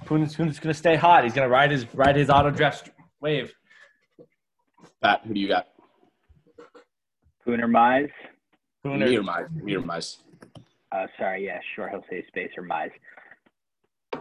Poon's, 0.07 0.35
Poon's 0.35 0.59
gonna 0.59 0.75
stay 0.75 0.97
hot. 0.97 1.25
He's 1.25 1.35
gonna 1.35 1.49
ride 1.49 1.71
his 1.71 1.87
ride 1.95 2.17
his 2.17 2.31
auto 2.31 2.51
draft 2.51 2.91
wave. 3.21 3.53
Pat, 5.03 5.21
who 5.27 5.35
do 5.35 5.41
you 5.41 5.49
got? 5.49 5.69
Pooner 7.47 7.71
Mize. 7.71 8.11
Poon 8.83 9.01
Me 9.01 9.17
or 9.17 9.21
or 9.21 9.23
Mize? 9.23 9.63
Me 9.63 9.77
or 9.77 9.83
Mize? 9.83 10.17
Uh, 10.93 11.07
sorry, 11.19 11.45
yeah, 11.45 11.59
sure, 11.75 11.89
he'll 11.89 12.05
say 12.09 12.25
space 12.29 12.51
or 12.57 12.63
Mize. 12.63 12.91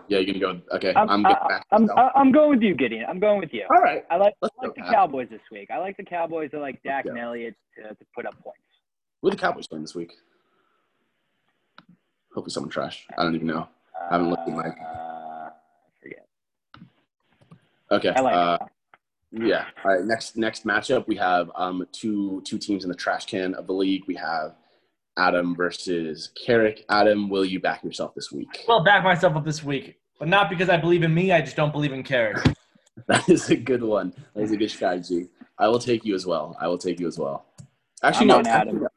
Yeah, 0.08 0.19
you're 0.19 0.34
gonna 0.34 0.39
go. 0.39 0.76
Okay, 0.76 0.93
I'm, 0.96 1.10
I'm 1.10 1.26
I, 1.26 1.62
I'm, 1.72 1.86
myself. 1.86 2.12
I'm 2.15 2.32
going 2.32 2.50
with 2.50 2.62
you, 2.62 2.76
Gideon. 2.76 3.06
I'm 3.08 3.19
going 3.19 3.39
with 3.39 3.54
you. 3.54 3.63
All 3.69 3.82
right. 3.82 4.04
I 4.10 4.17
like, 4.17 4.34
I 4.41 4.48
like 4.62 4.76
the 4.76 4.82
Pat. 4.82 4.91
Cowboys 4.91 5.28
this 5.30 5.41
week. 5.52 5.69
I 5.72 5.78
like 5.78 5.96
the 5.98 6.04
Cowboys. 6.04 6.50
I 6.54 6.58
like 6.58 6.82
Dak 6.84 7.06
Yeah. 7.06 7.12
and 7.12 7.19
Elliott 7.19 7.56
to, 7.78 7.89
to 7.89 8.06
put 8.15 8.26
up 8.26 8.34
points. 8.43 8.60
Who 9.22 9.28
are 9.28 9.32
the 9.32 9.38
Cowboys 9.38 9.67
playing 9.67 9.84
this 9.84 9.96
week? 9.96 10.12
Hopefully 12.34 12.52
someone 12.52 12.69
trash. 12.69 13.06
I 13.17 13.24
don't 13.24 13.36
even 13.36 13.48
know. 13.48 13.67
I 14.10 14.13
haven't 14.13 14.30
looked 14.30 14.48
at 14.48 14.56
my- 14.56 14.69
Uh, 14.69 15.50
forget. 16.02 16.28
Okay. 17.91 18.10
I 18.15 18.22
like 18.22 18.36
uh, 18.36 18.58
yeah. 19.32 19.65
All 19.84 19.91
right. 19.91 20.04
Next 20.06 20.38
next 20.38 20.65
matchup, 20.65 21.08
we 21.08 21.15
have 21.15 21.52
um, 21.56 21.86
two 21.91 22.41
two 22.46 22.58
teams 22.58 22.84
in 22.84 22.89
the 22.89 22.96
trash 22.96 23.26
can 23.26 23.54
of 23.56 23.67
the 23.67 23.74
league. 23.74 24.04
We 24.08 24.15
have 24.15 24.56
Adam 25.17 25.56
versus 25.56 26.32
Carrick. 26.46 26.86
Adam, 26.89 27.30
will 27.30 27.46
you 27.46 27.60
back 27.60 27.84
yourself 27.84 28.13
this 28.15 28.32
week? 28.32 28.63
Well, 28.67 28.84
back 28.84 29.04
myself 29.04 29.36
up 29.36 29.46
this 29.46 29.63
week, 29.63 30.00
but 30.19 30.28
not 30.28 30.50
because 30.50 30.69
I 30.69 30.78
believe 30.78 31.04
in 31.04 31.13
me. 31.13 31.32
I 31.32 31.41
just 31.41 31.56
don't 31.56 31.72
believe 31.72 31.93
in 31.93 32.04
Carrick. 32.04 32.38
That 33.08 33.28
is 33.28 33.50
a 33.50 33.56
good 33.56 33.82
one. 33.82 34.13
That 34.36 34.43
is 34.43 34.52
a 34.52 34.56
good 34.58 34.69
strategy. 34.69 35.28
I 35.58 35.67
will 35.67 35.80
take 35.80 36.06
you 36.06 36.13
as 36.13 36.28
well. 36.28 36.56
I 36.62 36.67
will 36.67 36.78
take 36.78 37.00
you 37.00 37.08
as 37.08 37.17
well. 37.17 37.43
Actually, 38.04 38.22
I'm 38.22 38.28
no. 38.28 38.38
on 38.38 38.48
Adam. 38.48 38.88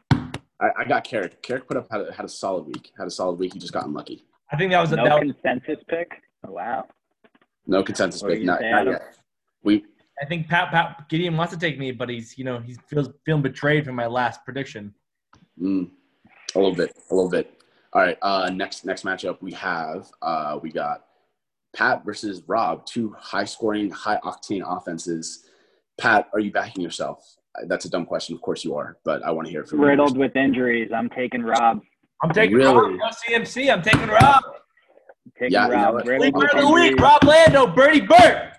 I, 0.60 0.68
I 0.78 0.84
got 0.84 1.04
Carrick. 1.04 1.42
Carrick 1.42 1.68
put 1.68 1.76
up 1.76 1.86
had 1.90 2.00
a, 2.02 2.12
had 2.12 2.24
a 2.24 2.28
solid 2.28 2.66
week. 2.66 2.92
Had 2.98 3.06
a 3.06 3.10
solid 3.10 3.38
week. 3.38 3.52
He 3.52 3.58
just 3.58 3.72
got 3.72 3.84
unlucky. 3.84 4.24
I 4.50 4.56
think 4.56 4.70
that 4.72 4.80
was 4.80 4.92
a 4.92 4.96
No 4.96 5.04
that 5.04 5.24
was, 5.24 5.32
consensus 5.42 5.84
pick. 5.88 6.22
Oh, 6.46 6.52
wow. 6.52 6.86
No 7.66 7.82
consensus 7.82 8.22
What 8.22 8.30
pick. 8.32 8.40
you 8.40 8.46
Not, 8.46 8.60
say, 8.60 8.70
not 8.70 8.86
yet. 8.86 9.16
We 9.62 9.84
I 10.22 10.24
think 10.24 10.48
Pat 10.48 10.70
Pat 10.70 11.08
Gideon 11.08 11.36
wants 11.36 11.52
to 11.52 11.58
take 11.58 11.78
me, 11.78 11.92
but 11.92 12.08
he's 12.08 12.38
you 12.38 12.44
know 12.44 12.58
he 12.58 12.76
feels 12.88 13.10
feeling 13.24 13.42
betrayed 13.42 13.84
from 13.84 13.96
my 13.96 14.06
last 14.06 14.44
prediction. 14.44 14.94
Mm, 15.60 15.90
a 16.54 16.58
little 16.58 16.74
bit, 16.74 16.96
a 17.10 17.14
little 17.14 17.30
bit. 17.30 17.52
All 17.92 18.02
right. 18.02 18.16
Uh, 18.22 18.50
next 18.50 18.84
next 18.84 19.04
matchup 19.04 19.42
we 19.42 19.52
have 19.52 20.10
uh, 20.22 20.58
we 20.62 20.70
got 20.70 21.04
Pat 21.74 22.04
versus 22.04 22.42
Rob, 22.46 22.86
two 22.86 23.14
high 23.18 23.44
scoring, 23.44 23.90
high 23.90 24.18
octane 24.24 24.62
offenses. 24.64 25.44
Pat, 25.98 26.28
are 26.32 26.40
you 26.40 26.50
backing 26.52 26.82
yourself? 26.82 27.36
That's 27.66 27.84
a 27.84 27.90
dumb 27.90 28.06
question. 28.06 28.34
Of 28.34 28.42
course 28.42 28.64
you 28.64 28.74
are, 28.76 28.98
but 29.04 29.22
I 29.24 29.30
want 29.30 29.46
to 29.46 29.50
hear 29.52 29.62
it 29.62 29.68
from 29.68 29.80
you. 29.80 29.86
Riddled 29.86 30.16
with 30.18 30.36
injuries. 30.36 30.90
I'm 30.94 31.08
taking 31.08 31.42
Rob. 31.42 31.80
I'm 32.22 32.30
taking 32.32 32.56
Really? 32.56 32.74
Rob. 32.74 32.92
No 32.92 33.06
CMC. 33.08 33.72
I'm 33.72 33.82
taking 33.82 34.06
Rob. 34.08 34.42
Taking 35.38 35.52
Yeah, 35.52 35.66
you 35.66 35.70
know 35.72 35.76
Rob. 35.84 35.94
what? 35.94 36.06
Riddled 36.06 36.22
Sleeper 36.22 36.38
with 36.38 36.54
of 36.54 36.60
the 36.68 36.72
week. 36.72 37.00
Rob 37.00 37.24
Lando. 37.24 37.66
Birdie 37.66 38.00
Bird. 38.02 38.52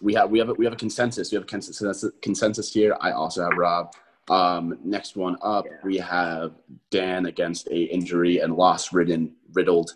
We 0.00 0.14
have 0.14 0.30
we 0.30 0.38
have 0.38 0.48
a, 0.50 0.54
we 0.54 0.64
have 0.64 0.74
a 0.74 0.76
consensus. 0.76 1.30
We 1.32 1.36
have 1.36 1.44
a 1.44 1.46
consensus 1.46 2.04
consensus 2.22 2.72
here. 2.72 2.96
I 3.00 3.12
also 3.12 3.42
have 3.42 3.52
Rob. 3.56 3.92
Um, 4.30 4.78
next 4.82 5.16
one 5.16 5.36
up, 5.42 5.66
Yeah. 5.66 5.72
we 5.84 5.98
have 5.98 6.52
Dan 6.90 7.26
against 7.26 7.68
a 7.68 7.76
injury 7.76 8.38
and 8.38 8.56
loss 8.56 8.90
ridden 8.92 9.34
riddled 9.52 9.94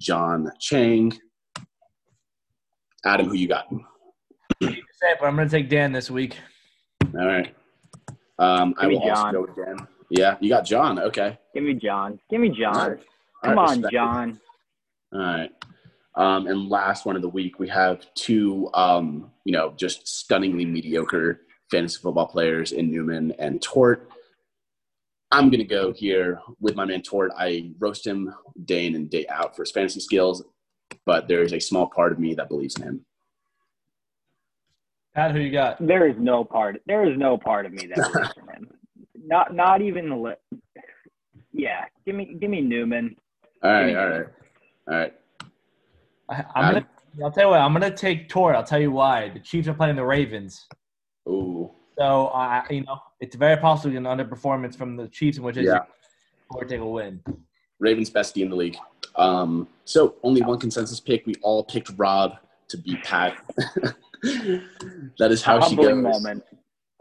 John 0.00 0.50
Chang. 0.58 1.12
Adam, 3.04 3.28
who 3.28 3.34
you 3.36 3.46
got? 3.48 3.66
I 3.72 4.66
hate 4.66 4.74
to 4.74 4.82
say 5.00 5.10
it, 5.12 5.18
but 5.20 5.26
I'm 5.26 5.36
gonna 5.36 5.48
take 5.48 5.68
Dan 5.68 5.92
this 5.92 6.10
week. 6.10 6.36
All 7.14 7.26
right. 7.26 7.54
Um, 8.40 8.74
I 8.78 8.82
Give 8.82 8.88
me 8.90 8.94
will 8.96 9.10
also 9.10 9.22
John. 9.22 9.32
go 9.32 9.40
with 9.42 9.56
Dan. 9.56 9.86
Yeah, 10.08 10.36
you 10.40 10.48
got 10.48 10.64
John. 10.64 10.98
Okay. 10.98 11.38
Give 11.54 11.62
me 11.62 11.74
John. 11.74 12.18
Give 12.30 12.40
me 12.40 12.48
John. 12.48 12.74
Right. 12.74 12.98
Come 13.44 13.54
right, 13.58 13.70
on, 13.70 13.84
it. 13.84 13.92
John. 13.92 14.40
All 15.12 15.20
right. 15.20 15.50
Um, 16.16 16.46
and 16.48 16.68
last 16.68 17.06
one 17.06 17.16
of 17.16 17.22
the 17.22 17.28
week, 17.28 17.58
we 17.58 17.68
have 17.68 18.04
two, 18.14 18.70
um, 18.74 19.30
you 19.44 19.52
know, 19.52 19.72
just 19.76 20.08
stunningly 20.08 20.64
mediocre 20.64 21.42
fantasy 21.70 21.98
football 22.02 22.26
players 22.26 22.72
in 22.72 22.90
Newman 22.90 23.32
and 23.38 23.62
Tort. 23.62 24.10
I'm 25.30 25.50
going 25.50 25.60
to 25.60 25.64
go 25.64 25.92
here 25.92 26.40
with 26.60 26.74
my 26.74 26.84
man 26.84 27.02
Tort. 27.02 27.30
I 27.38 27.70
roast 27.78 28.06
him 28.06 28.34
day 28.64 28.86
in 28.86 28.96
and 28.96 29.08
day 29.08 29.26
out 29.28 29.54
for 29.54 29.62
his 29.62 29.70
fantasy 29.70 30.00
skills, 30.00 30.42
but 31.06 31.28
there 31.28 31.42
is 31.42 31.52
a 31.52 31.60
small 31.60 31.86
part 31.86 32.10
of 32.10 32.18
me 32.18 32.34
that 32.34 32.48
believes 32.48 32.76
in 32.76 32.82
him. 32.82 33.06
Pat, 35.14 35.32
who 35.32 35.40
you 35.40 35.50
got? 35.50 35.84
There 35.84 36.08
is 36.08 36.16
no 36.18 36.44
part. 36.44 36.80
There 36.86 37.10
is 37.10 37.18
no 37.18 37.36
part 37.36 37.66
of 37.66 37.72
me 37.72 37.86
that 37.86 37.96
believes 38.12 38.32
in 38.36 38.54
him. 38.54 38.68
Not 39.26 39.54
not 39.54 39.82
even 39.82 40.08
the. 40.08 40.16
Li- 40.16 40.58
yeah, 41.52 41.84
give 42.06 42.14
me 42.14 42.36
give 42.40 42.50
me 42.50 42.60
Newman. 42.60 43.16
All 43.62 43.70
right, 43.72 43.86
Give 43.86 43.94
me 43.96 44.00
all 44.00 44.08
Newman. 44.08 44.20
right, 44.22 44.28
all 44.88 44.98
right. 44.98 45.14
I, 46.28 46.44
I'm 46.60 46.74
gonna. 46.74 46.86
I'll 47.24 47.32
tell 47.32 47.44
you 47.44 47.50
what. 47.50 47.60
I'm 47.60 47.72
gonna 47.72 47.94
take 47.94 48.28
Tor. 48.28 48.54
I'll 48.54 48.62
tell 48.64 48.80
you 48.80 48.92
why. 48.92 49.30
The 49.30 49.40
Chiefs 49.40 49.66
are 49.66 49.74
playing 49.74 49.96
the 49.96 50.04
Ravens, 50.04 50.66
Ooh, 51.28 51.70
so 51.98 52.28
I, 52.28 52.64
you 52.70 52.82
know, 52.84 53.00
it's 53.18 53.34
very 53.34 53.56
possible 53.56 53.96
an 53.96 54.04
underperformance 54.04 54.76
from 54.76 54.96
the 54.96 55.08
Chiefs, 55.08 55.38
in 55.38 55.44
which 55.44 55.56
is 55.56 55.66
Yeah. 55.66 55.80
Tor 56.52 56.64
take 56.64 56.80
a 56.80 56.86
win. 56.86 57.20
Ravens 57.80 58.10
bestie 58.10 58.42
in 58.42 58.50
the 58.50 58.56
league. 58.56 58.76
Um, 59.16 59.66
so 59.84 60.14
only 60.22 60.40
one 60.42 60.58
consensus 60.60 61.00
pick. 61.00 61.26
We 61.26 61.34
all 61.42 61.64
picked 61.64 61.90
Rob 61.96 62.34
to 62.68 62.76
beat 62.78 63.02
Pat. 63.02 63.36
that 64.22 65.30
is 65.30 65.42
how 65.42 65.60
she 65.60 65.76
goes. 65.76 65.94
Moment. 65.94 66.44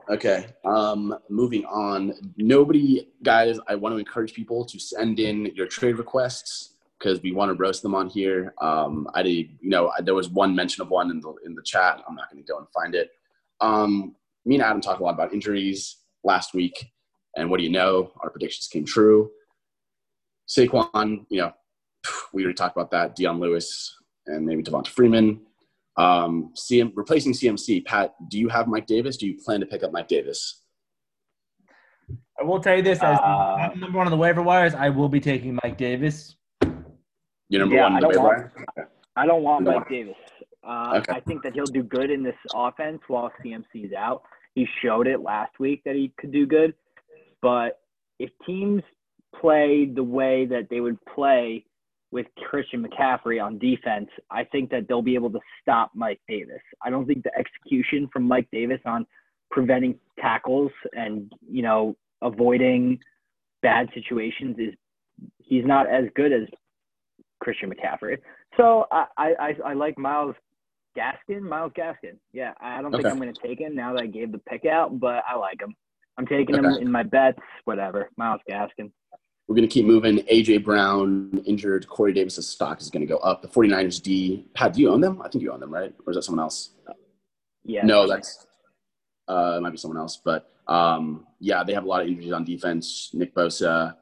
Okay. 0.10 0.48
Um, 0.66 1.16
moving 1.30 1.66
on. 1.66 2.14
Nobody, 2.38 3.08
guys. 3.24 3.60
I 3.68 3.76
want 3.76 3.94
to 3.94 4.00
encourage 4.00 4.34
people 4.34 4.66
to 4.66 4.80
send 4.80 5.20
in 5.20 5.48
your 5.56 5.68
trade 5.68 5.98
requests 5.98 6.74
because 6.98 7.22
we 7.22 7.32
want 7.32 7.50
to 7.50 7.54
roast 7.56 7.84
them 7.84 7.96
on 7.96 8.10
here. 8.10 8.54
Um, 8.60 9.08
I 9.14 9.24
did, 9.24 9.36
you 9.62 9.70
know, 9.70 9.90
I, 9.90 10.02
there 10.02 10.16
was 10.16 10.30
one 10.30 10.56
mention 10.56 10.82
of 10.82 10.90
one 10.90 11.12
in 11.12 11.20
the 11.20 11.34
in 11.46 11.54
the 11.54 11.62
chat. 11.64 12.02
I'm 12.08 12.16
not 12.16 12.30
going 12.32 12.44
to 12.44 12.52
go 12.52 12.58
and 12.58 12.68
find 12.74 12.96
it. 12.96 13.12
Um, 13.62 14.16
me 14.46 14.56
and 14.56 14.64
Adam 14.64 14.82
talked 14.82 15.00
a 15.00 15.04
lot 15.04 15.14
about 15.14 15.34
injuries 15.34 15.98
last 16.24 16.54
week, 16.54 16.92
and 17.36 17.50
what 17.50 17.58
do 17.58 17.64
you 17.64 17.72
know? 17.72 18.12
Our 18.22 18.30
predictions 18.30 18.68
came 18.68 18.86
true. 18.86 19.30
Saquon, 20.50 21.26
you 21.30 21.42
know, 21.42 21.54
we 22.34 22.44
already 22.44 22.56
talked 22.56 22.76
about 22.76 22.92
that. 22.92 23.16
Dion 23.16 23.40
Lewis 23.40 23.96
and 24.26 24.46
maybe 24.46 24.64
Devonta 24.64 24.88
Freeman. 24.88 25.42
Um, 26.00 26.54
CM, 26.56 26.94
replacing 26.96 27.34
CMC. 27.34 27.84
Pat, 27.86 28.16
do 28.30 28.40
you 28.40 28.48
have 28.48 28.68
Mike 28.68 28.86
Davis? 28.88 29.18
Do 29.18 29.28
you 29.28 29.38
plan 29.38 29.60
to 29.60 29.66
pick 29.66 29.84
up 29.84 29.92
Mike 29.92 30.08
Davis? 30.08 30.64
I 32.40 32.44
will 32.44 32.62
tell 32.62 32.78
you 32.78 32.82
this: 32.82 33.04
as 33.04 33.20
Uh, 33.20 33.70
number 33.76 33.98
one 33.98 34.08
on 34.08 34.12
the 34.12 34.18
waiver 34.18 34.42
wires, 34.42 34.74
I 34.74 34.90
will 34.90 35.10
be 35.10 35.20
taking 35.20 35.60
Mike 35.62 35.78
Davis. 35.78 36.38
You're 37.50 37.60
number 37.62 37.76
Yeah, 37.76 37.84
one 37.84 37.92
I 37.94 37.96
in 37.98 38.02
the 38.02 38.08
don't 38.08 38.10
waiver 38.24 38.24
want- 38.56 38.68
wire? 38.78 38.90
I 39.18 39.26
don't 39.26 39.44
want 39.44 39.66
No. 39.66 39.74
Mike 39.80 39.90
Davis. 39.90 40.16
Uh, 40.64 40.94
Okay. 41.02 41.14
I 41.14 41.20
think 41.20 41.44
that 41.44 41.54
he'll 41.54 41.66
do 41.66 41.84
good 41.84 42.10
in 42.12 42.24
this 42.24 42.36
offense 42.56 43.02
while 43.08 43.32
CMC's 43.42 43.92
out. 43.92 44.24
He 44.56 44.66
showed 44.82 45.06
it 45.08 45.20
last 45.20 45.60
week 45.60 45.84
that 45.84 45.96
he 45.96 46.10
could 46.18 46.32
do 46.32 46.46
good. 46.46 46.76
But 47.42 47.82
if 48.20 48.30
teams 48.46 48.84
play 49.36 49.86
the 49.86 50.04
way 50.04 50.46
that 50.46 50.70
they 50.70 50.80
would 50.80 51.04
play 51.06 51.66
with 52.12 52.26
Christian 52.50 52.84
McCaffrey 52.86 53.44
on 53.44 53.58
defense, 53.60 54.10
I 54.32 54.44
think 54.44 54.70
that 54.72 54.88
they'll 54.88 55.02
be 55.02 55.16
able 55.16 55.30
to 55.32 55.40
stop 55.62 55.92
Mike 55.94 56.20
Davis. 56.28 56.62
I 56.84 56.90
don't 56.90 57.06
think 57.06 57.24
the 57.24 57.32
execution 57.38 58.10
from 58.12 58.24
Mike 58.24 58.48
Davis 58.52 58.80
on 58.86 59.06
preventing 59.52 60.00
tackles 60.20 60.72
and, 60.94 61.32
you 61.50 61.62
know, 61.62 61.96
avoiding 62.22 63.00
bad 63.62 63.90
situations 63.94 64.58
is 64.60 64.74
he's 65.38 65.66
not 65.66 65.88
as 65.88 66.06
good 66.16 66.32
as 66.32 66.48
Christian 67.42 67.72
McCaffrey. 67.72 68.18
So 68.58 68.86
I, 68.92 69.06
I, 69.18 69.56
I- 69.66 69.74
like 69.74 69.98
Myles 69.98 70.36
Gaskin. 70.98 71.42
Myles 71.42 71.72
Gaskin. 71.78 72.18
Yeah, 72.34 72.54
I 72.60 72.82
don't 72.82 72.92
think 72.92 73.06
Okay. 73.06 73.12
I'm 73.12 73.20
going 73.22 73.34
to 73.34 73.42
take 73.48 73.60
him 73.60 73.76
now 73.76 73.94
that 73.94 74.02
I 74.04 74.08
gave 74.08 74.32
the 74.32 74.40
pick 74.40 74.66
out, 74.66 75.00
but 75.00 75.24
I 75.30 75.36
like 75.36 75.62
him. 75.62 75.76
I'm 76.18 76.26
taking 76.26 76.56
him 76.56 76.66
in 76.66 76.92
my 76.92 77.04
bets. 77.04 77.40
Whatever. 77.66 78.10
Myles 78.18 78.42
Gaskin. 78.50 78.92
We're 79.50 79.56
going 79.56 79.68
to 79.68 79.74
keep 79.74 79.88
moving. 79.88 80.20
AJ 80.32 80.64
Brown 80.64 81.42
injured. 81.44 81.88
Corey 81.90 82.14
Davis's 82.14 82.48
stock 82.48 82.80
is 82.82 82.92
going 82.92 83.02
to 83.02 83.12
go 83.12 83.18
up. 83.18 83.42
The 83.42 83.48
49ers 83.48 84.00
D. 84.00 84.46
Pat, 84.54 84.74
do 84.74 84.82
you 84.82 84.92
own 84.92 85.02
them? 85.02 85.20
I 85.24 85.28
think 85.28 85.42
you 85.42 85.52
own 85.52 85.60
them, 85.60 85.74
right? 85.74 85.92
Or 86.06 86.12
is 86.12 86.18
that 86.18 86.22
someone 86.22 86.44
else? 86.44 86.70
Yeah. 87.64 87.84
No, 87.84 88.08
that's 88.08 88.46
uh, 89.28 89.56
it 89.58 89.62
might 89.62 89.72
be 89.72 89.78
someone 89.78 89.98
else. 89.98 90.22
But 90.24 90.52
um, 90.68 91.26
yeah, 91.40 91.64
they 91.64 91.74
have 91.74 91.84
a 91.84 91.88
lot 91.88 92.04
of 92.04 92.08
injuries 92.08 92.32
on 92.32 92.44
defense. 92.44 93.10
Nick 93.14 93.34
Bosa, 93.34 93.96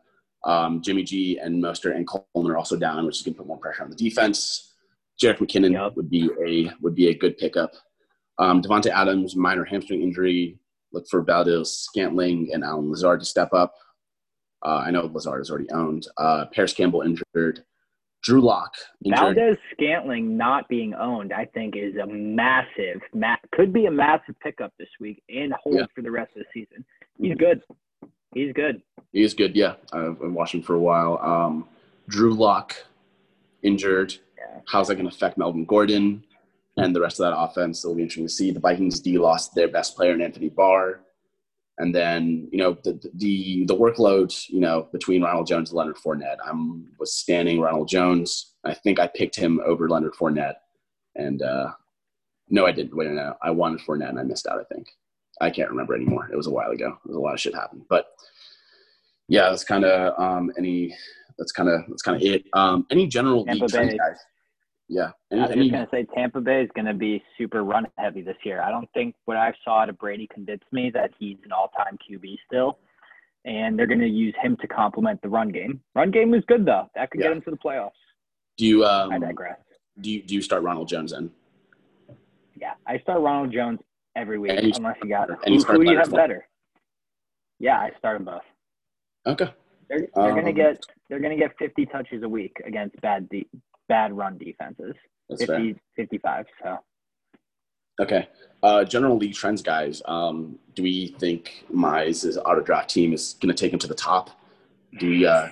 um, 0.43 0.81
Jimmy 0.81 1.03
G, 1.03 1.39
and 1.39 1.63
Mostert 1.63 1.95
and 1.95 2.05
Coleman 2.05 2.51
are 2.51 2.57
also 2.57 2.75
down, 2.75 3.05
which 3.05 3.15
is 3.15 3.21
going 3.23 3.33
to 3.35 3.37
put 3.37 3.47
more 3.47 3.57
pressure 3.57 3.83
on 3.83 3.89
the 3.89 3.95
defense. 3.95 4.73
Jerick 5.17 5.37
McKinnon 5.37 5.71
Yep. 5.71 5.95
would 5.95 6.09
be 6.09 6.29
a 6.45 6.73
would 6.81 6.93
be 6.93 7.07
a 7.07 7.15
good 7.17 7.37
pickup. 7.37 7.71
Um, 8.37 8.61
Davante 8.61 8.87
Adams 8.87 9.37
minor 9.37 9.63
hamstring 9.63 10.01
injury. 10.01 10.59
Look 10.91 11.07
for 11.09 11.21
Valdes-Scantling 11.21 12.49
and 12.53 12.65
Allen 12.65 12.89
Lazard 12.89 13.21
to 13.21 13.25
step 13.25 13.53
up. 13.53 13.73
Uh, 14.65 14.83
I 14.85 14.91
know 14.91 15.09
Lazard 15.13 15.41
is 15.41 15.49
already 15.49 15.69
owned. 15.71 16.07
Uh, 16.17 16.45
Parris 16.53 16.73
Campbell 16.73 17.01
injured. 17.01 17.63
Drew 18.23 18.41
Lock 18.41 18.73
injured. 19.05 19.19
Valdez 19.35 19.57
Scantling 19.71 20.35
not 20.35 20.67
being 20.67 20.93
owned, 20.95 21.31
I 21.31 21.45
think, 21.45 21.75
is 21.77 21.95
a 21.97 22.05
massive, 22.07 22.99
ma- 23.13 23.35
could 23.53 23.71
be 23.71 23.85
a 23.85 23.91
massive 23.91 24.35
pickup 24.41 24.73
this 24.79 24.89
week 24.99 25.21
and 25.29 25.53
hold 25.53 25.75
Yeah. 25.75 25.85
for 25.95 26.01
the 26.01 26.11
rest 26.11 26.31
of 26.35 26.43
the 26.43 26.45
season. 26.61 26.83
He's 27.19 27.35
good. 27.35 27.61
He's 28.33 28.51
good. 28.53 28.81
He's 29.13 29.33
good, 29.33 29.55
yeah. 29.55 29.75
I've 29.93 30.19
been 30.19 30.33
watching 30.33 30.61
for 30.63 30.73
a 30.75 30.79
while. 30.79 31.19
Um, 31.19 31.69
Drew 32.09 32.33
Lock 32.33 32.75
injured. 33.61 34.13
Yeah. 34.37 34.59
How's 34.67 34.87
that 34.87 34.95
going 34.95 35.07
to 35.09 35.15
affect 35.15 35.37
Melvin 35.37 35.65
Gordon 35.65 36.23
and 36.75 36.95
the 36.95 36.99
rest 37.01 37.19
of 37.19 37.29
that 37.29 37.37
offense? 37.37 37.83
It'll 37.85 37.95
be 37.95 38.01
interesting 38.01 38.25
to 38.25 38.33
see. 38.33 38.51
The 38.51 38.59
Vikings 38.59 38.99
D 38.99 39.17
lost 39.17 39.55
their 39.55 39.67
best 39.67 39.95
player 39.95 40.13
in 40.13 40.21
Anthony 40.21 40.49
Barr. 40.49 40.99
And 41.79 41.93
then, 41.93 42.47
you 42.51 42.57
know, 42.57 42.77
the 42.83 42.99
the 43.15 43.65
the 43.65 43.75
workload, 43.75 44.33
you 44.49 44.59
know, 44.59 44.87
between 44.91 45.21
Ronald 45.21 45.47
Jones 45.47 45.69
and 45.69 45.77
Leonard 45.77 45.97
Fournette. 45.97 46.37
I'm 46.43 46.87
was 46.99 47.13
standing 47.13 47.61
Ronald 47.61 47.87
Jones. 47.87 48.53
I 48.65 48.73
think 48.73 48.99
I 48.99 49.07
picked 49.07 49.35
him 49.35 49.59
over 49.65 49.87
Leonard 49.87 50.13
Fournette. 50.13 50.55
And 51.15 51.41
uh, 51.41 51.71
no, 52.49 52.65
I 52.65 52.71
didn't. 52.71 52.95
Wait, 52.95 53.09
no, 53.09 53.35
I 53.41 53.51
wanted 53.51 53.81
Fournette 53.81 54.09
and 54.09 54.19
I 54.19 54.23
missed 54.23 54.47
out. 54.47 54.59
I 54.59 54.73
think 54.73 54.87
I 55.39 55.49
can't 55.49 55.69
remember 55.69 55.93
anymore. 55.95 56.29
It 56.31 56.35
was 56.35 56.47
a 56.47 56.51
while 56.51 56.71
ago. 56.71 56.97
There 57.05 57.09
was 57.09 57.17
a 57.17 57.19
lot 57.19 57.33
of 57.33 57.39
shit 57.39 57.53
happened, 57.53 57.83
but 57.89 58.07
yeah, 59.27 59.49
that's 59.49 59.63
kind 59.63 59.85
of 59.85 60.19
um, 60.19 60.51
any. 60.57 60.95
That's 61.37 61.51
kind 61.51 61.69
of 61.69 61.81
that's 61.87 62.01
kind 62.01 62.15
of 62.15 62.23
it. 62.23 62.45
Um, 62.53 62.87
any 62.89 63.05
general 63.05 63.45
Tampa 63.45 63.65
league 63.65 63.71
trends, 63.71 63.93
guys? 63.93 64.17
Yeah. 64.89 65.11
Any, 65.31 65.41
I 65.41 65.43
was 65.43 65.51
any, 65.51 65.61
just 65.63 65.71
gonna 65.73 65.87
say 65.91 66.05
Tampa 66.15 66.39
Bay 66.41 66.61
is 66.63 66.69
gonna 66.75 66.93
be 66.93 67.21
super 67.37 67.63
run 67.63 67.87
heavy 67.97 68.21
this 68.21 68.37
year. 68.43 68.61
I 68.61 68.69
don't 68.71 68.89
think 68.93 69.15
what 69.25 69.37
I 69.37 69.53
saw 69.63 69.81
out 69.81 69.89
of 69.89 69.97
Brady 69.97 70.27
convinced 70.33 70.65
me 70.71 70.89
that 70.91 71.11
he's 71.19 71.37
an 71.43 71.51
all 71.51 71.69
time 71.77 71.97
QB 72.09 72.37
still, 72.45 72.79
and 73.45 73.77
they're 73.77 73.87
gonna 73.87 74.05
use 74.05 74.33
him 74.41 74.55
to 74.61 74.67
complement 74.67 75.21
the 75.21 75.29
run 75.29 75.49
game. 75.49 75.81
Run 75.93 76.11
game 76.11 76.31
was 76.31 76.43
good 76.47 76.65
though. 76.65 76.89
That 76.95 77.11
could 77.11 77.19
Yeah. 77.21 77.27
get 77.27 77.37
him 77.37 77.41
to 77.43 77.51
the 77.51 77.57
playoffs. 77.57 77.91
do 78.57 78.65
you 78.65 78.85
um, 78.85 79.11
I 79.11 79.19
digress. 79.19 79.59
do 79.99 80.09
you 80.09 80.23
do 80.23 80.35
you 80.35 80.41
start 80.41 80.63
Ronald 80.63 80.87
Jones 80.87 81.11
in? 81.11 81.31
Yeah, 82.55 82.73
I 82.87 82.97
start 82.99 83.21
Ronald 83.21 83.51
Jones 83.53 83.79
every 84.15 84.39
week 84.39 84.51
And 84.51 84.75
unless 84.75 84.95
you 85.03 85.09
got 85.09 85.29
and 85.29 85.39
who, 85.55 85.61
who 85.63 85.83
do 85.83 85.91
you 85.91 85.97
have 85.97 86.11
better? 86.11 86.47
Yeah, 87.59 87.77
I 87.79 87.91
start 87.99 88.17
them 88.17 88.25
both. 88.25 88.41
Okay. 89.27 89.51
They're, 89.89 89.99
they're 90.15 90.33
gonna 90.33 90.49
Um, 90.49 90.53
get 90.55 90.85
they're 91.09 91.19
gonna 91.19 91.37
get 91.37 91.51
50 91.59 91.85
touches 91.87 92.23
a 92.23 92.29
week 92.29 92.57
against 92.65 92.99
bad 93.01 93.27
de- 93.29 93.47
bad 93.87 94.15
run 94.15 94.37
defenses. 94.37 94.95
That's 95.29 95.45
fair. 95.45 95.73
55. 95.95 96.45
So 96.63 96.77
Okay. 97.99 98.27
Uh, 98.61 98.83
general 98.83 99.17
league 99.17 99.33
trends, 99.33 99.61
guys. 99.61 100.01
Um, 100.05 100.59
do 100.75 100.83
we 100.83 101.15
think 101.19 101.65
Mize' 101.73 102.37
auto 102.37 102.61
draft 102.61 102.89
team 102.89 103.13
is 103.13 103.35
going 103.41 103.53
to 103.53 103.59
take 103.59 103.73
him 103.73 103.79
to 103.79 103.87
the 103.87 103.95
top? 103.95 104.29
Do 104.99 105.09
we? 105.09 105.25
Uh, 105.25 105.49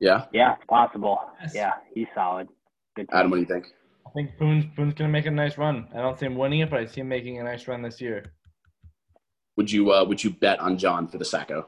yeah, 0.00 0.24
yeah, 0.32 0.54
it's 0.54 0.64
possible. 0.66 1.20
Yes. 1.40 1.54
Yeah, 1.54 1.72
he's 1.94 2.08
solid. 2.14 2.48
Good. 2.96 3.08
Adam, 3.12 3.30
what 3.30 3.36
do 3.36 3.40
you 3.40 3.46
think? 3.46 3.66
I 4.06 4.10
think 4.10 4.36
Boone's, 4.38 4.64
Boone's 4.76 4.94
gonna 4.94 5.10
make 5.10 5.26
a 5.26 5.30
nice 5.30 5.56
run. 5.56 5.86
I 5.94 5.98
don't 5.98 6.18
see 6.18 6.26
him 6.26 6.36
winning 6.36 6.60
it, 6.60 6.70
but 6.70 6.80
I 6.80 6.86
see 6.86 7.02
him 7.02 7.08
making 7.08 7.38
a 7.38 7.44
nice 7.44 7.68
run 7.68 7.82
this 7.82 8.00
year. 8.00 8.24
Would 9.56 9.70
you 9.70 9.92
uh, 9.92 10.04
would 10.04 10.22
you 10.22 10.30
bet 10.30 10.58
on 10.58 10.76
John 10.76 11.06
for 11.06 11.18
the 11.18 11.24
Sacko? 11.24 11.66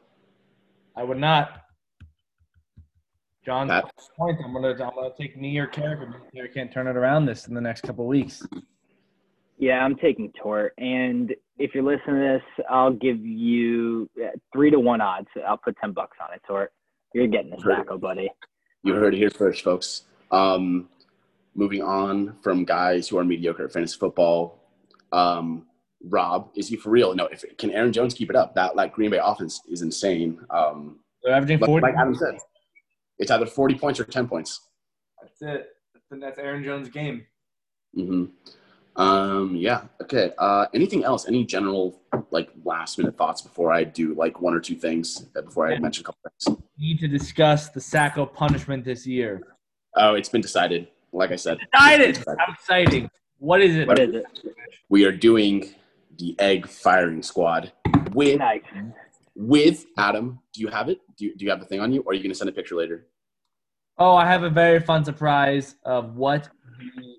I 0.96 1.04
would 1.04 1.18
not. 1.18 1.63
John's 3.44 3.70
Pat? 3.70 3.90
point. 4.16 4.38
I'm 4.44 4.52
gonna 4.52 4.70
I'm 4.70 4.94
gonna 4.94 5.10
take 5.18 5.36
me 5.36 5.56
or 5.58 5.66
Carrick. 5.66 6.00
If 6.02 6.08
me 6.08 6.16
or 6.16 6.30
Carrick 6.32 6.54
can't 6.54 6.72
turn 6.72 6.86
it 6.86 6.96
around 6.96 7.26
this 7.26 7.46
in 7.46 7.54
the 7.54 7.60
next 7.60 7.82
couple 7.82 8.04
of 8.04 8.08
weeks. 8.08 8.46
Yeah, 9.58 9.84
I'm 9.84 9.96
taking 9.96 10.32
Tort. 10.42 10.74
And 10.78 11.32
if 11.58 11.74
you're 11.74 11.84
listening 11.84 12.16
to 12.16 12.40
this, 12.40 12.66
I'll 12.68 12.92
give 12.92 13.24
you 13.24 14.10
uh, 14.22 14.30
three 14.52 14.70
to 14.70 14.80
one 14.80 15.00
odds. 15.00 15.28
I'll 15.46 15.56
put 15.56 15.76
10 15.80 15.92
bucks 15.92 16.16
on 16.20 16.34
it, 16.34 16.42
Tort. 16.46 16.72
You're 17.14 17.28
getting 17.28 17.50
this 17.50 17.62
Heard 17.62 17.86
it. 17.88 18.00
Buddy. 18.00 18.28
You 18.82 18.94
heard 18.94 19.14
it 19.14 19.18
here 19.18 19.30
first, 19.30 19.62
folks. 19.62 20.02
Um, 20.32 20.88
moving 21.54 21.82
on 21.82 22.36
from 22.42 22.64
guys 22.64 23.08
who 23.08 23.16
are 23.18 23.24
mediocre 23.24 23.64
at 23.64 23.72
fantasy 23.72 23.96
football, 23.96 24.58
um, 25.12 25.66
Rob, 26.06 26.50
is 26.56 26.68
he 26.68 26.76
for 26.76 26.90
real? 26.90 27.14
No, 27.14 27.26
if 27.26 27.44
can 27.56 27.70
Aaron 27.70 27.92
Jones 27.92 28.12
keep 28.12 28.28
it 28.28 28.36
up? 28.36 28.54
That 28.56 28.76
like 28.76 28.92
Green 28.92 29.10
Bay 29.10 29.20
offense 29.22 29.62
is 29.68 29.80
insane. 29.80 30.38
Um, 30.50 30.98
They're 31.22 31.32
averaging 31.34 31.60
40. 31.60 31.82
like 31.82 31.94
Adam 31.96 32.14
said, 32.14 32.38
it's 33.18 33.30
either 33.30 33.46
40 33.46 33.76
points 33.76 34.00
or 34.00 34.04
10 34.04 34.28
points. 34.28 34.60
That's 35.20 35.42
it. 35.42 35.68
That's, 35.94 36.20
that's 36.22 36.38
Aaron 36.38 36.64
Jones' 36.64 36.88
game. 36.88 37.26
hmm 37.94 38.26
Um, 38.96 39.54
yeah. 39.56 39.82
Okay. 40.02 40.32
Uh, 40.38 40.66
anything 40.74 41.04
else? 41.04 41.26
Any 41.26 41.44
general 41.44 42.00
like 42.30 42.50
last 42.64 42.98
minute 42.98 43.16
thoughts 43.16 43.40
before 43.42 43.72
I 43.72 43.84
do 43.84 44.14
like 44.14 44.40
one 44.40 44.54
or 44.54 44.60
two 44.60 44.74
things 44.76 45.26
uh, 45.36 45.42
before 45.42 45.68
I 45.68 45.78
mention 45.78 46.02
a 46.02 46.06
couple 46.06 46.20
things? 46.30 46.58
We 46.78 46.88
need 46.88 46.98
to 47.00 47.08
discuss 47.08 47.68
the 47.70 47.80
Sacko 47.80 48.32
punishment 48.32 48.84
this 48.84 49.06
year. 49.06 49.42
Oh, 49.96 50.14
it's 50.14 50.28
been 50.28 50.40
decided. 50.40 50.88
Like 51.12 51.30
I 51.30 51.36
said, 51.36 51.58
Decided. 51.72 52.16
How 52.26 52.52
exciting. 52.52 53.08
What 53.38 53.60
is 53.60 53.76
it? 53.76 53.86
What 53.86 53.98
is 54.00 54.14
it? 54.14 54.24
we 54.88 55.04
are 55.04 55.12
doing 55.12 55.72
the 56.18 56.34
egg 56.40 56.66
firing 56.68 57.22
squad 57.22 57.72
with 58.12 58.38
Nice. 58.38 58.62
With 59.34 59.86
Adam. 59.98 60.38
Do 60.52 60.60
you 60.60 60.68
have 60.68 60.88
it? 60.88 61.00
Do 61.16 61.26
you, 61.26 61.36
do 61.36 61.44
you 61.44 61.50
have 61.50 61.60
the 61.60 61.66
thing 61.66 61.80
on 61.80 61.92
you, 61.92 62.00
or 62.02 62.12
are 62.12 62.14
you 62.14 62.20
going 62.22 62.30
to 62.30 62.36
send 62.36 62.48
a 62.48 62.52
picture 62.52 62.74
later? 62.76 63.06
Oh, 63.98 64.14
I 64.16 64.26
have 64.26 64.42
a 64.42 64.50
very 64.50 64.80
fun 64.80 65.04
surprise 65.04 65.76
of 65.84 66.16
what 66.16 66.48
the 66.98 67.16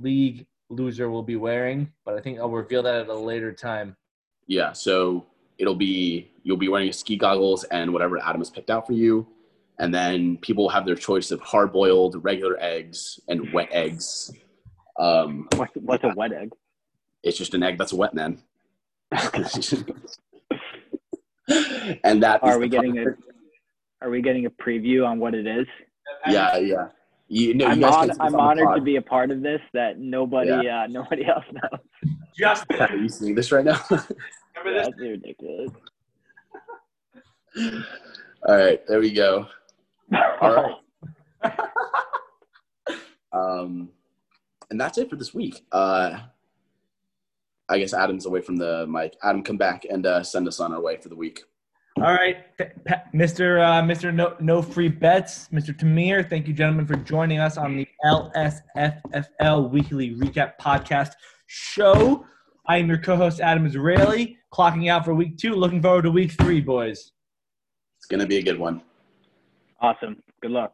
league 0.00 0.46
loser 0.70 1.10
will 1.10 1.22
be 1.22 1.36
wearing, 1.36 1.92
but 2.04 2.14
I 2.16 2.20
think 2.20 2.38
I'll 2.38 2.50
reveal 2.50 2.82
that 2.84 2.94
at 2.94 3.08
a 3.08 3.14
later 3.14 3.52
time. 3.52 3.96
Yeah. 4.46 4.72
So 4.72 5.26
it'll 5.58 5.74
be 5.74 6.30
you'll 6.42 6.56
be 6.56 6.68
wearing 6.68 6.92
ski 6.92 7.16
goggles 7.16 7.64
and 7.64 7.92
whatever 7.92 8.18
Adam 8.18 8.40
has 8.40 8.50
picked 8.50 8.70
out 8.70 8.86
for 8.86 8.92
you, 8.92 9.26
and 9.78 9.92
then 9.94 10.36
people 10.38 10.64
will 10.64 10.70
have 10.70 10.86
their 10.86 10.94
choice 10.94 11.30
of 11.30 11.40
hard 11.40 11.72
boiled, 11.72 12.22
regular 12.24 12.56
eggs, 12.60 13.18
and 13.28 13.52
wet 13.52 13.68
eggs. 13.72 14.32
Um, 14.98 15.48
What's 15.56 15.72
what's 15.76 16.04
a 16.04 16.12
wet 16.14 16.32
egg? 16.32 16.52
it's 17.24 17.38
just 17.38 17.54
an 17.54 17.62
egg 17.62 17.78
that's 17.78 17.92
wet, 17.92 18.14
man. 18.14 18.38
and 22.04 22.22
that 22.22 22.42
is 22.44 22.54
Are 22.54 22.58
we 22.58 22.66
the 22.66 22.76
getting 22.76 22.98
a. 22.98 23.04
Are 24.00 24.10
we 24.10 24.20
getting 24.20 24.46
a 24.46 24.50
preview 24.50 25.06
on 25.06 25.18
what 25.18 25.34
it 25.34 25.46
is? 25.46 25.66
Yeah, 26.28 26.56
yeah. 26.58 26.88
You, 27.28 27.54
no, 27.54 27.66
I'm 27.66 27.80
guys 27.80 27.94
on, 27.94 28.08
can 28.08 28.16
see 28.16 28.22
this 28.22 28.34
I'm 28.34 28.40
honored 28.40 28.74
to 28.74 28.82
be 28.82 28.96
a 28.96 29.02
part 29.02 29.30
of 29.30 29.40
this 29.40 29.60
that 29.72 29.98
nobody 29.98 30.68
uh, 30.68 30.86
nobody 30.88 31.24
else 31.26 31.44
knows. 31.52 31.80
Just 32.36 32.66
Are 32.78 32.96
you 32.96 33.08
seeing 33.08 33.34
this 33.34 33.50
right 33.50 33.64
now? 33.64 33.80
remember 33.90 34.12
this? 34.64 34.88
That's 34.88 35.00
ridiculous. 35.00 35.70
All 38.46 38.56
right, 38.56 38.86
there 38.86 39.00
we 39.00 39.12
go. 39.12 39.46
All 40.40 40.54
right. 40.54 40.74
Um, 43.34 43.90
and 44.70 44.80
that's 44.80 44.96
it 44.96 45.10
for 45.10 45.16
this 45.16 45.34
week. 45.34 45.66
Uh, 45.72 46.20
I 47.68 47.78
guess 47.78 47.94
Adam's 47.94 48.26
away 48.26 48.40
from 48.40 48.56
the 48.56 48.86
mic. 48.86 49.16
Adam, 49.22 49.42
come 49.42 49.56
back 49.56 49.86
and 49.88 50.04
uh, 50.06 50.22
send 50.22 50.46
us 50.46 50.60
on 50.60 50.72
our 50.72 50.80
way 50.80 50.96
for 50.96 51.08
the 51.08 51.16
week. 51.16 51.42
All 51.98 52.12
right, 52.12 52.38
Mr. 53.14 53.60
Uh, 53.62 53.80
Mr. 53.82 54.12
No, 54.12 54.34
no 54.40 54.60
free 54.60 54.88
bets, 54.88 55.48
Mr. 55.52 55.76
Tamir. 55.76 56.28
Thank 56.28 56.48
you, 56.48 56.52
gentlemen, 56.52 56.86
for 56.86 56.96
joining 56.96 57.38
us 57.38 57.56
on 57.56 57.76
the 57.76 57.86
LSFFL 58.04 59.70
Weekly 59.70 60.16
Recap 60.16 60.54
Podcast 60.60 61.12
Show. 61.46 62.26
I 62.66 62.78
am 62.78 62.88
your 62.88 62.98
co-host 62.98 63.40
Adam 63.40 63.64
Israeli, 63.64 64.38
clocking 64.52 64.90
out 64.90 65.04
for 65.04 65.14
week 65.14 65.38
two. 65.38 65.54
Looking 65.54 65.80
forward 65.80 66.02
to 66.02 66.10
week 66.10 66.32
three, 66.32 66.60
boys. 66.60 67.12
It's 67.98 68.06
gonna 68.06 68.26
be 68.26 68.38
a 68.38 68.42
good 68.42 68.58
one. 68.58 68.82
Awesome. 69.80 70.20
Good 70.42 70.50
luck. 70.50 70.72